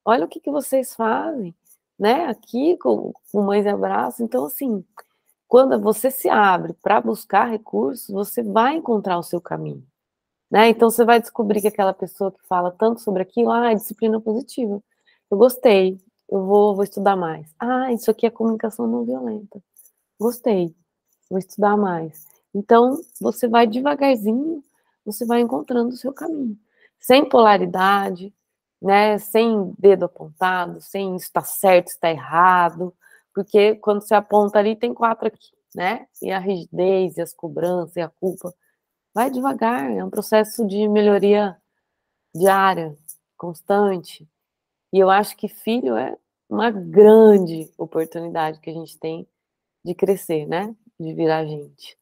olha 0.04 0.26
o 0.26 0.28
que, 0.28 0.40
que 0.40 0.52
vocês 0.52 0.94
fazem, 0.94 1.56
né? 1.98 2.26
Aqui 2.26 2.78
com, 2.78 3.14
com 3.32 3.42
Mães 3.42 3.66
e 3.66 3.70
Abraço. 3.70 4.22
Então, 4.22 4.46
assim, 4.46 4.84
quando 5.48 5.80
você 5.80 6.12
se 6.12 6.28
abre 6.28 6.74
para 6.82 7.00
buscar 7.00 7.46
recursos, 7.46 8.10
você 8.10 8.44
vai 8.44 8.76
encontrar 8.76 9.18
o 9.18 9.24
seu 9.24 9.40
caminho. 9.40 9.86
Né? 10.54 10.70
Então 10.70 10.92
você 10.92 11.04
vai 11.04 11.20
descobrir 11.20 11.62
que 11.62 11.68
aquela 11.68 11.96
pessoa 11.96 12.32
que 12.32 12.40
fala 12.48 12.70
tanto 12.70 13.02
sobre 13.02 13.24
aquilo, 13.24 13.50
ah, 13.50 13.72
é 13.72 13.76
disciplina 13.76 14.22
positiva. 14.22 14.80
Eu 15.32 15.36
gostei, 15.36 16.00
eu 16.30 16.46
vou, 16.46 16.76
vou 16.76 16.84
estudar 16.84 17.16
mais. 17.16 17.48
Ah, 17.58 17.92
isso 17.92 18.12
aqui 18.12 18.28
é 18.28 18.30
comunicação 18.30 18.86
não 18.86 19.04
violenta. 19.04 19.60
Gostei, 20.20 20.76
vou 21.28 21.40
estudar 21.40 21.76
mais. 21.76 22.28
Então 22.54 23.02
você 23.20 23.48
vai 23.48 23.66
devagarzinho, 23.66 24.64
você 25.04 25.26
vai 25.26 25.42
encontrando 25.42 25.90
o 25.90 25.98
seu 25.98 26.14
caminho, 26.14 26.56
sem 27.00 27.28
polaridade, 27.28 28.32
né? 28.80 29.18
Sem 29.18 29.74
dedo 29.80 30.06
apontado, 30.06 30.80
sem 30.82 31.16
está 31.16 31.42
certo, 31.42 31.88
está 31.88 32.12
errado, 32.12 32.94
porque 33.34 33.74
quando 33.78 34.02
você 34.02 34.14
aponta 34.14 34.60
ali 34.60 34.76
tem 34.76 34.94
quatro 34.94 35.28
aqui, 35.30 35.50
né? 35.76 36.06
E 36.22 36.32
a 36.32 36.38
rigidez, 36.38 37.18
e 37.18 37.22
as 37.24 37.34
cobranças, 37.34 37.96
e 37.96 38.02
a 38.02 38.10
culpa 38.10 38.54
Vai 39.14 39.30
devagar, 39.30 39.92
é 39.92 40.04
um 40.04 40.10
processo 40.10 40.66
de 40.66 40.88
melhoria 40.88 41.56
diária, 42.34 42.98
constante. 43.38 44.28
E 44.92 45.00
eu 45.00 45.10
acho 45.10 45.38
que 45.38 45.48
filho 45.48 45.96
é 45.96 46.18
uma 46.50 46.72
grande 46.72 47.72
oportunidade 47.78 48.60
que 48.60 48.70
a 48.70 48.74
gente 48.74 48.98
tem 48.98 49.28
de 49.86 49.94
crescer, 49.94 50.48
né? 50.48 50.76
De 51.00 51.14
virar 51.14 51.46
gente. 51.46 51.98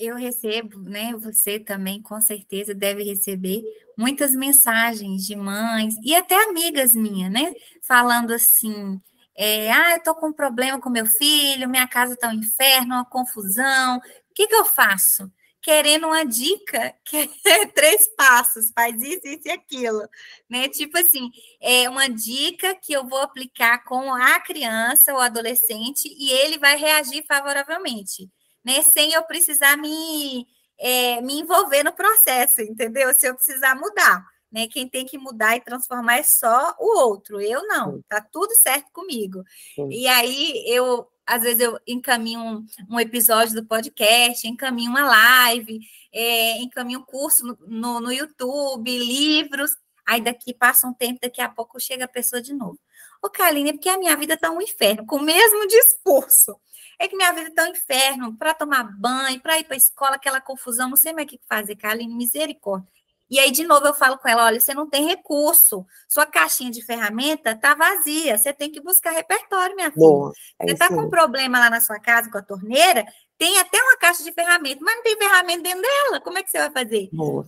eu 0.00 0.16
recebo, 0.16 0.80
né? 0.80 1.12
Você 1.16 1.60
também 1.60 2.00
com 2.00 2.18
certeza 2.20 2.74
deve 2.74 3.04
receber 3.04 3.62
muitas 3.96 4.32
mensagens 4.32 5.26
de 5.26 5.36
mães 5.36 5.94
e 6.02 6.14
até 6.14 6.34
amigas 6.48 6.94
minhas, 6.94 7.30
né? 7.30 7.52
Falando 7.82 8.32
assim: 8.32 8.98
é, 9.36 9.70
ah, 9.70 9.96
eu 9.96 10.02
tô 10.02 10.14
com 10.14 10.28
um 10.28 10.32
problema 10.32 10.80
com 10.80 10.88
meu 10.90 11.06
filho, 11.06 11.68
minha 11.68 11.86
casa 11.86 12.16
tá 12.16 12.28
um 12.28 12.32
inferno, 12.34 12.94
uma 12.94 13.04
confusão. 13.04 14.00
O 14.40 14.42
que, 14.42 14.48
que 14.48 14.54
eu 14.54 14.64
faço? 14.64 15.30
Querendo 15.60 16.06
uma 16.06 16.24
dica, 16.24 16.94
que 17.04 17.30
é 17.46 17.66
três 17.68 18.08
passos, 18.16 18.70
faz 18.74 19.00
isso, 19.02 19.26
isso 19.26 19.46
e 19.46 19.50
aquilo, 19.50 20.08
né? 20.48 20.68
Tipo 20.68 20.98
assim, 20.98 21.30
é 21.60 21.88
uma 21.90 22.08
dica 22.08 22.74
que 22.74 22.92
eu 22.92 23.06
vou 23.06 23.20
aplicar 23.20 23.84
com 23.84 24.14
a 24.14 24.40
criança 24.40 25.12
ou 25.12 25.20
adolescente 25.20 26.08
e 26.08 26.30
ele 26.32 26.58
vai 26.58 26.76
reagir 26.76 27.24
favoravelmente 27.26 28.30
né? 28.64 28.82
Sem 28.82 29.12
eu 29.12 29.22
precisar 29.24 29.76
me, 29.76 30.46
é, 30.78 31.20
me 31.20 31.40
envolver 31.40 31.82
no 31.82 31.92
processo, 31.92 32.60
entendeu? 32.62 33.12
Se 33.14 33.26
eu 33.26 33.34
precisar 33.34 33.74
mudar. 33.74 34.24
Né? 34.50 34.66
Quem 34.66 34.88
tem 34.88 35.06
que 35.06 35.16
mudar 35.16 35.56
e 35.56 35.60
transformar 35.60 36.18
é 36.18 36.22
só 36.24 36.74
o 36.78 36.98
outro, 36.98 37.40
eu 37.40 37.64
não, 37.68 38.02
tá 38.08 38.20
tudo 38.20 38.52
certo 38.56 38.90
comigo. 38.92 39.44
Sim. 39.76 39.88
E 39.90 40.08
aí 40.08 40.64
eu, 40.66 41.06
às 41.30 41.42
vezes, 41.42 41.60
eu 41.60 41.78
encaminho 41.86 42.40
um, 42.40 42.66
um, 42.90 42.98
episódio 42.98 43.54
do 43.54 43.64
podcast, 43.64 44.48
encaminho 44.48 44.90
uma 44.90 45.06
live, 45.06 45.78
é, 46.12 46.58
encaminho 46.58 46.98
um 46.98 47.04
curso 47.04 47.46
no, 47.46 47.56
no, 47.68 48.00
no 48.00 48.12
YouTube, 48.12 48.98
livros. 48.98 49.70
Aí 50.04 50.20
daqui 50.20 50.52
passa 50.52 50.88
um 50.88 50.92
tempo, 50.92 51.20
daqui 51.22 51.40
a 51.40 51.48
pouco 51.48 51.78
chega 51.78 52.04
a 52.04 52.08
pessoa 52.08 52.42
de 52.42 52.52
novo. 52.52 52.80
Ô, 53.22 53.30
Kaline, 53.30 53.70
é 53.70 53.72
porque 53.74 53.88
a 53.88 53.96
minha 53.96 54.16
vida 54.16 54.36
tá 54.36 54.50
um 54.50 54.60
inferno, 54.60 55.06
com 55.06 55.18
o 55.18 55.22
mesmo 55.22 55.68
discurso. 55.68 56.60
É 56.98 57.06
que 57.06 57.14
minha 57.14 57.32
vida 57.32 57.48
está 57.48 57.62
um 57.62 57.68
inferno, 57.68 58.36
para 58.36 58.52
tomar 58.52 58.82
banho, 58.98 59.40
para 59.40 59.56
ir 59.56 59.64
para 59.64 59.74
a 59.74 59.78
escola, 59.78 60.16
aquela 60.16 60.40
confusão, 60.40 60.90
não 60.90 60.96
sei 60.96 61.12
mais 61.12 61.26
o 61.26 61.28
que 61.28 61.40
fazer, 61.48 61.76
Carlinhos, 61.76 62.16
misericórdia. 62.16 62.90
E 63.30 63.38
aí, 63.38 63.52
de 63.52 63.64
novo, 63.64 63.86
eu 63.86 63.94
falo 63.94 64.18
com 64.18 64.28
ela: 64.28 64.46
olha, 64.46 64.58
você 64.58 64.74
não 64.74 64.88
tem 64.88 65.06
recurso, 65.06 65.86
sua 66.08 66.26
caixinha 66.26 66.70
de 66.70 66.84
ferramenta 66.84 67.52
está 67.52 67.74
vazia, 67.74 68.36
você 68.36 68.52
tem 68.52 68.70
que 68.70 68.80
buscar 68.80 69.12
repertório, 69.12 69.76
minha 69.76 69.90
filha. 69.92 70.04
Boa, 70.04 70.32
é 70.58 70.66
você 70.66 70.72
está 70.72 70.88
com 70.88 71.02
um 71.02 71.10
problema 71.10 71.60
lá 71.60 71.70
na 71.70 71.80
sua 71.80 72.00
casa 72.00 72.30
com 72.30 72.38
a 72.38 72.42
torneira, 72.42 73.06
tem 73.38 73.58
até 73.58 73.80
uma 73.80 73.96
caixa 73.96 74.24
de 74.24 74.32
ferramenta, 74.32 74.80
mas 74.82 74.96
não 74.96 75.02
tem 75.02 75.16
ferramenta 75.16 75.62
dentro 75.62 75.82
dela. 75.82 76.20
Como 76.20 76.38
é 76.38 76.42
que 76.42 76.50
você 76.50 76.58
vai 76.58 76.70
fazer? 76.70 77.08
Boa. 77.12 77.46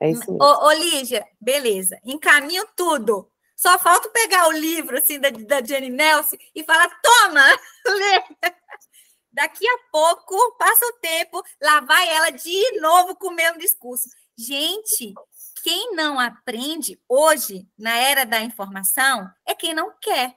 É 0.00 0.10
isso 0.10 0.20
mesmo. 0.20 0.42
Ô, 0.42 0.66
ô 0.66 0.72
Lígia, 0.72 1.26
beleza, 1.38 2.00
encaminho 2.04 2.66
tudo. 2.74 3.30
Só 3.54 3.78
falta 3.78 4.08
pegar 4.08 4.48
o 4.48 4.52
livro 4.52 4.96
assim 4.96 5.20
da, 5.20 5.28
da 5.28 5.62
Jenny 5.62 5.90
Nelson 5.90 6.36
e 6.54 6.64
falar: 6.64 6.88
toma, 7.02 7.44
lê. 7.86 8.52
Daqui 9.32 9.68
a 9.68 9.78
pouco, 9.92 10.56
passa 10.58 10.84
o 10.86 10.94
tempo, 10.94 11.42
lá 11.62 11.80
vai 11.80 12.08
ela 12.08 12.30
de 12.30 12.80
novo 12.80 13.14
com 13.14 13.28
o 13.28 13.34
mesmo 13.34 13.58
discurso. 13.58 14.08
Gente, 14.40 15.12
quem 15.62 15.94
não 15.94 16.18
aprende 16.18 16.98
hoje, 17.06 17.68
na 17.78 17.94
era 17.96 18.24
da 18.24 18.40
informação, 18.40 19.28
é 19.44 19.54
quem 19.54 19.74
não 19.74 19.92
quer. 20.00 20.34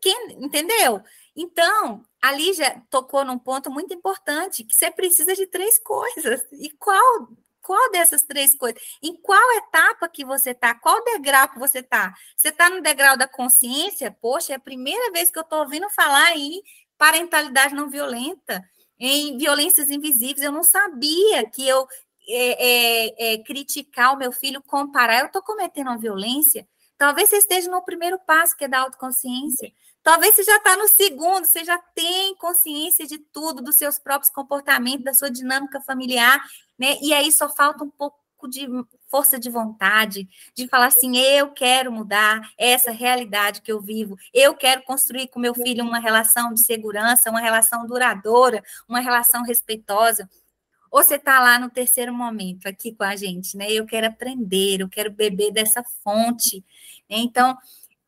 Quem, 0.00 0.42
entendeu? 0.42 1.02
Então, 1.36 2.02
a 2.22 2.32
Lígia 2.32 2.82
tocou 2.88 3.24
num 3.26 3.38
ponto 3.38 3.70
muito 3.70 3.92
importante, 3.92 4.64
que 4.64 4.74
você 4.74 4.90
precisa 4.90 5.34
de 5.34 5.46
três 5.46 5.78
coisas. 5.78 6.46
E 6.52 6.70
qual 6.70 7.28
qual 7.60 7.90
dessas 7.90 8.22
três 8.22 8.54
coisas? 8.54 8.80
Em 9.02 9.14
qual 9.20 9.52
etapa 9.58 10.08
que 10.08 10.24
você 10.24 10.50
está? 10.50 10.72
Qual 10.74 11.02
degrau 11.02 11.48
que 11.48 11.58
você 11.58 11.80
está? 11.80 12.14
Você 12.36 12.50
está 12.50 12.70
no 12.70 12.80
degrau 12.80 13.16
da 13.16 13.26
consciência? 13.26 14.16
Poxa, 14.20 14.52
é 14.52 14.56
a 14.56 14.60
primeira 14.60 15.10
vez 15.10 15.32
que 15.32 15.38
eu 15.38 15.42
estou 15.42 15.58
ouvindo 15.58 15.90
falar 15.90 16.36
em 16.36 16.62
parentalidade 16.96 17.74
não 17.74 17.90
violenta, 17.90 18.64
em 18.98 19.36
violências 19.36 19.90
invisíveis. 19.90 20.42
Eu 20.42 20.52
não 20.52 20.62
sabia 20.62 21.50
que 21.50 21.66
eu 21.66 21.88
é, 22.28 23.04
é, 23.08 23.34
é, 23.34 23.38
criticar 23.38 24.14
o 24.14 24.18
meu 24.18 24.32
filho, 24.32 24.62
comparar, 24.62 25.20
eu 25.20 25.26
estou 25.26 25.42
cometendo 25.42 25.88
uma 25.88 25.98
violência. 25.98 26.66
Talvez 26.98 27.28
você 27.28 27.36
esteja 27.36 27.70
no 27.70 27.82
primeiro 27.82 28.18
passo, 28.18 28.56
que 28.56 28.64
é 28.64 28.68
da 28.68 28.80
autoconsciência. 28.80 29.72
Talvez 30.02 30.34
você 30.34 30.44
já 30.44 30.56
está 30.56 30.76
no 30.76 30.88
segundo, 30.88 31.44
você 31.44 31.64
já 31.64 31.78
tem 31.94 32.34
consciência 32.36 33.06
de 33.06 33.18
tudo, 33.18 33.62
dos 33.62 33.76
seus 33.76 33.98
próprios 33.98 34.32
comportamentos, 34.32 35.04
da 35.04 35.12
sua 35.12 35.30
dinâmica 35.30 35.80
familiar, 35.80 36.40
né? 36.78 36.96
E 37.02 37.12
aí 37.12 37.32
só 37.32 37.48
falta 37.48 37.82
um 37.82 37.90
pouco 37.90 38.48
de 38.48 38.68
força 39.10 39.38
de 39.38 39.50
vontade, 39.50 40.28
de 40.54 40.68
falar 40.68 40.86
assim: 40.86 41.16
eu 41.16 41.50
quero 41.50 41.90
mudar 41.90 42.40
essa 42.56 42.90
realidade 42.90 43.62
que 43.62 43.72
eu 43.72 43.80
vivo, 43.80 44.16
eu 44.32 44.54
quero 44.54 44.82
construir 44.82 45.28
com 45.28 45.40
meu 45.40 45.54
filho 45.54 45.84
uma 45.84 45.98
relação 45.98 46.52
de 46.52 46.64
segurança, 46.64 47.30
uma 47.30 47.40
relação 47.40 47.86
duradoura, 47.86 48.62
uma 48.88 49.00
relação 49.00 49.42
respeitosa. 49.42 50.28
Ou 50.90 51.02
você 51.02 51.16
está 51.16 51.40
lá 51.40 51.58
no 51.58 51.70
terceiro 51.70 52.12
momento 52.14 52.66
aqui 52.66 52.92
com 52.92 53.04
a 53.04 53.16
gente, 53.16 53.56
né? 53.56 53.70
Eu 53.70 53.86
quero 53.86 54.06
aprender, 54.06 54.80
eu 54.80 54.88
quero 54.88 55.10
beber 55.10 55.52
dessa 55.52 55.82
fonte. 56.02 56.64
Então, 57.08 57.56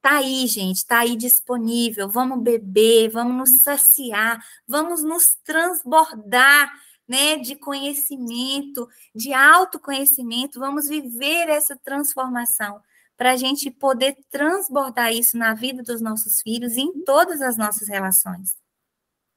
Tá 0.01 0.19
aí, 0.19 0.47
gente, 0.47 0.87
tá 0.87 1.01
aí 1.01 1.17
disponível. 1.17 2.09
Vamos 2.09 2.41
beber, 2.41 3.11
vamos 3.11 3.37
nos 3.37 3.63
saciar, 3.63 4.41
vamos 4.67 5.03
nos 5.03 5.37
transbordar, 5.45 6.73
né, 7.07 7.37
de 7.37 7.57
conhecimento, 7.57 8.89
de 9.15 9.33
autoconhecimento. 9.33 10.61
Vamos 10.61 10.89
viver 10.89 11.49
essa 11.49 11.77
transformação 11.77 12.81
para 13.17 13.33
a 13.33 13.37
gente 13.37 13.71
poder 13.71 14.17
transbordar 14.31 15.13
isso 15.13 15.37
na 15.37 15.53
vida 15.53 15.83
dos 15.83 16.01
nossos 16.01 16.41
filhos 16.41 16.77
e 16.77 16.81
em 16.81 17.03
todas 17.03 17.43
as 17.43 17.57
nossas 17.57 17.89
relações. 17.89 18.57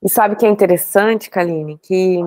E 0.04 0.10
sabe 0.10 0.36
que 0.36 0.46
é 0.46 0.50
interessante, 0.50 1.30
Kaline, 1.30 1.80
que 1.80 2.20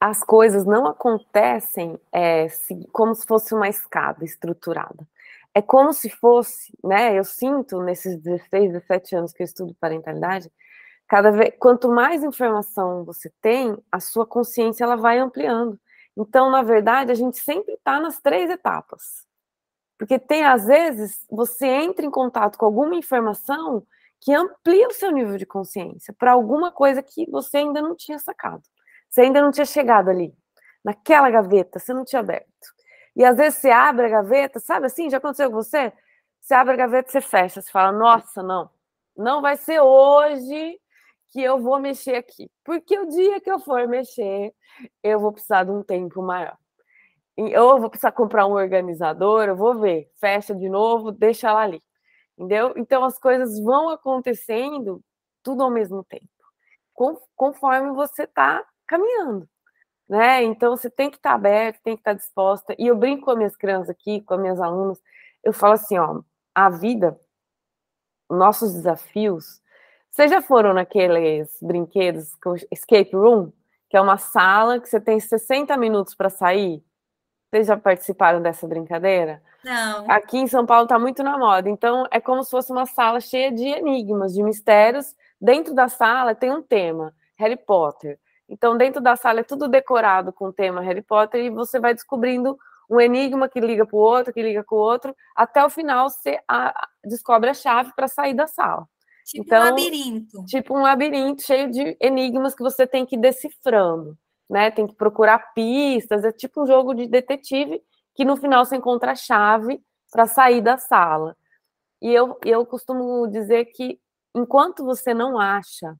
as 0.00 0.24
coisas 0.24 0.64
não 0.64 0.86
acontecem 0.86 1.98
é, 2.12 2.46
como 2.92 3.14
se 3.14 3.26
fosse 3.26 3.54
uma 3.54 3.68
escada 3.68 4.24
estruturada 4.24 5.06
é 5.54 5.60
como 5.62 5.92
se 5.92 6.08
fosse, 6.08 6.72
né? 6.82 7.18
Eu 7.18 7.24
sinto 7.24 7.82
nesses 7.82 8.16
16, 8.16 8.72
17 8.72 9.16
anos 9.16 9.32
que 9.32 9.42
eu 9.42 9.44
estudo 9.44 9.74
parentalidade, 9.80 10.50
cada 11.08 11.30
vez 11.30 11.54
quanto 11.58 11.88
mais 11.90 12.22
informação 12.22 13.04
você 13.04 13.32
tem, 13.40 13.76
a 13.90 14.00
sua 14.00 14.26
consciência 14.26 14.84
ela 14.84 14.96
vai 14.96 15.18
ampliando. 15.18 15.78
Então, 16.16 16.50
na 16.50 16.62
verdade, 16.62 17.10
a 17.12 17.14
gente 17.14 17.38
sempre 17.38 17.74
está 17.74 18.00
nas 18.00 18.20
três 18.20 18.50
etapas. 18.50 19.26
Porque 19.98 20.18
tem, 20.18 20.44
às 20.44 20.66
vezes, 20.66 21.26
você 21.30 21.66
entra 21.66 22.06
em 22.06 22.10
contato 22.10 22.58
com 22.58 22.66
alguma 22.66 22.94
informação 22.96 23.86
que 24.20 24.32
amplia 24.34 24.88
o 24.88 24.92
seu 24.92 25.10
nível 25.10 25.36
de 25.38 25.46
consciência 25.46 26.14
para 26.18 26.32
alguma 26.32 26.70
coisa 26.72 27.02
que 27.02 27.28
você 27.30 27.58
ainda 27.58 27.82
não 27.82 27.96
tinha 27.96 28.18
sacado. 28.18 28.62
Você 29.10 29.22
ainda 29.22 29.42
não 29.42 29.50
tinha 29.50 29.66
chegado 29.66 30.08
ali, 30.08 30.32
naquela 30.84 31.28
gaveta, 31.30 31.78
você 31.78 31.92
não 31.92 32.04
tinha 32.04 32.20
aberto. 32.20 32.46
E 33.16 33.24
às 33.24 33.36
vezes 33.36 33.58
você 33.58 33.70
abre 33.70 34.06
a 34.06 34.08
gaveta, 34.08 34.60
sabe 34.60 34.86
assim? 34.86 35.10
Já 35.10 35.18
aconteceu 35.18 35.50
com 35.50 35.56
você? 35.56 35.92
Você 36.40 36.54
abre 36.54 36.74
a 36.74 36.76
gaveta, 36.76 37.10
você 37.10 37.20
fecha, 37.20 37.60
você 37.60 37.70
fala: 37.70 37.92
Nossa, 37.92 38.42
não, 38.42 38.70
não 39.16 39.42
vai 39.42 39.56
ser 39.56 39.80
hoje 39.80 40.78
que 41.30 41.42
eu 41.42 41.60
vou 41.60 41.78
mexer 41.80 42.16
aqui. 42.16 42.50
Porque 42.64 42.98
o 42.98 43.06
dia 43.06 43.40
que 43.40 43.50
eu 43.50 43.58
for 43.58 43.86
mexer, 43.88 44.54
eu 45.02 45.20
vou 45.20 45.32
precisar 45.32 45.64
de 45.64 45.70
um 45.70 45.82
tempo 45.82 46.22
maior. 46.22 46.56
Ou 47.36 47.80
vou 47.80 47.90
precisar 47.90 48.12
comprar 48.12 48.46
um 48.46 48.52
organizador, 48.52 49.44
eu 49.44 49.56
vou 49.56 49.78
ver, 49.80 50.10
fecha 50.20 50.54
de 50.54 50.68
novo, 50.68 51.10
deixa 51.12 51.48
ela 51.48 51.62
ali. 51.62 51.82
Entendeu? 52.36 52.74
Então 52.76 53.04
as 53.04 53.18
coisas 53.18 53.58
vão 53.60 53.90
acontecendo 53.90 55.02
tudo 55.42 55.62
ao 55.62 55.70
mesmo 55.70 56.04
tempo, 56.04 56.28
conforme 57.36 57.92
você 57.92 58.24
está 58.24 58.64
caminhando 58.90 59.48
né? 60.10 60.42
Então 60.42 60.76
você 60.76 60.90
tem 60.90 61.08
que 61.08 61.18
estar 61.18 61.30
tá 61.30 61.36
aberto, 61.36 61.80
tem 61.84 61.94
que 61.94 62.00
estar 62.00 62.10
tá 62.10 62.18
disposta. 62.18 62.74
E 62.76 62.88
eu 62.88 62.96
brinco 62.96 63.26
com 63.26 63.30
as 63.30 63.36
minhas 63.36 63.56
crianças 63.56 63.88
aqui, 63.90 64.20
com 64.22 64.34
as 64.34 64.40
minhas 64.40 64.60
alunas, 64.60 65.00
eu 65.44 65.52
falo 65.52 65.74
assim, 65.74 65.96
ó, 65.98 66.20
a 66.52 66.68
vida, 66.68 67.16
nossos 68.28 68.74
desafios, 68.74 69.62
vocês 70.10 70.28
já 70.28 70.42
foram 70.42 70.74
naqueles 70.74 71.56
brinquedos, 71.62 72.36
escape 72.72 73.14
room, 73.14 73.52
que 73.88 73.96
é 73.96 74.00
uma 74.00 74.18
sala 74.18 74.80
que 74.80 74.88
você 74.88 75.00
tem 75.00 75.20
60 75.20 75.76
minutos 75.76 76.16
para 76.16 76.28
sair? 76.28 76.82
Vocês 77.48 77.68
já 77.68 77.76
participaram 77.76 78.42
dessa 78.42 78.66
brincadeira? 78.66 79.40
Não. 79.64 80.10
Aqui 80.10 80.38
em 80.38 80.48
São 80.48 80.66
Paulo 80.66 80.84
está 80.84 80.98
muito 80.98 81.22
na 81.22 81.38
moda. 81.38 81.68
Então, 81.68 82.06
é 82.10 82.20
como 82.20 82.42
se 82.42 82.50
fosse 82.50 82.72
uma 82.72 82.86
sala 82.86 83.20
cheia 83.20 83.52
de 83.52 83.64
enigmas, 83.64 84.34
de 84.34 84.42
mistérios. 84.42 85.14
Dentro 85.40 85.74
da 85.74 85.88
sala 85.88 86.34
tem 86.34 86.52
um 86.52 86.62
tema: 86.62 87.14
Harry 87.36 87.56
Potter. 87.56 88.18
Então, 88.50 88.76
dentro 88.76 89.00
da 89.00 89.14
sala 89.14 89.40
é 89.40 89.44
tudo 89.44 89.68
decorado 89.68 90.32
com 90.32 90.46
o 90.46 90.52
tema 90.52 90.80
Harry 90.80 91.02
Potter 91.02 91.44
e 91.44 91.50
você 91.50 91.78
vai 91.78 91.94
descobrindo 91.94 92.58
um 92.90 93.00
enigma 93.00 93.48
que 93.48 93.60
liga 93.60 93.86
para 93.86 93.96
o 93.96 94.00
outro, 94.00 94.32
que 94.32 94.42
liga 94.42 94.64
com 94.64 94.74
o 94.74 94.78
outro, 94.78 95.14
até 95.36 95.64
o 95.64 95.70
final 95.70 96.10
você 96.10 96.40
a, 96.48 96.88
descobre 97.04 97.48
a 97.48 97.54
chave 97.54 97.92
para 97.94 98.08
sair 98.08 98.34
da 98.34 98.48
sala. 98.48 98.88
Tipo 99.24 99.44
então, 99.44 99.62
um 99.62 99.64
labirinto. 99.66 100.44
Tipo 100.46 100.76
um 100.76 100.82
labirinto 100.82 101.42
cheio 101.42 101.70
de 101.70 101.96
enigmas 102.00 102.52
que 102.52 102.64
você 102.64 102.88
tem 102.88 103.06
que 103.06 103.14
ir 103.14 103.20
decifrando, 103.20 104.18
né? 104.50 104.72
Tem 104.72 104.88
que 104.88 104.96
procurar 104.96 105.52
pistas, 105.54 106.24
é 106.24 106.32
tipo 106.32 106.64
um 106.64 106.66
jogo 106.66 106.92
de 106.92 107.06
detetive 107.06 107.80
que 108.16 108.24
no 108.24 108.36
final 108.36 108.64
você 108.64 108.74
encontra 108.74 109.12
a 109.12 109.16
chave 109.16 109.80
para 110.10 110.26
sair 110.26 110.60
da 110.60 110.76
sala. 110.76 111.36
E 112.02 112.12
eu, 112.12 112.36
eu 112.44 112.66
costumo 112.66 113.28
dizer 113.28 113.66
que 113.66 114.00
enquanto 114.34 114.84
você 114.84 115.14
não 115.14 115.38
acha 115.38 115.94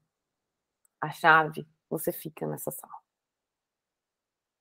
a 1.01 1.11
chave, 1.11 1.64
você 1.91 2.12
fica 2.12 2.47
nessa 2.47 2.70
sala. 2.70 2.95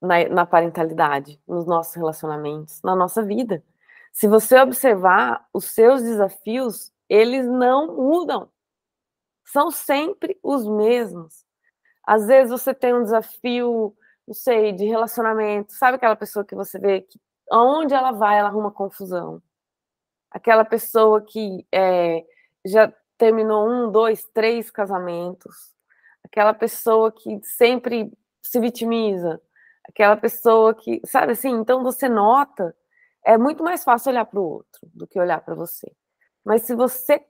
na, 0.01 0.27
na 0.29 0.45
parentalidade, 0.45 1.41
nos 1.47 1.65
nossos 1.65 1.95
relacionamentos, 1.95 2.81
na 2.83 2.95
nossa 2.95 3.23
vida. 3.23 3.63
Se 4.11 4.27
você 4.27 4.59
observar, 4.59 5.47
os 5.53 5.65
seus 5.65 6.01
desafios, 6.01 6.91
eles 7.09 7.45
não 7.47 7.95
mudam. 7.95 8.49
São 9.45 9.71
sempre 9.71 10.39
os 10.43 10.65
mesmos. 10.67 11.45
Às 12.05 12.27
vezes 12.27 12.51
você 12.51 12.73
tem 12.73 12.93
um 12.93 13.03
desafio, 13.03 13.95
não 14.27 14.33
sei, 14.33 14.73
de 14.73 14.85
relacionamento. 14.85 15.73
Sabe 15.73 15.97
aquela 15.97 16.15
pessoa 16.15 16.45
que 16.45 16.55
você 16.55 16.79
vê 16.79 17.01
que 17.01 17.19
aonde 17.51 17.93
ela 17.93 18.11
vai, 18.11 18.37
ela 18.39 18.49
arruma 18.49 18.71
confusão. 18.71 19.41
Aquela 20.31 20.65
pessoa 20.65 21.21
que 21.21 21.67
é, 21.71 22.25
já 22.65 22.93
terminou 23.17 23.67
um, 23.69 23.91
dois, 23.91 24.23
três 24.33 24.71
casamentos. 24.71 25.75
Aquela 26.23 26.53
pessoa 26.53 27.11
que 27.11 27.39
sempre 27.43 28.11
se 28.41 28.59
vitimiza. 28.59 29.41
Aquela 29.87 30.15
pessoa 30.15 30.73
que, 30.73 31.01
sabe 31.05 31.31
assim, 31.31 31.49
então 31.49 31.83
você 31.83 32.07
nota, 32.07 32.75
é 33.25 33.37
muito 33.37 33.63
mais 33.63 33.83
fácil 33.83 34.11
olhar 34.11 34.25
para 34.25 34.39
o 34.39 34.43
outro 34.43 34.81
do 34.93 35.07
que 35.07 35.19
olhar 35.19 35.41
para 35.41 35.55
você. 35.55 35.91
Mas 36.45 36.63
se 36.63 36.75
você 36.75 37.25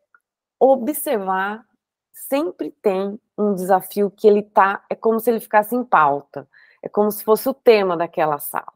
observar, 0.59 1.65
sempre 2.11 2.71
tem 2.71 3.19
um 3.37 3.53
desafio 3.53 4.11
que 4.11 4.27
ele 4.27 4.43
tá, 4.43 4.83
é 4.89 4.95
como 4.95 5.19
se 5.19 5.29
ele 5.29 5.39
ficasse 5.39 5.75
em 5.75 5.83
pauta. 5.83 6.47
É 6.81 6.89
como 6.89 7.11
se 7.11 7.23
fosse 7.23 7.47
o 7.49 7.53
tema 7.53 7.95
daquela 7.97 8.39
sala. 8.39 8.73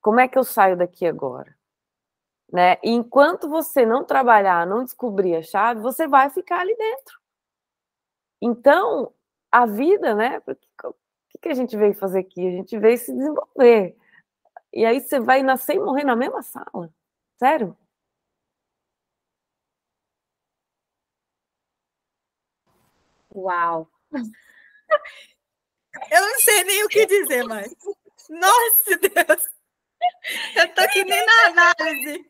Como 0.00 0.20
é 0.20 0.28
que 0.28 0.38
eu 0.38 0.44
saio 0.44 0.76
daqui 0.76 1.06
agora? 1.06 1.54
Né? 2.52 2.78
E 2.82 2.90
enquanto 2.90 3.48
você 3.48 3.86
não 3.86 4.04
trabalhar, 4.04 4.66
não 4.66 4.84
descobrir 4.84 5.36
a 5.36 5.42
chave, 5.42 5.80
você 5.80 6.08
vai 6.08 6.30
ficar 6.30 6.60
ali 6.60 6.76
dentro. 6.76 7.20
Então, 8.42 9.12
a 9.50 9.66
vida, 9.66 10.14
né? 10.14 10.40
O 10.46 11.38
que 11.40 11.48
a 11.48 11.54
gente 11.54 11.76
veio 11.76 11.94
fazer 11.94 12.20
aqui? 12.20 12.46
A 12.46 12.50
gente 12.50 12.78
veio 12.78 12.98
se 12.98 13.12
desenvolver. 13.12 13.96
E 14.72 14.84
aí 14.84 15.00
você 15.00 15.18
vai 15.20 15.42
nascer 15.42 15.76
e 15.76 15.80
morrer 15.80 16.04
na 16.04 16.16
mesma 16.16 16.42
sala. 16.42 16.92
Sério? 17.38 17.76
Uau! 23.34 23.88
Eu 26.10 26.20
não 26.20 26.40
sei 26.40 26.64
nem 26.64 26.84
o 26.84 26.88
que 26.88 27.06
dizer 27.06 27.44
mais. 27.44 27.74
Nossa 28.28 28.98
Deus! 29.00 29.48
Eu 30.56 30.74
tô 30.74 30.80
aqui 30.82 31.04
nem 31.04 31.26
na 31.26 31.46
análise. 31.48 32.24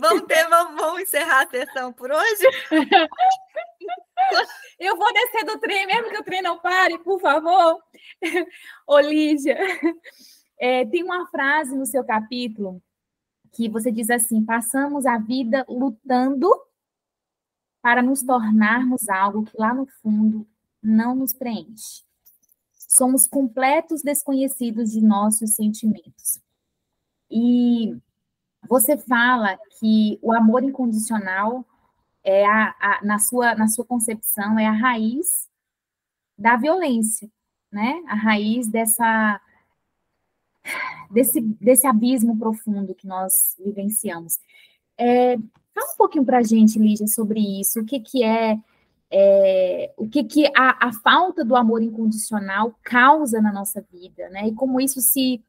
Vamos, 0.00 0.26
ter, 0.26 0.48
vamos, 0.48 0.80
vamos 0.80 1.02
encerrar 1.02 1.42
a 1.42 1.50
sessão 1.50 1.92
por 1.92 2.10
hoje? 2.10 2.46
Eu 4.80 4.96
vou 4.96 5.12
descer 5.12 5.44
do 5.44 5.58
trem, 5.60 5.86
mesmo 5.86 6.08
que 6.08 6.18
o 6.18 6.24
trem 6.24 6.40
não 6.40 6.58
pare, 6.58 6.98
por 7.00 7.20
favor. 7.20 7.78
Ô, 8.88 8.98
Lígia, 8.98 9.58
é, 10.58 10.86
tem 10.86 11.04
uma 11.04 11.26
frase 11.26 11.76
no 11.76 11.84
seu 11.84 12.02
capítulo 12.02 12.82
que 13.52 13.68
você 13.68 13.92
diz 13.92 14.08
assim: 14.08 14.42
passamos 14.42 15.04
a 15.04 15.18
vida 15.18 15.66
lutando 15.68 16.50
para 17.82 18.02
nos 18.02 18.22
tornarmos 18.22 19.06
algo 19.10 19.44
que 19.44 19.56
lá 19.58 19.74
no 19.74 19.86
fundo 20.02 20.48
não 20.82 21.14
nos 21.14 21.34
preenche. 21.34 22.02
Somos 22.72 23.26
completos 23.26 24.02
desconhecidos 24.02 24.90
de 24.92 25.02
nossos 25.02 25.56
sentimentos. 25.56 26.40
E 27.30 27.94
você 28.66 28.96
fala 28.96 29.58
que 29.78 30.18
o 30.22 30.32
amor 30.32 30.64
incondicional 30.64 31.66
é 32.24 32.46
a, 32.46 32.74
a, 32.80 33.00
na, 33.04 33.18
sua, 33.18 33.54
na 33.54 33.68
sua 33.68 33.84
concepção 33.84 34.58
é 34.58 34.66
a 34.66 34.72
raiz 34.72 35.48
da 36.38 36.56
violência, 36.56 37.30
né? 37.70 38.02
A 38.06 38.14
raiz 38.14 38.68
dessa 38.68 39.40
desse, 41.10 41.40
desse 41.40 41.86
abismo 41.86 42.38
profundo 42.38 42.94
que 42.94 43.06
nós 43.06 43.56
vivenciamos. 43.58 44.38
É, 44.96 45.36
fala 45.74 45.92
um 45.92 45.96
pouquinho 45.96 46.24
para 46.24 46.38
a 46.38 46.42
gente, 46.42 46.78
Lígia, 46.78 47.06
sobre 47.06 47.40
isso. 47.60 47.80
O 47.80 47.84
que, 47.84 48.00
que 48.00 48.22
é, 48.22 48.58
é 49.10 49.92
o 49.96 50.08
que, 50.08 50.24
que 50.24 50.46
a, 50.56 50.88
a, 50.88 50.92
falta 50.92 51.44
do 51.44 51.56
amor 51.56 51.82
incondicional 51.82 52.74
causa 52.82 53.40
na 53.40 53.52
nossa 53.52 53.84
vida, 53.92 54.28
né? 54.30 54.48
E 54.48 54.54
como 54.54 54.80
isso 54.80 55.00
se 55.00 55.42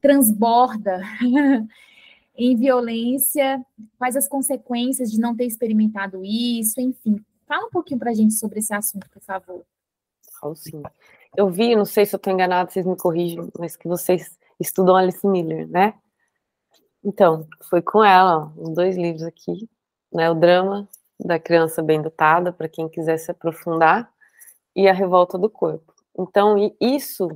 transborda 0.00 1.00
em 2.34 2.56
violência, 2.56 3.64
quais 3.98 4.16
as 4.16 4.28
consequências 4.28 5.10
de 5.10 5.20
não 5.20 5.36
ter 5.36 5.44
experimentado 5.44 6.24
isso, 6.24 6.80
enfim. 6.80 7.22
Fala 7.46 7.66
um 7.66 7.70
pouquinho 7.70 8.00
para 8.00 8.10
a 8.10 8.14
gente 8.14 8.34
sobre 8.34 8.60
esse 8.60 8.72
assunto, 8.72 9.08
por 9.10 9.22
favor. 9.22 9.64
Falo 10.40 10.56
sim. 10.56 10.82
Eu 11.36 11.50
vi, 11.50 11.76
não 11.76 11.84
sei 11.84 12.06
se 12.06 12.14
eu 12.14 12.18
estou 12.18 12.32
enganada, 12.32 12.70
vocês 12.70 12.86
me 12.86 12.96
corrigem, 12.96 13.50
mas 13.58 13.76
que 13.76 13.88
vocês 13.88 14.38
estudam 14.58 14.96
Alice 14.96 15.26
Miller, 15.26 15.68
né? 15.68 15.94
Então, 17.04 17.46
foi 17.68 17.82
com 17.82 18.04
ela, 18.04 18.52
os 18.56 18.70
dois 18.70 18.96
livros 18.96 19.22
aqui, 19.22 19.68
né? 20.12 20.30
O 20.30 20.34
drama 20.34 20.88
da 21.18 21.38
criança 21.38 21.82
bem 21.82 22.00
dotada, 22.00 22.52
para 22.52 22.68
quem 22.68 22.88
quiser 22.88 23.18
se 23.18 23.30
aprofundar, 23.30 24.10
e 24.74 24.88
a 24.88 24.92
revolta 24.92 25.38
do 25.38 25.50
corpo. 25.50 25.92
Então, 26.18 26.56
isso 26.80 27.28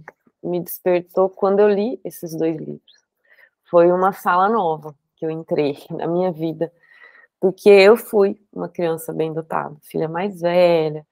me 0.43 0.61
despertou 0.61 1.29
quando 1.29 1.61
eu 1.61 1.69
li 1.69 2.01
esses 2.05 2.35
dois 2.35 2.57
livros. 2.57 3.06
Foi 3.69 3.91
uma 3.93 4.13
sala 4.13 4.49
nova 4.49 4.95
que 5.17 5.25
eu 5.27 5.31
entrei 5.31 5.77
na 5.91 6.07
minha 6.07 6.33
vida, 6.33 6.73
porque 7.41 7.69
eu 7.69 7.97
fui 7.97 8.41
uma 8.53 8.69
criança 8.69 9.13
bem 9.13 9.33
dotada, 9.33 9.77
filha 9.83 10.09
mais 10.09 10.41
velha, 10.41 11.07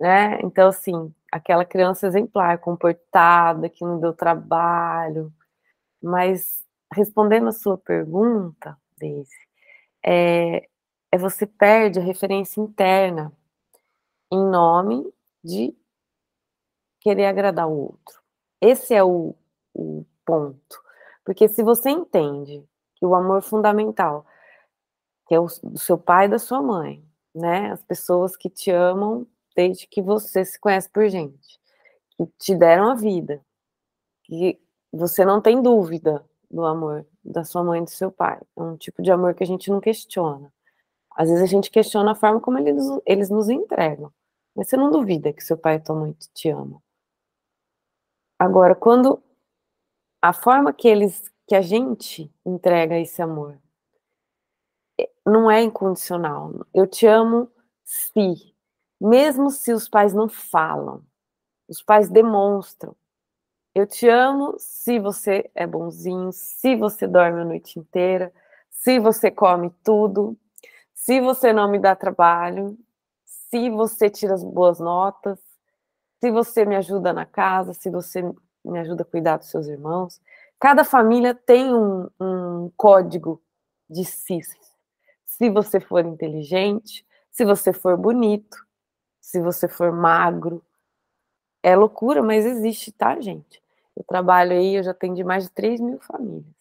né? 0.00 0.40
Então, 0.42 0.68
assim, 0.68 1.14
aquela 1.30 1.64
criança 1.64 2.06
exemplar, 2.06 2.58
comportada, 2.58 3.68
que 3.68 3.84
não 3.84 4.00
deu 4.00 4.12
trabalho, 4.12 5.32
mas 6.02 6.62
respondendo 6.92 7.48
a 7.48 7.52
sua 7.52 7.78
pergunta, 7.78 8.76
Daisy, 8.98 9.30
é, 10.04 10.66
é 11.12 11.18
você 11.18 11.46
perde 11.46 11.98
a 11.98 12.02
referência 12.02 12.60
interna 12.60 13.32
em 14.32 14.44
nome 14.44 15.12
de 15.42 15.76
querer 17.00 17.26
agradar 17.26 17.68
o 17.68 17.76
outro. 17.76 18.20
Esse 18.60 18.94
é 18.94 19.02
o, 19.02 19.34
o 19.74 20.04
ponto. 20.24 20.89
Porque 21.24 21.48
se 21.48 21.62
você 21.62 21.90
entende 21.90 22.64
que 22.96 23.06
o 23.06 23.14
amor 23.14 23.42
fundamental, 23.42 24.26
que 25.26 25.34
é 25.34 25.40
o 25.40 25.46
do 25.62 25.78
seu 25.78 25.96
pai 25.96 26.26
e 26.26 26.28
da 26.28 26.38
sua 26.38 26.62
mãe, 26.62 27.04
né? 27.34 27.70
As 27.70 27.82
pessoas 27.82 28.36
que 28.36 28.50
te 28.50 28.70
amam 28.70 29.26
desde 29.54 29.86
que 29.86 30.02
você 30.02 30.44
se 30.44 30.58
conhece 30.58 30.88
por 30.88 31.08
gente, 31.08 31.60
que 32.16 32.26
te 32.38 32.54
deram 32.54 32.90
a 32.90 32.94
vida, 32.94 33.44
que 34.24 34.60
você 34.92 35.24
não 35.24 35.40
tem 35.40 35.62
dúvida 35.62 36.24
do 36.50 36.64
amor 36.64 37.06
da 37.24 37.44
sua 37.44 37.62
mãe 37.62 37.80
e 37.80 37.84
do 37.84 37.90
seu 37.90 38.10
pai. 38.10 38.40
É 38.56 38.62
um 38.62 38.76
tipo 38.76 39.02
de 39.02 39.12
amor 39.12 39.34
que 39.34 39.44
a 39.44 39.46
gente 39.46 39.70
não 39.70 39.80
questiona. 39.80 40.52
Às 41.16 41.28
vezes 41.28 41.42
a 41.44 41.46
gente 41.46 41.70
questiona 41.70 42.12
a 42.12 42.14
forma 42.14 42.40
como 42.40 42.58
eles, 42.58 42.84
eles 43.06 43.30
nos 43.30 43.48
entregam. 43.48 44.12
Mas 44.54 44.68
você 44.68 44.76
não 44.76 44.90
duvida 44.90 45.32
que 45.32 45.44
seu 45.44 45.56
pai 45.56 45.76
e 45.76 45.80
tua 45.80 45.94
mãe 45.94 46.16
te 46.34 46.48
amam. 46.48 46.82
Agora, 48.38 48.74
quando 48.74 49.22
a 50.22 50.32
forma 50.32 50.72
que 50.72 50.86
eles, 50.88 51.30
que 51.46 51.54
a 51.54 51.62
gente 51.62 52.32
entrega 52.44 52.98
esse 52.98 53.22
amor, 53.22 53.58
é, 54.98 55.08
não 55.26 55.50
é 55.50 55.62
incondicional. 55.62 56.66
Eu 56.74 56.86
te 56.86 57.06
amo 57.06 57.50
se, 57.84 58.54
mesmo 59.00 59.50
se 59.50 59.72
os 59.72 59.88
pais 59.88 60.12
não 60.12 60.28
falam, 60.28 61.02
os 61.68 61.82
pais 61.82 62.08
demonstram. 62.08 62.94
Eu 63.74 63.86
te 63.86 64.08
amo 64.08 64.56
se 64.58 64.98
você 64.98 65.48
é 65.54 65.66
bonzinho, 65.66 66.32
se 66.32 66.74
você 66.76 67.06
dorme 67.06 67.40
a 67.42 67.44
noite 67.44 67.78
inteira, 67.78 68.32
se 68.68 68.98
você 68.98 69.30
come 69.30 69.70
tudo, 69.84 70.36
se 70.92 71.20
você 71.20 71.52
não 71.52 71.70
me 71.70 71.78
dá 71.78 71.94
trabalho, 71.94 72.76
se 73.24 73.70
você 73.70 74.10
tira 74.10 74.34
as 74.34 74.42
boas 74.42 74.80
notas, 74.80 75.38
se 76.20 76.30
você 76.30 76.64
me 76.64 76.76
ajuda 76.76 77.12
na 77.12 77.24
casa, 77.24 77.72
se 77.72 77.88
você 77.88 78.22
me 78.64 78.78
ajuda 78.78 79.02
a 79.02 79.06
cuidar 79.06 79.36
dos 79.38 79.48
seus 79.48 79.66
irmãos. 79.66 80.20
Cada 80.58 80.84
família 80.84 81.34
tem 81.34 81.74
um, 81.74 82.08
um 82.20 82.70
código 82.76 83.42
de 83.88 84.04
si. 84.04 84.40
Se 85.24 85.50
você 85.50 85.80
for 85.80 86.04
inteligente, 86.04 87.06
se 87.30 87.44
você 87.44 87.72
for 87.72 87.96
bonito, 87.96 88.64
se 89.20 89.40
você 89.40 89.66
for 89.68 89.92
magro, 89.92 90.62
é 91.62 91.74
loucura, 91.76 92.22
mas 92.22 92.44
existe, 92.44 92.92
tá, 92.92 93.20
gente? 93.20 93.62
Eu 93.96 94.04
trabalho 94.04 94.52
aí, 94.52 94.74
eu 94.74 94.82
já 94.82 94.92
atendi 94.92 95.22
mais 95.24 95.44
de 95.44 95.50
3 95.50 95.80
mil 95.80 96.00
famílias. 96.00 96.54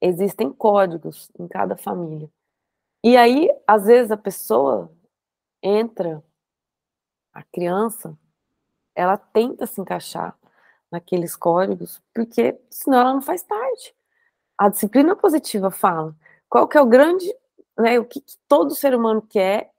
Existem 0.00 0.52
códigos 0.52 1.30
em 1.38 1.46
cada 1.46 1.76
família. 1.76 2.28
E 3.04 3.16
aí, 3.16 3.48
às 3.66 3.86
vezes, 3.86 4.10
a 4.10 4.16
pessoa 4.16 4.90
entra, 5.62 6.22
a 7.32 7.42
criança, 7.42 8.16
ela 8.94 9.16
tenta 9.16 9.66
se 9.66 9.80
encaixar 9.80 10.36
naqueles 10.92 11.34
códigos, 11.34 12.02
porque 12.14 12.60
senão 12.70 13.00
ela 13.00 13.14
não 13.14 13.22
faz 13.22 13.42
parte. 13.42 13.94
A 14.58 14.68
disciplina 14.68 15.16
positiva 15.16 15.70
fala 15.70 16.14
qual 16.48 16.68
que 16.68 16.76
é 16.76 16.80
o 16.80 16.86
grande, 16.86 17.34
né, 17.78 17.98
o 17.98 18.04
que, 18.04 18.20
que 18.20 18.36
todo 18.46 18.74
ser 18.74 18.94
humano 18.94 19.22
quer, 19.22 19.72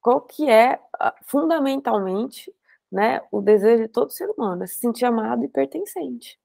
qual 0.00 0.20
que 0.20 0.48
é 0.48 0.80
fundamentalmente, 1.24 2.54
né, 2.90 3.20
o 3.32 3.40
desejo 3.40 3.82
de 3.82 3.88
todo 3.88 4.12
ser 4.12 4.30
humano, 4.30 4.62
é 4.62 4.66
se 4.68 4.76
sentir 4.76 5.04
amado 5.04 5.44
e 5.44 5.48
pertencente. 5.48 6.38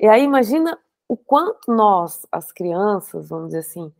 E 0.00 0.08
aí 0.08 0.22
imagina 0.22 0.78
o 1.06 1.16
quanto 1.16 1.70
nós, 1.70 2.26
as 2.32 2.50
crianças, 2.50 3.28
vamos 3.28 3.48
dizer 3.48 3.58
assim, 3.58 3.92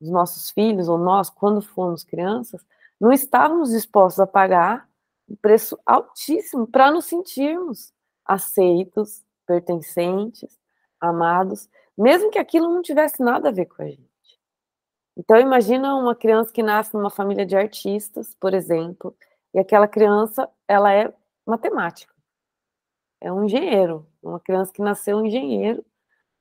os 0.00 0.08
nossos 0.08 0.50
filhos 0.50 0.88
ou 0.88 0.96
nós, 0.96 1.28
quando 1.28 1.60
fomos 1.60 2.04
crianças, 2.04 2.64
não 3.00 3.12
estávamos 3.12 3.70
dispostos 3.70 4.20
a 4.20 4.26
pagar 4.26 4.88
um 5.28 5.34
preço 5.36 5.78
altíssimo 5.84 6.66
para 6.66 6.90
nos 6.90 7.06
sentirmos 7.06 7.92
aceitos, 8.30 9.24
pertencentes, 9.44 10.56
amados, 11.00 11.68
mesmo 11.98 12.30
que 12.30 12.38
aquilo 12.38 12.72
não 12.72 12.80
tivesse 12.80 13.20
nada 13.22 13.48
a 13.48 13.52
ver 13.52 13.66
com 13.66 13.82
a 13.82 13.86
gente. 13.86 14.08
Então 15.16 15.36
imagina 15.36 15.96
uma 15.96 16.14
criança 16.14 16.52
que 16.52 16.62
nasce 16.62 16.94
numa 16.94 17.10
família 17.10 17.44
de 17.44 17.56
artistas, 17.56 18.34
por 18.38 18.54
exemplo, 18.54 19.16
e 19.52 19.58
aquela 19.58 19.88
criança, 19.88 20.48
ela 20.68 20.92
é 20.92 21.12
matemática. 21.44 22.14
É 23.20 23.32
um 23.32 23.44
engenheiro, 23.44 24.06
uma 24.22 24.38
criança 24.38 24.72
que 24.72 24.80
nasceu 24.80 25.26
engenheiro 25.26 25.84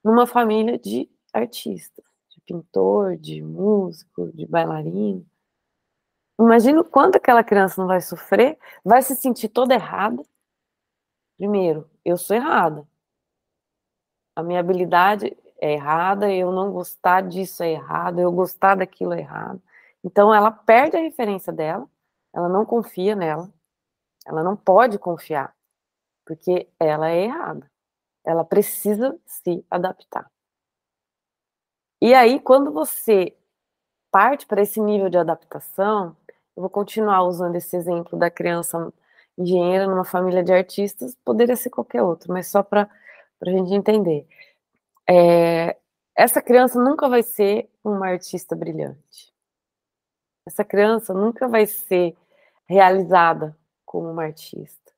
numa 0.03 0.27
família 0.27 0.77
de 0.77 1.09
artistas, 1.33 2.05
de 2.29 2.39
pintor, 2.41 3.17
de 3.17 3.41
músico, 3.41 4.31
de 4.31 4.45
bailarino. 4.45 5.25
Imagina 6.39 6.81
o 6.81 6.85
quanto 6.85 7.15
aquela 7.15 7.43
criança 7.43 7.81
não 7.81 7.87
vai 7.87 7.99
sofrer, 7.99 8.57
vai 8.85 9.01
se 9.01 9.15
sentir 9.15 9.49
toda 9.49 9.73
errada. 9.73 10.23
Primeiro, 11.39 11.89
eu 12.03 12.17
sou 12.17 12.35
errada. 12.35 12.85
A 14.35 14.43
minha 14.43 14.59
habilidade 14.59 15.37
é 15.61 15.71
errada, 15.71 16.29
eu 16.29 16.51
não 16.51 16.69
gostar 16.73 17.21
disso 17.21 17.63
é 17.63 17.71
errado, 17.71 18.19
eu 18.19 18.29
gostar 18.29 18.75
daquilo 18.75 19.13
é 19.13 19.19
errado. 19.19 19.61
Então 20.03 20.33
ela 20.35 20.51
perde 20.51 20.97
a 20.97 20.99
referência 20.99 21.53
dela, 21.53 21.89
ela 22.33 22.49
não 22.49 22.65
confia 22.65 23.15
nela, 23.15 23.49
ela 24.27 24.43
não 24.43 24.57
pode 24.57 24.99
confiar, 24.99 25.55
porque 26.25 26.67
ela 26.77 27.09
é 27.09 27.23
errada. 27.23 27.71
Ela 28.25 28.43
precisa 28.43 29.17
se 29.25 29.65
adaptar. 29.71 30.29
E 32.01 32.13
aí, 32.13 32.37
quando 32.41 32.69
você 32.69 33.33
parte 34.11 34.45
para 34.45 34.61
esse 34.61 34.81
nível 34.81 35.09
de 35.09 35.17
adaptação, 35.17 36.17
eu 36.53 36.61
vou 36.63 36.69
continuar 36.69 37.23
usando 37.23 37.55
esse 37.55 37.77
exemplo 37.77 38.19
da 38.19 38.29
criança 38.29 38.91
engenheira 39.39 39.87
numa 39.87 40.03
família 40.03 40.43
de 40.43 40.51
artistas, 40.53 41.15
poderia 41.23 41.55
ser 41.55 41.69
qualquer 41.69 42.03
outro, 42.03 42.31
mas 42.33 42.47
só 42.47 42.61
para 42.61 42.89
a 43.41 43.49
gente 43.49 43.73
entender. 43.73 44.27
É, 45.09 45.77
essa 46.15 46.41
criança 46.41 46.81
nunca 46.81 47.07
vai 47.07 47.23
ser 47.23 47.69
uma 47.83 48.07
artista 48.07 48.55
brilhante. 48.55 49.33
Essa 50.45 50.65
criança 50.65 51.13
nunca 51.13 51.47
vai 51.47 51.65
ser 51.65 52.17
realizada 52.67 53.57
como 53.85 54.11
uma 54.11 54.23
artista. 54.23 54.91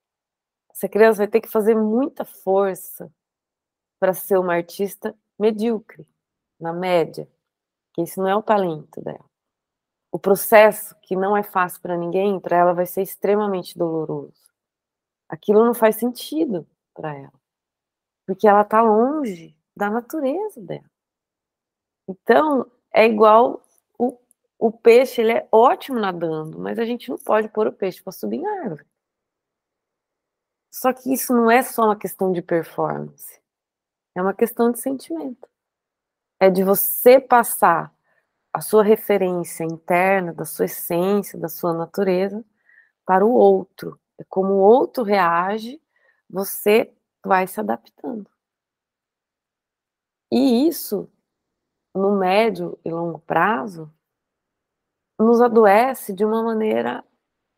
Essa 0.71 0.89
criança 0.89 1.19
vai 1.19 1.27
ter 1.27 1.41
que 1.41 1.47
fazer 1.47 1.75
muita 1.75 2.25
força 2.25 3.11
para 3.99 4.13
ser 4.13 4.37
uma 4.37 4.55
artista 4.55 5.15
medíocre, 5.39 6.07
na 6.59 6.73
média, 6.73 7.27
que 7.93 8.01
isso 8.01 8.19
não 8.21 8.29
é 8.29 8.35
o 8.35 8.43
talento 8.43 9.01
dela 9.01 9.30
o 10.11 10.19
processo, 10.19 10.95
que 11.01 11.15
não 11.15 11.35
é 11.37 11.41
fácil 11.41 11.81
para 11.81 11.97
ninguém, 11.97 12.39
para 12.39 12.57
ela 12.57 12.73
vai 12.73 12.85
ser 12.85 13.01
extremamente 13.01 13.77
doloroso. 13.77 14.51
Aquilo 15.29 15.65
não 15.65 15.73
faz 15.73 15.95
sentido 15.95 16.67
para 16.93 17.15
ela, 17.15 17.33
porque 18.25 18.47
ela 18.47 18.61
está 18.61 18.81
longe 18.81 19.55
da 19.75 19.89
natureza 19.89 20.61
dela. 20.61 20.91
Então, 22.07 22.69
é 22.93 23.05
igual 23.05 23.63
o, 23.97 24.19
o 24.59 24.71
peixe, 24.71 25.21
ele 25.21 25.31
é 25.31 25.47
ótimo 25.49 25.97
nadando, 25.97 26.59
mas 26.59 26.77
a 26.77 26.83
gente 26.83 27.09
não 27.09 27.17
pode 27.17 27.47
pôr 27.47 27.67
o 27.67 27.73
peixe 27.73 28.03
para 28.03 28.11
subir 28.11 28.37
em 28.37 28.47
árvore. 28.47 28.85
Só 30.69 30.91
que 30.91 31.13
isso 31.13 31.33
não 31.33 31.49
é 31.49 31.63
só 31.63 31.85
uma 31.85 31.95
questão 31.97 32.33
de 32.33 32.41
performance, 32.41 33.41
é 34.15 34.21
uma 34.21 34.33
questão 34.33 34.71
de 34.71 34.79
sentimento. 34.79 35.49
É 36.37 36.49
de 36.49 36.63
você 36.63 37.19
passar 37.19 37.93
a 38.53 38.61
sua 38.61 38.83
referência 38.83 39.63
interna, 39.63 40.33
da 40.33 40.45
sua 40.45 40.65
essência, 40.65 41.39
da 41.39 41.47
sua 41.47 41.73
natureza, 41.73 42.43
para 43.05 43.25
o 43.25 43.33
outro. 43.33 43.99
É 44.17 44.23
como 44.25 44.53
o 44.53 44.59
outro 44.59 45.03
reage, 45.03 45.81
você 46.29 46.93
vai 47.25 47.47
se 47.47 47.59
adaptando. 47.59 48.29
E 50.31 50.67
isso, 50.67 51.09
no 51.93 52.17
médio 52.17 52.79
e 52.85 52.89
longo 52.89 53.19
prazo, 53.19 53.91
nos 55.19 55.41
adoece 55.41 56.13
de 56.13 56.25
uma 56.25 56.41
maneira 56.41 57.03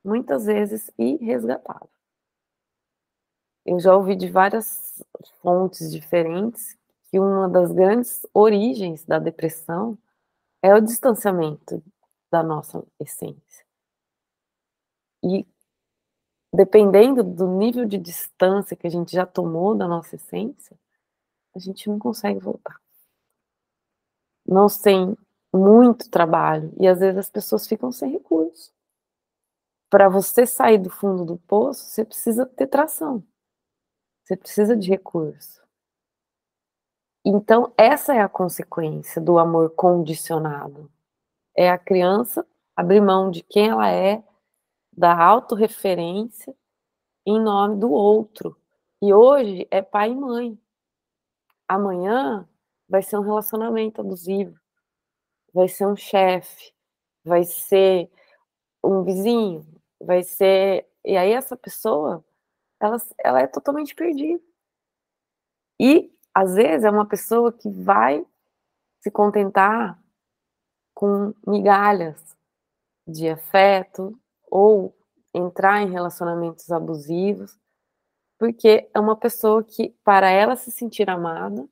muitas 0.04 0.46
vezes 0.46 0.92
irresgatável. 0.98 1.90
Eu 3.66 3.80
já 3.80 3.96
ouvi 3.96 4.16
de 4.16 4.30
várias 4.30 5.02
fontes 5.42 5.92
diferentes 5.92 6.78
que 7.10 7.20
uma 7.20 7.48
das 7.48 7.72
grandes 7.72 8.26
origens 8.34 9.06
da 9.06 9.20
depressão 9.20 9.98
é 10.64 10.74
o 10.74 10.80
distanciamento 10.80 11.84
da 12.32 12.42
nossa 12.42 12.84
essência. 12.98 13.66
E 15.22 15.46
dependendo 16.54 17.22
do 17.22 17.48
nível 17.48 17.86
de 17.86 17.98
distância 17.98 18.78
que 18.78 18.88
a 18.88 18.90
gente 18.90 19.12
já 19.12 19.26
tomou 19.26 19.76
da 19.76 19.88
nossa 19.88 20.16
essência, 20.16 20.80
a 21.54 21.60
gente 21.60 21.90
não 21.90 22.00
consegue 22.00 22.40
voltar. 22.40 22.80
Não 24.46 24.70
sem 24.70 25.18
muito 25.54 26.10
trabalho. 26.10 26.74
E 26.80 26.88
às 26.88 27.00
vezes 27.00 27.18
as 27.18 27.30
pessoas 27.30 27.68
ficam 27.68 27.92
sem 27.92 28.12
recurso. 28.12 28.72
Para 29.90 30.10
você 30.10 30.46
sair 30.46 30.78
do 30.78 30.90
fundo 30.90 31.26
do 31.26 31.38
poço, 31.38 31.86
você 31.86 32.06
precisa 32.06 32.46
ter 32.46 32.68
tração. 32.68 33.24
Você 34.24 34.38
precisa 34.38 34.76
de 34.76 34.90
recurso. 34.90 35.63
Então, 37.26 37.74
essa 37.78 38.14
é 38.14 38.20
a 38.20 38.28
consequência 38.28 39.22
do 39.22 39.38
amor 39.40 39.70
condicionado. 39.72 40.92
É 41.56 41.70
a 41.70 41.78
criança 41.78 42.46
abrir 42.76 43.02
mão 43.02 43.32
de 43.32 43.44
quem 43.44 43.70
ela 43.70 43.90
é, 43.90 44.24
da 44.92 45.18
autorreferência, 45.18 46.56
em 47.26 47.40
nome 47.42 47.78
do 47.80 47.92
outro. 47.92 48.58
E 49.02 49.14
hoje 49.14 49.68
é 49.72 49.82
pai 49.82 50.12
e 50.12 50.16
mãe. 50.16 50.60
Amanhã 51.68 52.48
vai 52.90 53.02
ser 53.02 53.18
um 53.18 53.22
relacionamento 53.22 54.02
abusivo, 54.02 54.60
vai 55.54 55.68
ser 55.68 55.88
um 55.88 55.96
chefe, 55.96 56.74
vai 57.24 57.44
ser 57.44 58.12
um 58.84 59.04
vizinho, 59.04 59.66
vai 60.02 60.24
ser. 60.24 60.88
E 61.06 61.18
aí, 61.18 61.32
essa 61.32 61.56
pessoa, 61.58 62.24
ela, 62.80 62.98
ela 63.20 63.42
é 63.42 63.48
totalmente 63.48 63.96
perdida. 63.96 64.44
E 65.80 66.13
às 66.34 66.56
vezes 66.56 66.84
é 66.84 66.90
uma 66.90 67.08
pessoa 67.08 67.52
que 67.54 67.70
vai 67.70 68.26
se 69.02 69.12
contentar 69.12 70.02
com 70.94 71.34
migalhas 71.46 72.36
de 73.08 73.30
afeto 73.30 74.18
ou 74.50 74.96
entrar 75.34 75.82
em 75.82 75.92
relacionamentos 75.92 76.72
abusivos, 76.72 77.58
porque 78.40 78.90
é 78.94 79.00
uma 79.00 79.16
pessoa 79.16 79.64
que, 79.64 79.90
para 80.04 80.30
ela 80.30 80.56
se 80.56 80.72
sentir 80.72 81.10
amada, 81.10 81.68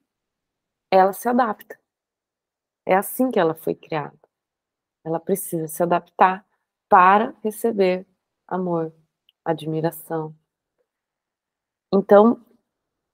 ela 0.92 1.14
se 1.14 1.28
adapta. 1.30 1.80
É 2.86 2.96
assim 2.96 3.32
que 3.32 3.40
ela 3.40 3.54
foi 3.54 3.76
criada. 3.76 4.18
Ela 5.04 5.20
precisa 5.20 5.68
se 5.68 5.82
adaptar 5.82 6.46
para 6.90 7.34
receber 7.44 8.06
amor, 8.48 8.94
admiração. 9.46 10.36
Então, 11.94 12.44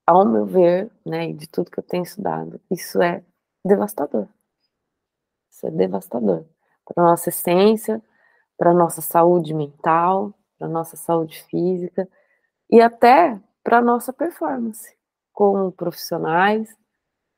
ao 0.08 0.26
meu 0.26 0.45
ver, 0.45 0.89
né, 1.05 1.30
e 1.30 1.34
de 1.34 1.47
tudo 1.47 1.70
que 1.70 1.80
eu 1.80 1.84
tenho 1.84 2.03
estudado, 2.03 2.60
isso 2.72 3.01
é 3.01 3.24
devastador. 3.64 4.28
Isso 5.51 5.68
é 5.68 5.72
devastador 5.72 6.45
para 6.86 7.03
nossa 7.03 7.30
essência, 7.30 8.01
para 8.58 8.74
nossa 8.74 9.01
saúde 9.01 9.53
mental, 9.53 10.34
para 10.58 10.68
nossa 10.68 10.95
saúde 10.95 11.43
física 11.43 12.10
e 12.70 12.82
até 12.82 13.39
para 13.64 13.82
nossa 13.82 14.14
performance 14.14 14.95
como 15.34 15.72
profissionais, 15.72 16.76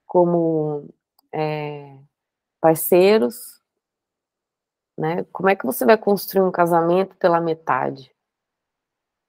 como 0.06 0.88
é, 1.34 1.98
parceiros. 2.62 3.60
Né? 4.98 5.24
Como 5.32 5.50
é 5.50 5.56
que 5.56 5.66
você 5.66 5.86
vai 5.86 5.98
construir 5.98 6.44
um 6.44 6.52
casamento 6.52 7.16
pela 7.18 7.42
metade? 7.42 8.14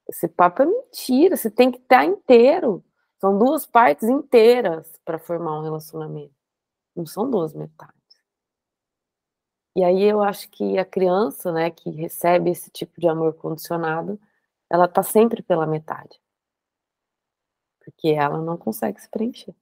Esse 0.09 0.29
papo 0.29 0.63
é 0.63 0.67
mentira, 0.67 1.37
você 1.37 1.51
tem 1.51 1.71
que 1.71 1.79
estar 1.79 2.05
inteiro. 2.05 2.85
São 3.21 3.39
duas 3.39 3.67
partes 3.67 4.09
inteiras 4.09 4.99
para 5.05 5.19
formar 5.19 5.59
um 5.59 5.63
relacionamento. 5.63 6.35
Não 6.97 7.05
são 7.05 7.31
duas 7.31 7.53
metades. 7.53 7.95
E 9.77 9.85
aí 9.85 10.03
eu 10.03 10.23
acho 10.23 10.49
que 10.51 10.79
a 10.79 10.85
criança, 10.85 11.53
né, 11.53 11.71
que 11.71 11.91
recebe 11.91 12.51
esse 12.51 12.71
tipo 12.71 12.99
de 12.99 13.07
amor 13.07 13.35
condicionado, 13.35 14.19
ela 14.71 14.89
tá 14.89 15.03
sempre 15.03 15.43
pela 15.43 15.67
metade. 15.67 16.19
Porque 17.85 18.09
ela 18.09 18.41
não 18.41 18.57
consegue 18.57 19.01
se 19.01 19.09
preencher. 19.09 19.55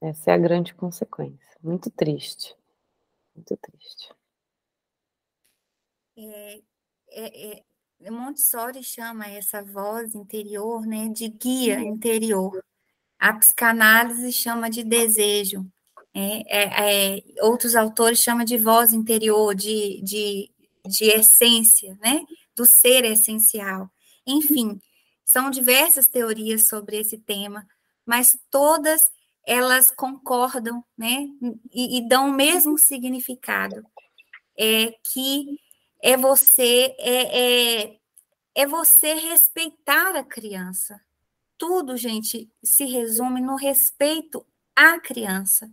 Essa 0.00 0.30
é 0.30 0.34
a 0.34 0.38
grande 0.38 0.72
consequência. 0.74 1.58
Muito 1.60 1.90
triste. 1.90 2.56
Muito 3.34 3.56
triste. 3.56 4.14
É, 6.16 6.62
é, 7.08 7.58
é, 7.58 7.64
Montessori 8.08 8.82
chama 8.82 9.26
essa 9.26 9.62
voz 9.62 10.14
interior, 10.14 10.86
né, 10.86 11.08
de 11.08 11.28
guia 11.28 11.80
interior. 11.80 12.64
A 13.18 13.34
psicanálise 13.34 14.32
chama 14.32 14.70
de 14.70 14.82
desejo. 14.82 15.66
É, 16.14 16.62
é, 16.62 17.18
é, 17.18 17.22
outros 17.42 17.76
autores 17.76 18.20
chamam 18.20 18.44
de 18.44 18.56
voz 18.56 18.92
interior, 18.92 19.54
de, 19.54 20.00
de, 20.02 20.50
de 20.86 21.04
essência, 21.04 21.96
né? 22.00 22.22
Do 22.56 22.64
ser 22.64 23.04
essencial. 23.04 23.90
Enfim, 24.26 24.80
são 25.24 25.50
diversas 25.50 26.06
teorias 26.08 26.66
sobre 26.66 26.98
esse 26.98 27.18
tema, 27.18 27.66
mas 28.04 28.38
todas 28.50 29.10
elas 29.46 29.90
concordam, 29.90 30.84
né? 30.96 31.28
E, 31.72 31.98
e 31.98 32.08
dão 32.08 32.30
o 32.30 32.32
mesmo 32.32 32.78
significado. 32.78 33.84
É 34.58 34.92
que 35.12 35.58
é 36.02 36.16
você 36.16 36.94
é, 36.98 37.82
é, 37.84 37.96
é 38.54 38.66
você 38.66 39.14
respeitar 39.14 40.16
a 40.16 40.24
criança. 40.24 41.00
Tudo, 41.58 41.96
gente, 41.96 42.50
se 42.62 42.84
resume 42.84 43.40
no 43.40 43.56
respeito 43.56 44.46
à 44.74 44.98
criança. 44.98 45.70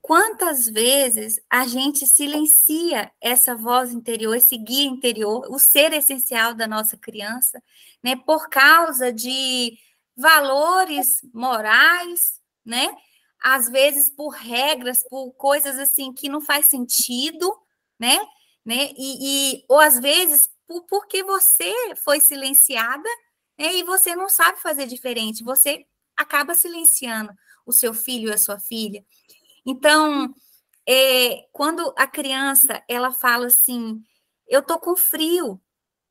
Quantas 0.00 0.68
vezes 0.68 1.40
a 1.50 1.66
gente 1.66 2.06
silencia 2.06 3.10
essa 3.20 3.56
voz 3.56 3.92
interior, 3.92 4.36
esse 4.36 4.56
guia 4.56 4.86
interior, 4.86 5.44
o 5.50 5.58
ser 5.58 5.92
essencial 5.92 6.54
da 6.54 6.68
nossa 6.68 6.96
criança, 6.96 7.60
né, 8.00 8.14
por 8.14 8.48
causa 8.48 9.12
de 9.12 9.76
valores 10.16 11.20
morais, 11.34 12.40
né? 12.64 12.96
Às 13.42 13.68
vezes 13.68 14.08
por 14.08 14.28
regras, 14.30 15.04
por 15.08 15.32
coisas 15.32 15.76
assim 15.76 16.12
que 16.12 16.28
não 16.28 16.40
faz 16.40 16.66
sentido, 16.66 17.52
né? 17.98 18.16
Né? 18.66 18.90
E, 18.98 19.60
e 19.60 19.64
ou 19.68 19.78
às 19.78 20.00
vezes 20.00 20.50
por, 20.66 20.82
porque 20.86 21.22
você 21.22 21.72
foi 22.04 22.20
silenciada 22.20 23.08
né? 23.56 23.76
e 23.76 23.84
você 23.84 24.16
não 24.16 24.28
sabe 24.28 24.60
fazer 24.60 24.86
diferente, 24.86 25.44
você 25.44 25.86
acaba 26.16 26.54
silenciando 26.54 27.32
o 27.64 27.72
seu 27.72 27.94
filho 27.94 28.28
e 28.28 28.32
a 28.32 28.38
sua 28.38 28.58
filha. 28.58 29.04
Então, 29.64 30.34
é, 30.86 31.46
quando 31.52 31.94
a 31.96 32.06
criança 32.06 32.82
ela 32.88 33.12
fala 33.12 33.46
assim, 33.46 34.02
eu 34.48 34.62
tô 34.62 34.78
com 34.78 34.96
frio, 34.96 35.60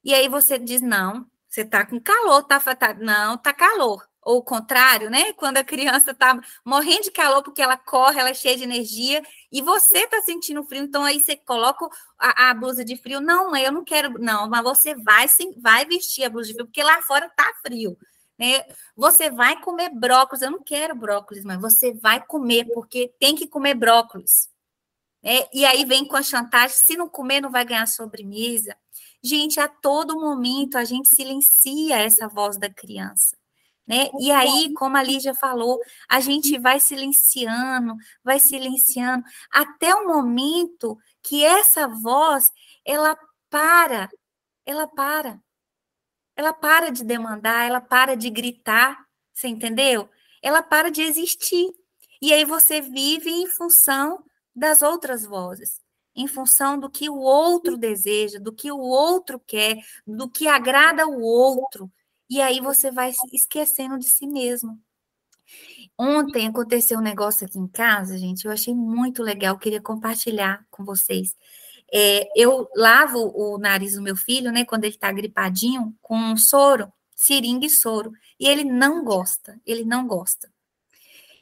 e 0.03 0.13
aí 0.13 0.29
você 0.29 0.57
diz 0.57 0.81
não, 0.81 1.25
você 1.47 1.65
tá 1.65 1.85
com 1.85 1.99
calor, 1.99 2.43
tá, 2.43 2.59
tá 2.75 2.93
não, 2.93 3.37
tá 3.37 3.53
calor. 3.53 4.05
Ou 4.25 4.39
o 4.39 4.43
contrário, 4.43 5.09
né? 5.09 5.33
Quando 5.33 5.57
a 5.57 5.63
criança 5.63 6.11
tá 6.13 6.39
morrendo 6.65 7.03
de 7.03 7.11
calor 7.11 7.43
porque 7.43 7.61
ela 7.61 7.77
corre, 7.77 8.19
ela 8.19 8.29
é 8.31 8.33
cheia 8.33 8.57
de 8.57 8.63
energia, 8.63 9.21
e 9.51 9.61
você 9.61 10.07
tá 10.07 10.19
sentindo 10.23 10.63
frio, 10.63 10.83
então 10.83 11.03
aí 11.03 11.19
você 11.19 11.37
coloca 11.37 11.87
a, 12.17 12.49
a 12.49 12.53
blusa 12.55 12.83
de 12.83 12.97
frio. 12.97 13.21
Não, 13.21 13.55
eu 13.55 13.71
não 13.71 13.83
quero, 13.83 14.19
não, 14.19 14.49
mas 14.49 14.63
você 14.63 14.95
vai 14.95 15.27
sim, 15.27 15.53
vai 15.61 15.85
vestir 15.85 16.25
a 16.25 16.29
blusa 16.29 16.47
de 16.47 16.53
frio, 16.53 16.65
porque 16.65 16.81
lá 16.81 17.01
fora 17.03 17.29
tá 17.29 17.53
frio. 17.61 17.95
Né? 18.37 18.65
Você 18.95 19.29
vai 19.29 19.61
comer 19.61 19.89
brócolis. 19.89 20.41
Eu 20.41 20.51
não 20.51 20.63
quero 20.63 20.95
brócolis, 20.95 21.43
mas 21.43 21.61
você 21.61 21.93
vai 21.93 22.25
comer, 22.25 22.65
porque 22.73 23.13
tem 23.19 23.35
que 23.35 23.47
comer 23.47 23.75
brócolis. 23.75 24.49
Né? 25.23 25.47
E 25.53 25.65
aí 25.65 25.85
vem 25.85 26.05
com 26.05 26.17
a 26.17 26.23
chantagem: 26.23 26.75
se 26.75 26.97
não 26.97 27.07
comer, 27.07 27.41
não 27.41 27.51
vai 27.51 27.63
ganhar 27.63 27.87
sobremesa. 27.87 28.75
Gente, 29.23 29.59
a 29.59 29.67
todo 29.67 30.19
momento 30.19 30.77
a 30.77 30.83
gente 30.83 31.09
silencia 31.09 31.97
essa 31.97 32.27
voz 32.27 32.57
da 32.57 32.69
criança. 32.69 33.37
Né? 33.87 34.09
E 34.19 34.31
aí, 34.31 34.73
como 34.73 34.97
a 34.97 35.03
Lígia 35.03 35.35
falou, 35.35 35.79
a 36.09 36.19
gente 36.19 36.57
vai 36.57 36.79
silenciando, 36.79 37.95
vai 38.23 38.39
silenciando, 38.39 39.23
até 39.51 39.93
o 39.93 40.07
momento 40.07 40.97
que 41.21 41.43
essa 41.43 41.87
voz, 41.87 42.51
ela 42.83 43.15
para, 43.49 44.09
ela 44.65 44.87
para 44.87 45.39
ela 46.35 46.53
para 46.53 46.91
de 46.91 47.03
demandar, 47.03 47.65
ela 47.67 47.79
para 47.79 48.15
de 48.15 48.29
gritar, 48.29 49.05
você 49.33 49.47
entendeu? 49.47 50.09
Ela 50.41 50.61
para 50.61 50.91
de 50.91 51.01
existir. 51.01 51.73
E 52.21 52.33
aí 52.33 52.43
você 52.43 52.81
vive 52.81 53.29
em 53.29 53.47
função 53.47 54.23
das 54.53 54.81
outras 54.81 55.25
vozes, 55.25 55.79
em 56.15 56.27
função 56.27 56.79
do 56.79 56.89
que 56.89 57.09
o 57.09 57.17
outro 57.17 57.77
deseja, 57.77 58.39
do 58.39 58.53
que 58.53 58.71
o 58.71 58.79
outro 58.79 59.39
quer, 59.39 59.77
do 60.05 60.29
que 60.29 60.47
agrada 60.47 61.07
o 61.07 61.21
outro. 61.21 61.91
E 62.29 62.41
aí 62.41 62.59
você 62.59 62.91
vai 62.91 63.11
se 63.13 63.35
esquecendo 63.35 63.97
de 63.99 64.05
si 64.05 64.27
mesmo. 64.27 64.79
Ontem 65.97 66.47
aconteceu 66.47 66.97
um 66.97 67.01
negócio 67.01 67.45
aqui 67.45 67.59
em 67.59 67.67
casa, 67.67 68.17
gente, 68.17 68.45
eu 68.45 68.51
achei 68.51 68.73
muito 68.73 69.21
legal, 69.23 69.57
queria 69.57 69.81
compartilhar 69.81 70.65
com 70.69 70.83
vocês. 70.83 71.35
É, 71.93 72.27
eu 72.35 72.67
lavo 72.75 73.31
o 73.35 73.57
nariz 73.57 73.93
do 73.95 74.01
meu 74.01 74.15
filho, 74.15 74.51
né, 74.51 74.65
quando 74.65 74.85
ele 74.85 74.95
está 74.95 75.11
gripadinho, 75.11 75.95
com 76.01 76.35
soro, 76.35 76.91
seringa 77.15 77.65
e 77.65 77.69
soro, 77.69 78.11
e 78.39 78.47
ele 78.47 78.63
não 78.63 79.03
gosta, 79.03 79.59
ele 79.65 79.85
não 79.85 80.07
gosta. 80.07 80.51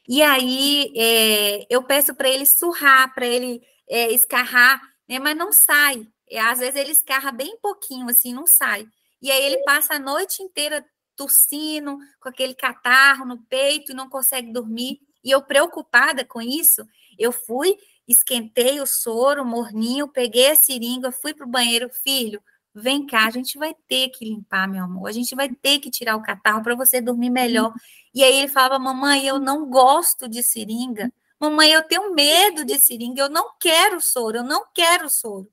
E 0.07 0.21
aí 0.21 0.93
é, 0.97 1.65
eu 1.69 1.81
peço 1.83 2.13
para 2.13 2.29
ele 2.29 2.45
surrar, 2.45 3.13
para 3.13 3.25
ele 3.25 3.61
é, 3.89 4.11
escarrar, 4.11 4.81
né, 5.07 5.17
mas 5.17 5.35
não 5.35 5.51
sai. 5.51 6.07
É, 6.29 6.39
às 6.39 6.59
vezes 6.59 6.75
ele 6.75 6.91
escarra 6.91 7.31
bem 7.31 7.57
pouquinho, 7.61 8.09
assim, 8.09 8.33
não 8.33 8.45
sai. 8.45 8.85
E 9.23 9.31
aí 9.31 9.43
ele 9.43 9.63
passa 9.63 9.95
a 9.95 9.99
noite 9.99 10.43
inteira 10.43 10.85
tossindo, 11.15 11.97
com 12.19 12.29
aquele 12.29 12.53
catarro 12.53 13.25
no 13.25 13.39
peito 13.39 13.91
e 13.91 13.95
não 13.95 14.07
consegue 14.07 14.51
dormir. 14.51 14.99
E 15.23 15.31
eu 15.31 15.41
preocupada 15.41 16.23
com 16.25 16.41
isso, 16.41 16.85
eu 17.17 17.31
fui 17.31 17.77
esquentei 18.07 18.81
o 18.81 18.85
soro, 18.85 19.45
morninho, 19.45 20.07
peguei 20.07 20.51
a 20.51 20.55
seringa, 20.55 21.11
fui 21.11 21.33
para 21.33 21.45
o 21.45 21.49
banheiro, 21.49 21.89
filho, 21.89 22.41
vem 22.73 23.05
cá, 23.05 23.27
a 23.27 23.31
gente 23.31 23.57
vai 23.57 23.75
ter 23.87 24.09
que 24.09 24.25
limpar, 24.25 24.67
meu 24.67 24.83
amor, 24.83 25.07
a 25.07 25.11
gente 25.11 25.35
vai 25.35 25.49
ter 25.49 25.79
que 25.79 25.89
tirar 25.89 26.15
o 26.15 26.21
catarro 26.21 26.63
para 26.63 26.75
você 26.75 26.99
dormir 26.99 27.29
melhor. 27.29 27.73
E 28.13 28.23
aí 28.23 28.37
ele 28.37 28.47
falava, 28.47 28.79
mamãe, 28.79 29.25
eu 29.25 29.39
não 29.39 29.69
gosto 29.69 30.27
de 30.27 30.43
seringa, 30.43 31.11
mamãe, 31.39 31.71
eu 31.71 31.83
tenho 31.83 32.13
medo 32.13 32.65
de 32.65 32.79
seringa, 32.79 33.21
eu 33.21 33.29
não 33.29 33.53
quero 33.59 34.01
soro, 34.01 34.37
eu 34.37 34.43
não 34.43 34.65
quero 34.73 35.09
soro. 35.09 35.49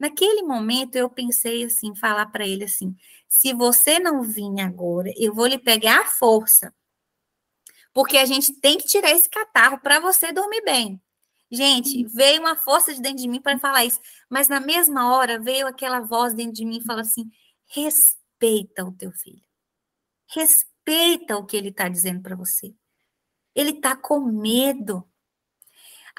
Naquele 0.00 0.42
momento 0.42 0.96
eu 0.96 1.10
pensei 1.10 1.62
assim, 1.64 1.94
falar 1.94 2.24
para 2.26 2.46
ele 2.46 2.64
assim, 2.64 2.96
se 3.28 3.52
você 3.52 3.98
não 3.98 4.22
vir 4.22 4.58
agora, 4.60 5.12
eu 5.14 5.34
vou 5.34 5.46
lhe 5.46 5.58
pegar 5.58 6.00
a 6.00 6.06
força, 6.06 6.74
porque 7.92 8.16
a 8.16 8.24
gente 8.24 8.54
tem 8.60 8.78
que 8.78 8.86
tirar 8.86 9.10
esse 9.10 9.28
catarro 9.28 9.78
para 9.78 10.00
você 10.00 10.32
dormir 10.32 10.62
bem. 10.62 10.98
Gente, 11.50 12.04
veio 12.06 12.40
uma 12.40 12.56
força 12.56 12.94
de 12.94 13.02
dentro 13.02 13.18
de 13.18 13.28
mim 13.28 13.42
para 13.42 13.58
falar 13.58 13.84
isso, 13.84 14.00
mas 14.28 14.48
na 14.48 14.58
mesma 14.58 15.14
hora 15.14 15.38
veio 15.38 15.66
aquela 15.66 16.00
voz 16.00 16.32
dentro 16.32 16.54
de 16.54 16.64
mim 16.64 16.78
e 16.78 16.84
falou 16.84 17.02
assim: 17.02 17.30
respeita 17.66 18.84
o 18.84 18.92
teu 18.92 19.12
filho, 19.12 19.42
respeita 20.28 21.36
o 21.36 21.44
que 21.44 21.56
ele 21.56 21.68
está 21.68 21.88
dizendo 21.88 22.22
para 22.22 22.36
você. 22.36 22.72
Ele 23.54 23.70
está 23.72 23.96
com 23.96 24.20
medo. 24.20 25.09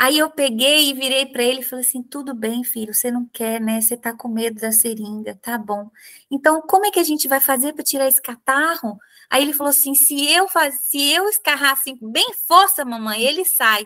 Aí 0.01 0.17
eu 0.17 0.31
peguei 0.31 0.89
e 0.89 0.93
virei 0.95 1.27
para 1.27 1.43
ele 1.43 1.59
e 1.59 1.63
falei 1.63 1.85
assim: 1.85 2.01
tudo 2.01 2.33
bem, 2.33 2.63
filho, 2.63 2.91
você 2.91 3.11
não 3.11 3.23
quer, 3.27 3.61
né? 3.61 3.79
Você 3.79 3.93
está 3.93 4.11
com 4.11 4.27
medo 4.27 4.59
da 4.59 4.71
seringa, 4.71 5.35
tá 5.35 5.59
bom. 5.59 5.91
Então, 6.31 6.59
como 6.63 6.87
é 6.87 6.91
que 6.91 6.99
a 6.99 7.03
gente 7.03 7.27
vai 7.27 7.39
fazer 7.39 7.73
para 7.73 7.83
tirar 7.83 8.07
esse 8.07 8.19
catarro? 8.19 8.97
Aí 9.29 9.43
ele 9.43 9.53
falou 9.53 9.69
assim: 9.69 9.93
se 9.93 10.27
eu 10.33 10.47
faz, 10.47 10.79
se 10.87 11.13
eu 11.13 11.29
escarrar 11.29 11.73
assim, 11.73 11.95
bem 12.01 12.33
força, 12.47 12.83
mamãe, 12.83 13.21
ele 13.23 13.45
sai. 13.45 13.85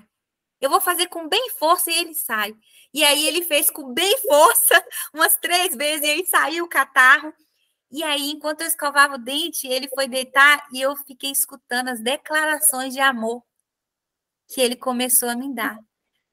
Eu 0.62 0.70
vou 0.70 0.80
fazer 0.82 1.08
com 1.08 1.28
bem 1.28 1.50
força 1.60 1.92
e 1.92 1.96
ele 1.96 2.14
sai. 2.14 2.56
E 2.94 3.04
aí 3.04 3.28
ele 3.28 3.42
fez 3.44 3.70
com 3.70 3.94
bem 3.94 4.18
força 4.24 4.86
umas 5.14 5.36
três 5.36 5.76
vezes 5.76 6.08
e 6.08 6.12
aí 6.12 6.26
saiu 6.26 6.66
o 6.66 6.70
catarro. 6.70 7.34
E 7.92 8.04
aí, 8.04 8.32
enquanto 8.32 8.62
eu 8.62 8.68
escovava 8.68 9.16
o 9.16 9.18
dente, 9.18 9.68
ele 9.68 9.90
foi 9.90 10.08
deitar 10.08 10.66
e 10.74 10.82
eu 10.82 10.96
fiquei 10.96 11.32
escutando 11.32 11.90
as 11.90 12.02
declarações 12.02 12.94
de 12.94 13.02
amor 13.02 13.44
que 14.48 14.62
ele 14.62 14.76
começou 14.78 15.30
a 15.30 15.36
me 15.36 15.54
dar. 15.54 15.78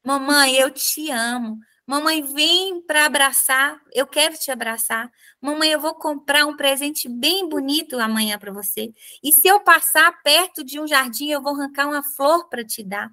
Mamãe, 0.05 0.57
eu 0.57 0.70
te 0.70 1.11
amo. 1.11 1.59
Mamãe, 1.86 2.22
vem 2.22 2.80
para 2.82 3.07
abraçar. 3.07 3.80
Eu 3.92 4.07
quero 4.07 4.36
te 4.36 4.50
abraçar. 4.50 5.11
Mamãe, 5.40 5.70
eu 5.70 5.80
vou 5.80 5.94
comprar 5.94 6.46
um 6.46 6.57
presente 6.57 7.09
bem 7.09 7.48
bonito 7.48 7.98
amanhã 7.98 8.38
para 8.38 8.53
você. 8.53 8.92
E 9.22 9.32
se 9.32 9.46
eu 9.48 9.61
passar 9.61 10.12
perto 10.22 10.64
de 10.64 10.80
um 10.80 10.86
jardim, 10.86 11.28
eu 11.30 11.42
vou 11.42 11.55
arrancar 11.55 11.88
uma 11.88 12.03
flor 12.03 12.48
para 12.48 12.64
te 12.64 12.82
dar. 12.82 13.11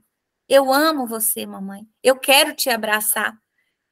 Eu 0.47 0.73
amo 0.73 1.07
você, 1.07 1.45
mamãe. 1.45 1.87
Eu 2.03 2.17
quero 2.17 2.55
te 2.55 2.69
abraçar. 2.69 3.37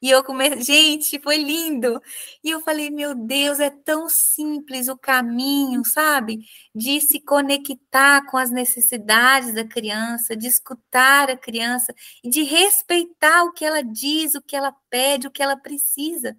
E 0.02 0.12
eu 0.12 0.24
comecei, 0.24 0.62
gente, 0.62 1.20
foi 1.20 1.38
lindo. 1.38 2.00
E 2.43 2.52
eu 2.52 2.62
falei, 2.62 2.89
meu 2.91 3.16
Deus, 3.16 3.60
é 3.60 3.70
tão 3.70 4.08
simples 4.08 4.88
o 4.88 4.98
caminho, 4.98 5.84
sabe? 5.86 6.45
De 6.74 7.02
se 7.02 7.20
conectar 7.20 8.26
com 8.30 8.38
as 8.38 8.52
necessidades 8.52 9.54
da 9.54 9.68
criança, 9.68 10.36
de 10.36 10.48
escutar 10.48 11.32
a 11.32 11.38
criança 11.38 11.93
e 12.24 12.30
de 12.30 12.43
respeitar 12.43 13.43
o 13.43 13.54
que 13.54 13.66
ela 13.66 13.84
diz, 13.84 14.36
o 14.36 14.41
que 14.41 14.56
ela 14.56 14.72
pede, 14.89 15.28
o 15.28 15.32
que 15.32 15.41
ela 15.41 15.58
precisa. 15.58 16.38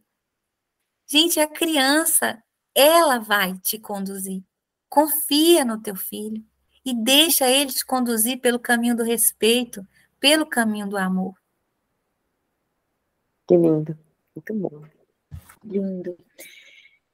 Gente, 1.10 1.40
a 1.40 1.46
criança, 1.48 2.42
ela 2.74 3.18
vai 3.18 3.58
te 3.58 3.78
conduzir. 3.78 4.42
Confia 4.88 5.64
no 5.64 5.82
teu 5.82 5.96
filho 5.96 6.44
e 6.84 6.94
deixa 6.94 7.48
ele 7.48 7.72
te 7.72 7.84
conduzir 7.84 8.40
pelo 8.40 8.58
caminho 8.58 8.96
do 8.96 9.02
respeito, 9.02 9.86
pelo 10.20 10.46
caminho 10.46 10.88
do 10.88 10.96
amor. 10.96 11.34
Que 13.48 13.56
lindo, 13.56 13.98
muito 14.36 14.54
bom. 14.54 14.82
Lindo. 15.64 16.16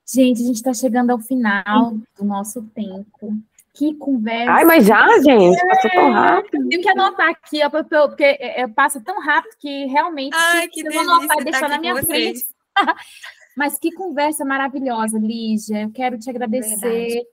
Gente, 0.04 0.42
a 0.42 0.46
gente 0.46 0.56
está 0.56 0.74
chegando 0.74 1.10
ao 1.10 1.18
final 1.20 1.94
do 2.18 2.24
nosso 2.24 2.62
tempo. 2.74 3.38
Que 3.72 3.94
conversa. 3.94 4.52
Ai, 4.52 4.64
mas 4.64 4.86
já, 4.86 5.06
gente? 5.20 5.56
É, 5.56 5.66
passou 5.66 5.90
tão 5.90 6.10
rápido. 6.12 6.68
Tenho 6.68 6.82
que 6.82 6.88
anotar 6.88 7.28
aqui, 7.28 7.64
ó, 7.64 7.70
porque 7.70 8.22
é, 8.22 8.60
é, 8.60 8.68
passa 8.68 9.00
tão 9.00 9.20
rápido 9.20 9.56
que 9.58 9.86
realmente 9.86 10.36
Ai, 10.36 10.68
que 10.68 10.86
eu 10.86 10.92
vou 10.92 11.00
anotar 11.00 11.40
e 11.40 11.44
deixar 11.44 11.68
na 11.68 11.78
minha 11.78 12.02
frente. 12.02 12.46
mas 13.56 13.78
que 13.78 13.92
conversa 13.92 14.44
maravilhosa, 14.44 15.18
Lígia. 15.18 15.82
Eu 15.82 15.92
quero 15.92 16.18
te 16.18 16.28
agradecer 16.28 16.78
Verdade. 16.78 17.26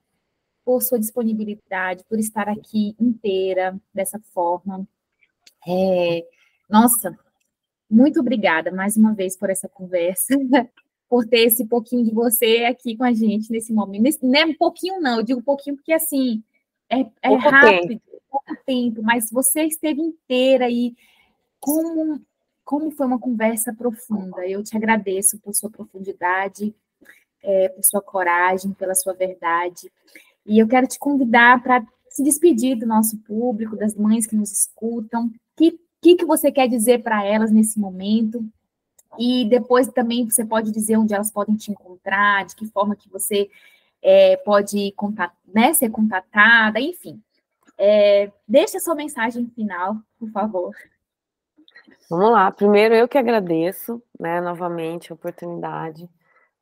por 0.64 0.82
sua 0.82 1.00
disponibilidade, 1.00 2.04
por 2.08 2.20
estar 2.20 2.48
aqui 2.48 2.96
inteira 3.00 3.76
dessa 3.94 4.20
forma. 4.34 4.88
É, 5.68 6.24
nossa, 6.70 7.18
muito 7.92 8.20
obrigada 8.22 8.72
mais 8.72 8.96
uma 8.96 9.14
vez 9.14 9.36
por 9.36 9.50
essa 9.50 9.68
conversa, 9.68 10.34
por 11.10 11.28
ter 11.28 11.42
esse 11.42 11.66
pouquinho 11.66 12.06
de 12.06 12.14
você 12.14 12.66
aqui 12.66 12.96
com 12.96 13.04
a 13.04 13.12
gente 13.12 13.52
nesse 13.52 13.74
momento. 13.74 14.02
Nesse, 14.02 14.26
não 14.26 14.34
é 14.34 14.46
um 14.46 14.56
pouquinho, 14.56 15.02
não, 15.02 15.18
eu 15.18 15.24
digo 15.24 15.44
pouquinho 15.44 15.76
porque 15.76 15.92
assim 15.92 16.42
é, 16.90 17.06
é 17.22 17.36
rápido, 17.36 17.88
tempo. 17.90 18.02
pouco 18.30 18.56
tempo, 18.66 19.04
mas 19.04 19.30
você 19.30 19.64
esteve 19.64 20.02
inteira 20.02 20.70
e 20.70 20.96
como, 21.60 22.22
como 22.64 22.92
foi 22.92 23.06
uma 23.06 23.20
conversa 23.20 23.74
profunda. 23.74 24.48
Eu 24.48 24.64
te 24.64 24.76
agradeço 24.76 25.38
por 25.40 25.54
sua 25.54 25.70
profundidade, 25.70 26.74
é, 27.44 27.70
por 27.70 27.84
sua 27.84 28.02
coragem, 28.02 28.74
pela 28.74 28.96
sua 28.96 29.14
verdade. 29.14 29.92
E 30.46 30.60
eu 30.60 30.68
quero 30.68 30.88
te 30.88 30.98
convidar 30.98 31.62
para 31.62 31.86
se 32.10 32.24
despedir 32.24 32.78
do 32.78 32.86
nosso 32.86 33.18
público, 33.20 33.76
das 33.78 33.96
mães 33.96 34.26
que 34.26 34.36
nos 34.36 34.52
escutam. 34.52 35.32
Que 35.56 35.80
que, 36.02 36.16
que 36.16 36.26
você 36.26 36.52
quer 36.52 36.68
dizer 36.68 37.04
para 37.04 37.24
elas 37.24 37.52
nesse 37.52 37.80
momento? 37.80 38.44
E 39.20 39.46
depois 39.46 39.88
também 39.88 40.28
você 40.28 40.44
pode 40.44 40.72
dizer 40.72 40.98
onde 40.98 41.14
elas 41.14 41.32
podem 41.32 41.56
te 41.56 41.72
encontrar, 41.72 42.46
de 42.46 42.56
que 42.56 42.66
forma 42.66 42.96
que 42.96 43.10
você 43.10 43.50
é, 44.02 44.38
pode 44.38 44.96
né, 45.54 45.74
ser 45.74 45.90
contatada, 45.90 46.80
enfim. 46.80 47.22
É, 47.78 48.32
deixe 48.48 48.78
a 48.78 48.80
sua 48.80 48.96
mensagem 48.96 49.48
final, 49.50 49.98
por 50.18 50.30
favor. 50.32 50.76
Vamos 52.10 52.32
lá. 52.32 52.52
Primeiro, 52.52 52.96
eu 52.96 53.08
que 53.08 53.18
agradeço, 53.18 54.02
né, 54.20 54.42
novamente 54.42 55.12
a 55.12 55.16
oportunidade. 55.16 56.10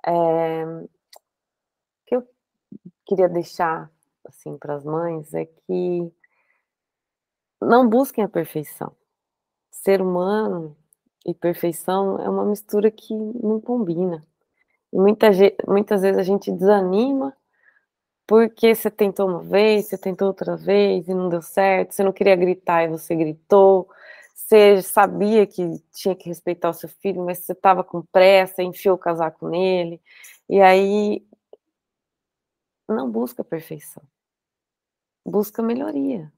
É, 0.06 0.66
o 0.66 0.90
que 2.06 2.16
eu 2.16 2.28
queria 3.06 3.30
deixar 3.30 3.90
assim 4.26 4.58
para 4.58 4.76
as 4.76 4.84
mães 4.84 5.34
é 5.34 5.46
que 5.46 6.12
não 7.62 7.88
busquem 7.88 8.24
a 8.24 8.30
perfeição 8.30 8.96
ser 9.82 10.02
humano 10.02 10.76
e 11.26 11.34
perfeição 11.34 12.20
é 12.20 12.30
uma 12.30 12.46
mistura 12.46 12.92
que 12.92 13.14
não 13.14 13.60
combina. 13.62 14.26
Muita, 14.92 15.30
muitas 15.68 16.02
vezes 16.02 16.18
a 16.18 16.24
gente 16.24 16.52
desanima 16.52 17.36
porque 18.28 18.76
você 18.76 18.92
tentou 18.92 19.28
uma 19.28 19.42
vez, 19.42 19.88
você 19.88 19.98
tentou 19.98 20.28
outra 20.28 20.56
vez 20.56 21.08
e 21.08 21.14
não 21.14 21.30
deu 21.30 21.42
certo, 21.42 21.94
você 21.94 22.04
não 22.04 22.14
queria 22.14 22.36
gritar 22.36 22.84
e 22.84 22.88
você 22.88 23.16
gritou, 23.16 23.90
você 24.36 24.82
sabia 24.82 25.48
que 25.48 25.64
tinha 25.92 26.16
que 26.16 26.30
respeitar 26.30 26.70
o 26.70 26.74
seu 26.74 26.90
filho, 26.90 27.26
mas 27.26 27.40
você 27.40 27.54
estava 27.54 27.84
com 27.84 28.04
pressa, 28.04 28.62
enfiou 28.62 28.96
o 28.96 29.00
casaco 29.00 29.48
nele, 29.48 30.00
e 30.48 30.62
aí 30.62 31.26
não 32.88 33.10
busca 33.10 33.44
perfeição, 33.44 34.04
busca 35.26 35.64
melhoria, 35.64 36.32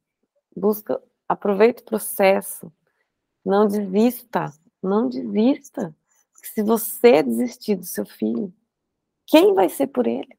busca, 0.55 1.01
aproveita 1.27 1.81
o 1.81 1.85
processo, 1.85 2.71
não 3.45 3.67
desista, 3.67 4.53
não 4.81 5.09
desista. 5.09 5.95
Se 6.33 6.63
você 6.63 7.23
desistir 7.23 7.75
do 7.75 7.85
seu 7.85 8.05
filho, 8.05 8.53
quem 9.27 9.53
vai 9.53 9.69
ser 9.69 9.87
por 9.87 10.07
ele? 10.07 10.37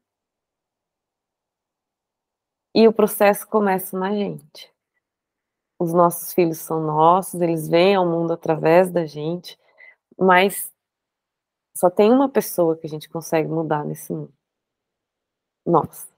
E 2.75 2.87
o 2.87 2.93
processo 2.93 3.47
começa 3.47 3.97
na 3.97 4.11
gente. 4.11 4.73
Os 5.79 5.93
nossos 5.93 6.33
filhos 6.33 6.59
são 6.59 6.81
nossos, 6.81 7.39
eles 7.41 7.67
vêm 7.67 7.95
ao 7.95 8.05
mundo 8.05 8.33
através 8.33 8.91
da 8.91 9.05
gente, 9.05 9.59
mas 10.17 10.71
só 11.75 11.89
tem 11.89 12.11
uma 12.11 12.29
pessoa 12.29 12.77
que 12.77 12.85
a 12.87 12.89
gente 12.89 13.09
consegue 13.09 13.47
mudar 13.49 13.83
nesse 13.83 14.13
mundo. 14.13 14.33
Nós. 15.65 16.11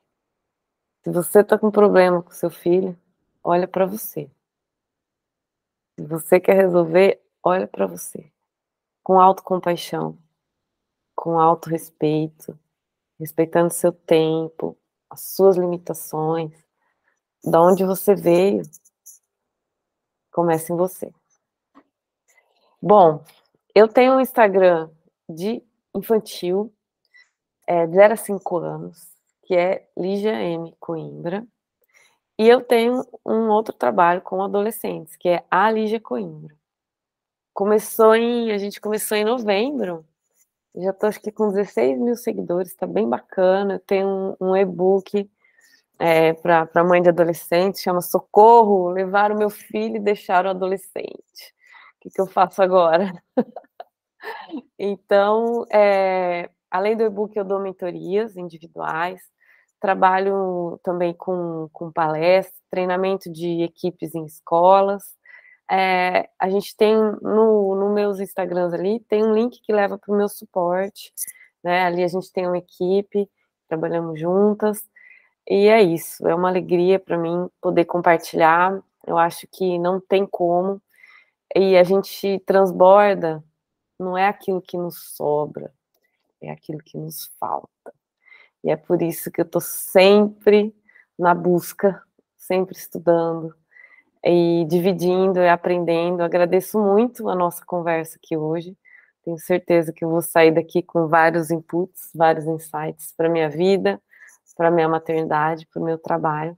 Se 1.04 1.12
você 1.12 1.42
está 1.42 1.58
com 1.58 1.72
problema 1.72 2.22
com 2.22 2.32
seu 2.32 2.50
filho, 2.50 2.98
olha 3.44 3.68
para 3.68 3.86
você. 3.86 4.30
Se 5.98 6.06
você 6.06 6.40
quer 6.42 6.56
resolver, 6.56 7.22
olha 7.42 7.68
para 7.68 7.88
você. 7.88 8.30
Com 9.02 9.20
autocompaixão, 9.20 10.18
com 11.16 11.40
autorrespeito, 11.40 12.60
respeitando 13.18 13.74
seu 13.74 13.94
tempo, 13.94 14.78
as 15.10 15.22
suas 15.22 15.56
limitações, 15.56 16.52
da 17.44 17.62
onde 17.62 17.86
você 17.86 18.14
veio. 18.14 18.64
Comece 20.32 20.74
em 20.74 20.76
você. 20.76 21.14
Bom, 22.82 23.24
eu 23.74 23.88
tenho 23.88 24.16
um 24.16 24.20
Instagram 24.20 24.90
de 25.30 25.64
infantil, 25.96 26.74
é, 27.66 27.88
de 27.88 27.96
0 27.96 28.14
a 28.14 28.18
5 28.18 28.58
anos, 28.58 29.16
que 29.44 29.56
é 29.56 29.90
Lígia 29.98 30.34
M. 30.34 30.76
Coimbra. 30.78 31.48
E 32.38 32.48
eu 32.48 32.62
tenho 32.62 33.06
um 33.26 33.50
outro 33.50 33.74
trabalho 33.74 34.22
com 34.22 34.44
adolescentes, 34.44 35.16
que 35.16 35.30
é 35.30 35.46
a 35.50 35.72
Lígia 35.72 36.00
Coimbra. 36.00 36.56
Começou 37.54 38.16
em, 38.16 38.52
a 38.52 38.58
gente 38.58 38.82
começou 38.82 39.18
em 39.18 39.24
novembro, 39.24 40.06
já 40.76 40.90
estou 40.90 41.08
acho 41.08 41.22
que 41.22 41.32
com 41.32 41.50
16 41.50 41.98
mil 42.00 42.16
seguidores, 42.16 42.72
está 42.72 42.86
bem 42.86 43.08
bacana. 43.08 43.76
Eu 43.76 43.80
tenho 43.80 44.36
um, 44.40 44.50
um 44.50 44.58
e-book 44.58 45.30
é, 45.98 46.34
para 46.34 46.84
mãe 46.84 47.02
de 47.02 47.10
adolescente, 47.10 47.80
chama 47.82 48.02
Socorro, 48.02 48.90
levar 48.90 49.32
o 49.32 49.38
meu 49.38 49.50
filho 49.50 49.98
e 49.98 50.00
deixar 50.00 50.46
o 50.46 50.50
adolescente. 50.50 51.56
O 51.98 52.02
que, 52.02 52.10
que 52.10 52.22
eu 52.22 52.28
faço 52.28 52.62
agora? 52.62 53.14
então, 54.78 55.66
é, 55.72 56.50
além 56.70 56.98
do 56.98 57.04
e-book, 57.04 57.36
eu 57.38 57.46
dou 57.46 57.60
mentorias 57.60 58.36
individuais, 58.36 59.22
trabalho 59.86 60.80
também 60.82 61.14
com, 61.14 61.70
com 61.72 61.92
palestras, 61.92 62.60
treinamento 62.72 63.32
de 63.32 63.62
equipes 63.62 64.16
em 64.16 64.26
escolas. 64.26 65.04
É, 65.70 66.28
a 66.40 66.50
gente 66.50 66.76
tem 66.76 66.96
no, 67.22 67.76
no 67.76 67.94
meus 67.94 68.20
Instagrams 68.20 68.74
ali, 68.74 69.00
tem 69.02 69.24
um 69.24 69.34
link 69.36 69.62
que 69.62 69.72
leva 69.72 69.96
para 69.96 70.12
o 70.12 70.18
meu 70.18 70.28
suporte, 70.28 71.14
né? 71.64 71.84
Ali 71.84 72.04
a 72.04 72.08
gente 72.08 72.32
tem 72.32 72.48
uma 72.48 72.58
equipe, 72.58 73.30
trabalhamos 73.68 74.20
juntas, 74.20 74.84
e 75.48 75.68
é 75.68 75.84
isso, 75.84 76.28
é 76.28 76.34
uma 76.34 76.50
alegria 76.50 77.00
para 77.00 77.18
mim 77.18 77.48
poder 77.62 77.86
compartilhar. 77.86 78.82
Eu 79.06 79.20
acho 79.20 79.48
que 79.52 79.78
não 79.78 80.02
tem 80.02 80.26
como, 80.26 80.82
e 81.56 81.78
a 81.78 81.84
gente 81.84 82.40
transborda, 82.40 83.44
não 84.00 84.18
é 84.18 84.28
aquilo 84.28 84.62
que 84.62 84.78
nos 84.78 85.16
sobra, 85.16 85.72
é 86.42 86.50
aquilo 86.50 86.80
que 86.80 86.98
nos 86.98 87.32
falta. 87.40 87.94
E 88.66 88.72
é 88.72 88.76
por 88.76 89.02
isso 89.04 89.32
que 89.32 89.40
eu 89.40 89.46
estou 89.46 89.62
sempre 89.62 90.76
na 91.18 91.36
busca, 91.36 92.02
sempre 92.36 92.76
estudando 92.76 93.54
e 94.24 94.66
dividindo 94.68 95.40
e 95.40 95.48
aprendendo. 95.48 96.22
Agradeço 96.24 96.80
muito 96.80 97.30
a 97.30 97.36
nossa 97.36 97.64
conversa 97.64 98.18
aqui 98.18 98.36
hoje. 98.36 98.76
Tenho 99.24 99.38
certeza 99.38 99.94
que 99.94 100.04
eu 100.04 100.10
vou 100.10 100.22
sair 100.22 100.52
daqui 100.52 100.82
com 100.82 101.08
vários 101.08 101.52
inputs, 101.52 102.10
vários 102.16 102.48
insights 102.48 103.14
para 103.16 103.30
minha 103.30 103.50
vida, 103.50 104.02
para 104.58 104.72
minha 104.72 104.90
maternidade, 104.90 105.68
para 105.68 105.82
o 105.82 105.86
meu 105.86 106.00
trabalho. 106.00 106.58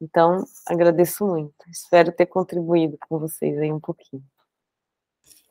Então, 0.00 0.44
agradeço 0.66 1.26
muito. 1.26 1.68
Espero 1.68 2.12
ter 2.12 2.26
contribuído 2.26 2.96
com 3.08 3.18
vocês 3.18 3.58
aí 3.58 3.72
um 3.72 3.80
pouquinho. 3.80 4.24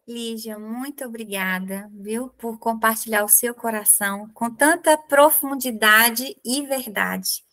Lígia, 0.09 0.57
muito 0.57 1.05
obrigada, 1.05 1.87
viu, 1.93 2.29
por 2.29 2.57
compartilhar 2.57 3.23
o 3.23 3.29
seu 3.29 3.53
coração 3.53 4.27
com 4.33 4.49
tanta 4.49 4.97
profundidade 4.97 6.35
e 6.43 6.65
verdade. 6.65 7.43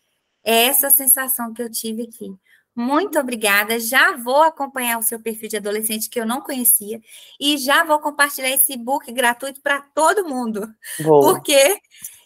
É 0.43 0.65
essa 0.65 0.89
sensação 0.89 1.53
que 1.53 1.61
eu 1.61 1.71
tive 1.71 2.05
aqui. 2.05 2.35
Muito 2.75 3.19
obrigada. 3.19 3.79
Já 3.79 4.17
vou 4.17 4.43
acompanhar 4.43 4.99
o 4.99 5.03
seu 5.03 5.21
perfil 5.21 5.51
de 5.51 5.59
adolescente 5.59 6.09
que 6.09 6.19
eu 6.19 6.25
não 6.25 6.41
conhecia 6.41 6.99
e 7.39 7.59
já 7.59 7.85
vou 7.85 7.99
compartilhar 7.99 8.49
esse 8.49 8.75
book 8.75 9.13
gratuito 9.13 9.61
para 9.61 9.83
todo 9.83 10.27
mundo. 10.27 10.67
Boa. 11.01 11.35
Porque, 11.35 11.79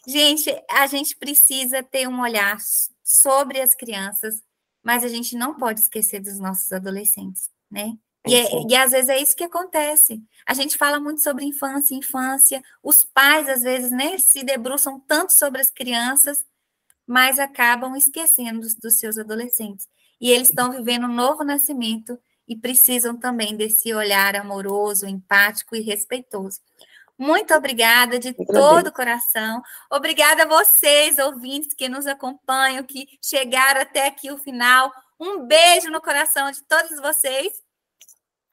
gente, 0.06 0.48
a 0.70 0.86
gente 0.86 1.16
precisa 1.16 1.82
ter 1.82 2.06
um 2.06 2.20
olhar 2.20 2.56
sobre 3.02 3.60
as 3.60 3.74
crianças, 3.74 4.40
mas 4.80 5.02
a 5.02 5.08
gente 5.08 5.34
não 5.34 5.56
pode 5.56 5.80
esquecer 5.80 6.20
dos 6.20 6.38
nossos 6.38 6.70
adolescentes, 6.70 7.50
né? 7.68 7.98
E, 8.26 8.34
é, 8.34 8.48
e, 8.68 8.76
às 8.76 8.90
vezes 8.90 9.08
é 9.08 9.18
isso 9.18 9.34
que 9.34 9.44
acontece. 9.44 10.22
A 10.46 10.52
gente 10.52 10.76
fala 10.76 11.00
muito 11.00 11.22
sobre 11.22 11.44
infância, 11.44 11.94
infância. 11.94 12.62
Os 12.82 13.02
pais, 13.02 13.48
às 13.48 13.62
vezes, 13.62 13.90
né, 13.90 14.18
se 14.18 14.44
debruçam 14.44 15.00
tanto 15.00 15.32
sobre 15.32 15.60
as 15.60 15.70
crianças, 15.70 16.44
mas 17.06 17.38
acabam 17.38 17.96
esquecendo 17.96 18.60
dos, 18.60 18.74
dos 18.74 18.98
seus 18.98 19.16
adolescentes. 19.16 19.88
E 20.20 20.30
eles 20.30 20.50
estão 20.50 20.72
vivendo 20.72 21.06
um 21.06 21.14
novo 21.14 21.42
nascimento 21.42 22.18
e 22.46 22.56
precisam 22.56 23.16
também 23.16 23.56
desse 23.56 23.94
olhar 23.94 24.36
amoroso, 24.36 25.06
empático 25.06 25.74
e 25.74 25.80
respeitoso. 25.80 26.60
Muito 27.16 27.54
obrigada 27.54 28.18
de 28.18 28.32
todo 28.32 28.88
o 28.88 28.92
coração. 28.92 29.62
Obrigada 29.90 30.44
a 30.44 30.46
vocês, 30.46 31.18
ouvintes, 31.18 31.74
que 31.74 31.88
nos 31.88 32.06
acompanham, 32.06 32.82
que 32.82 33.06
chegaram 33.22 33.82
até 33.82 34.06
aqui 34.06 34.30
o 34.30 34.38
final. 34.38 34.90
Um 35.18 35.46
beijo 35.46 35.90
no 35.90 36.00
coração 36.00 36.50
de 36.50 36.62
todos 36.64 36.98
vocês. 37.00 37.52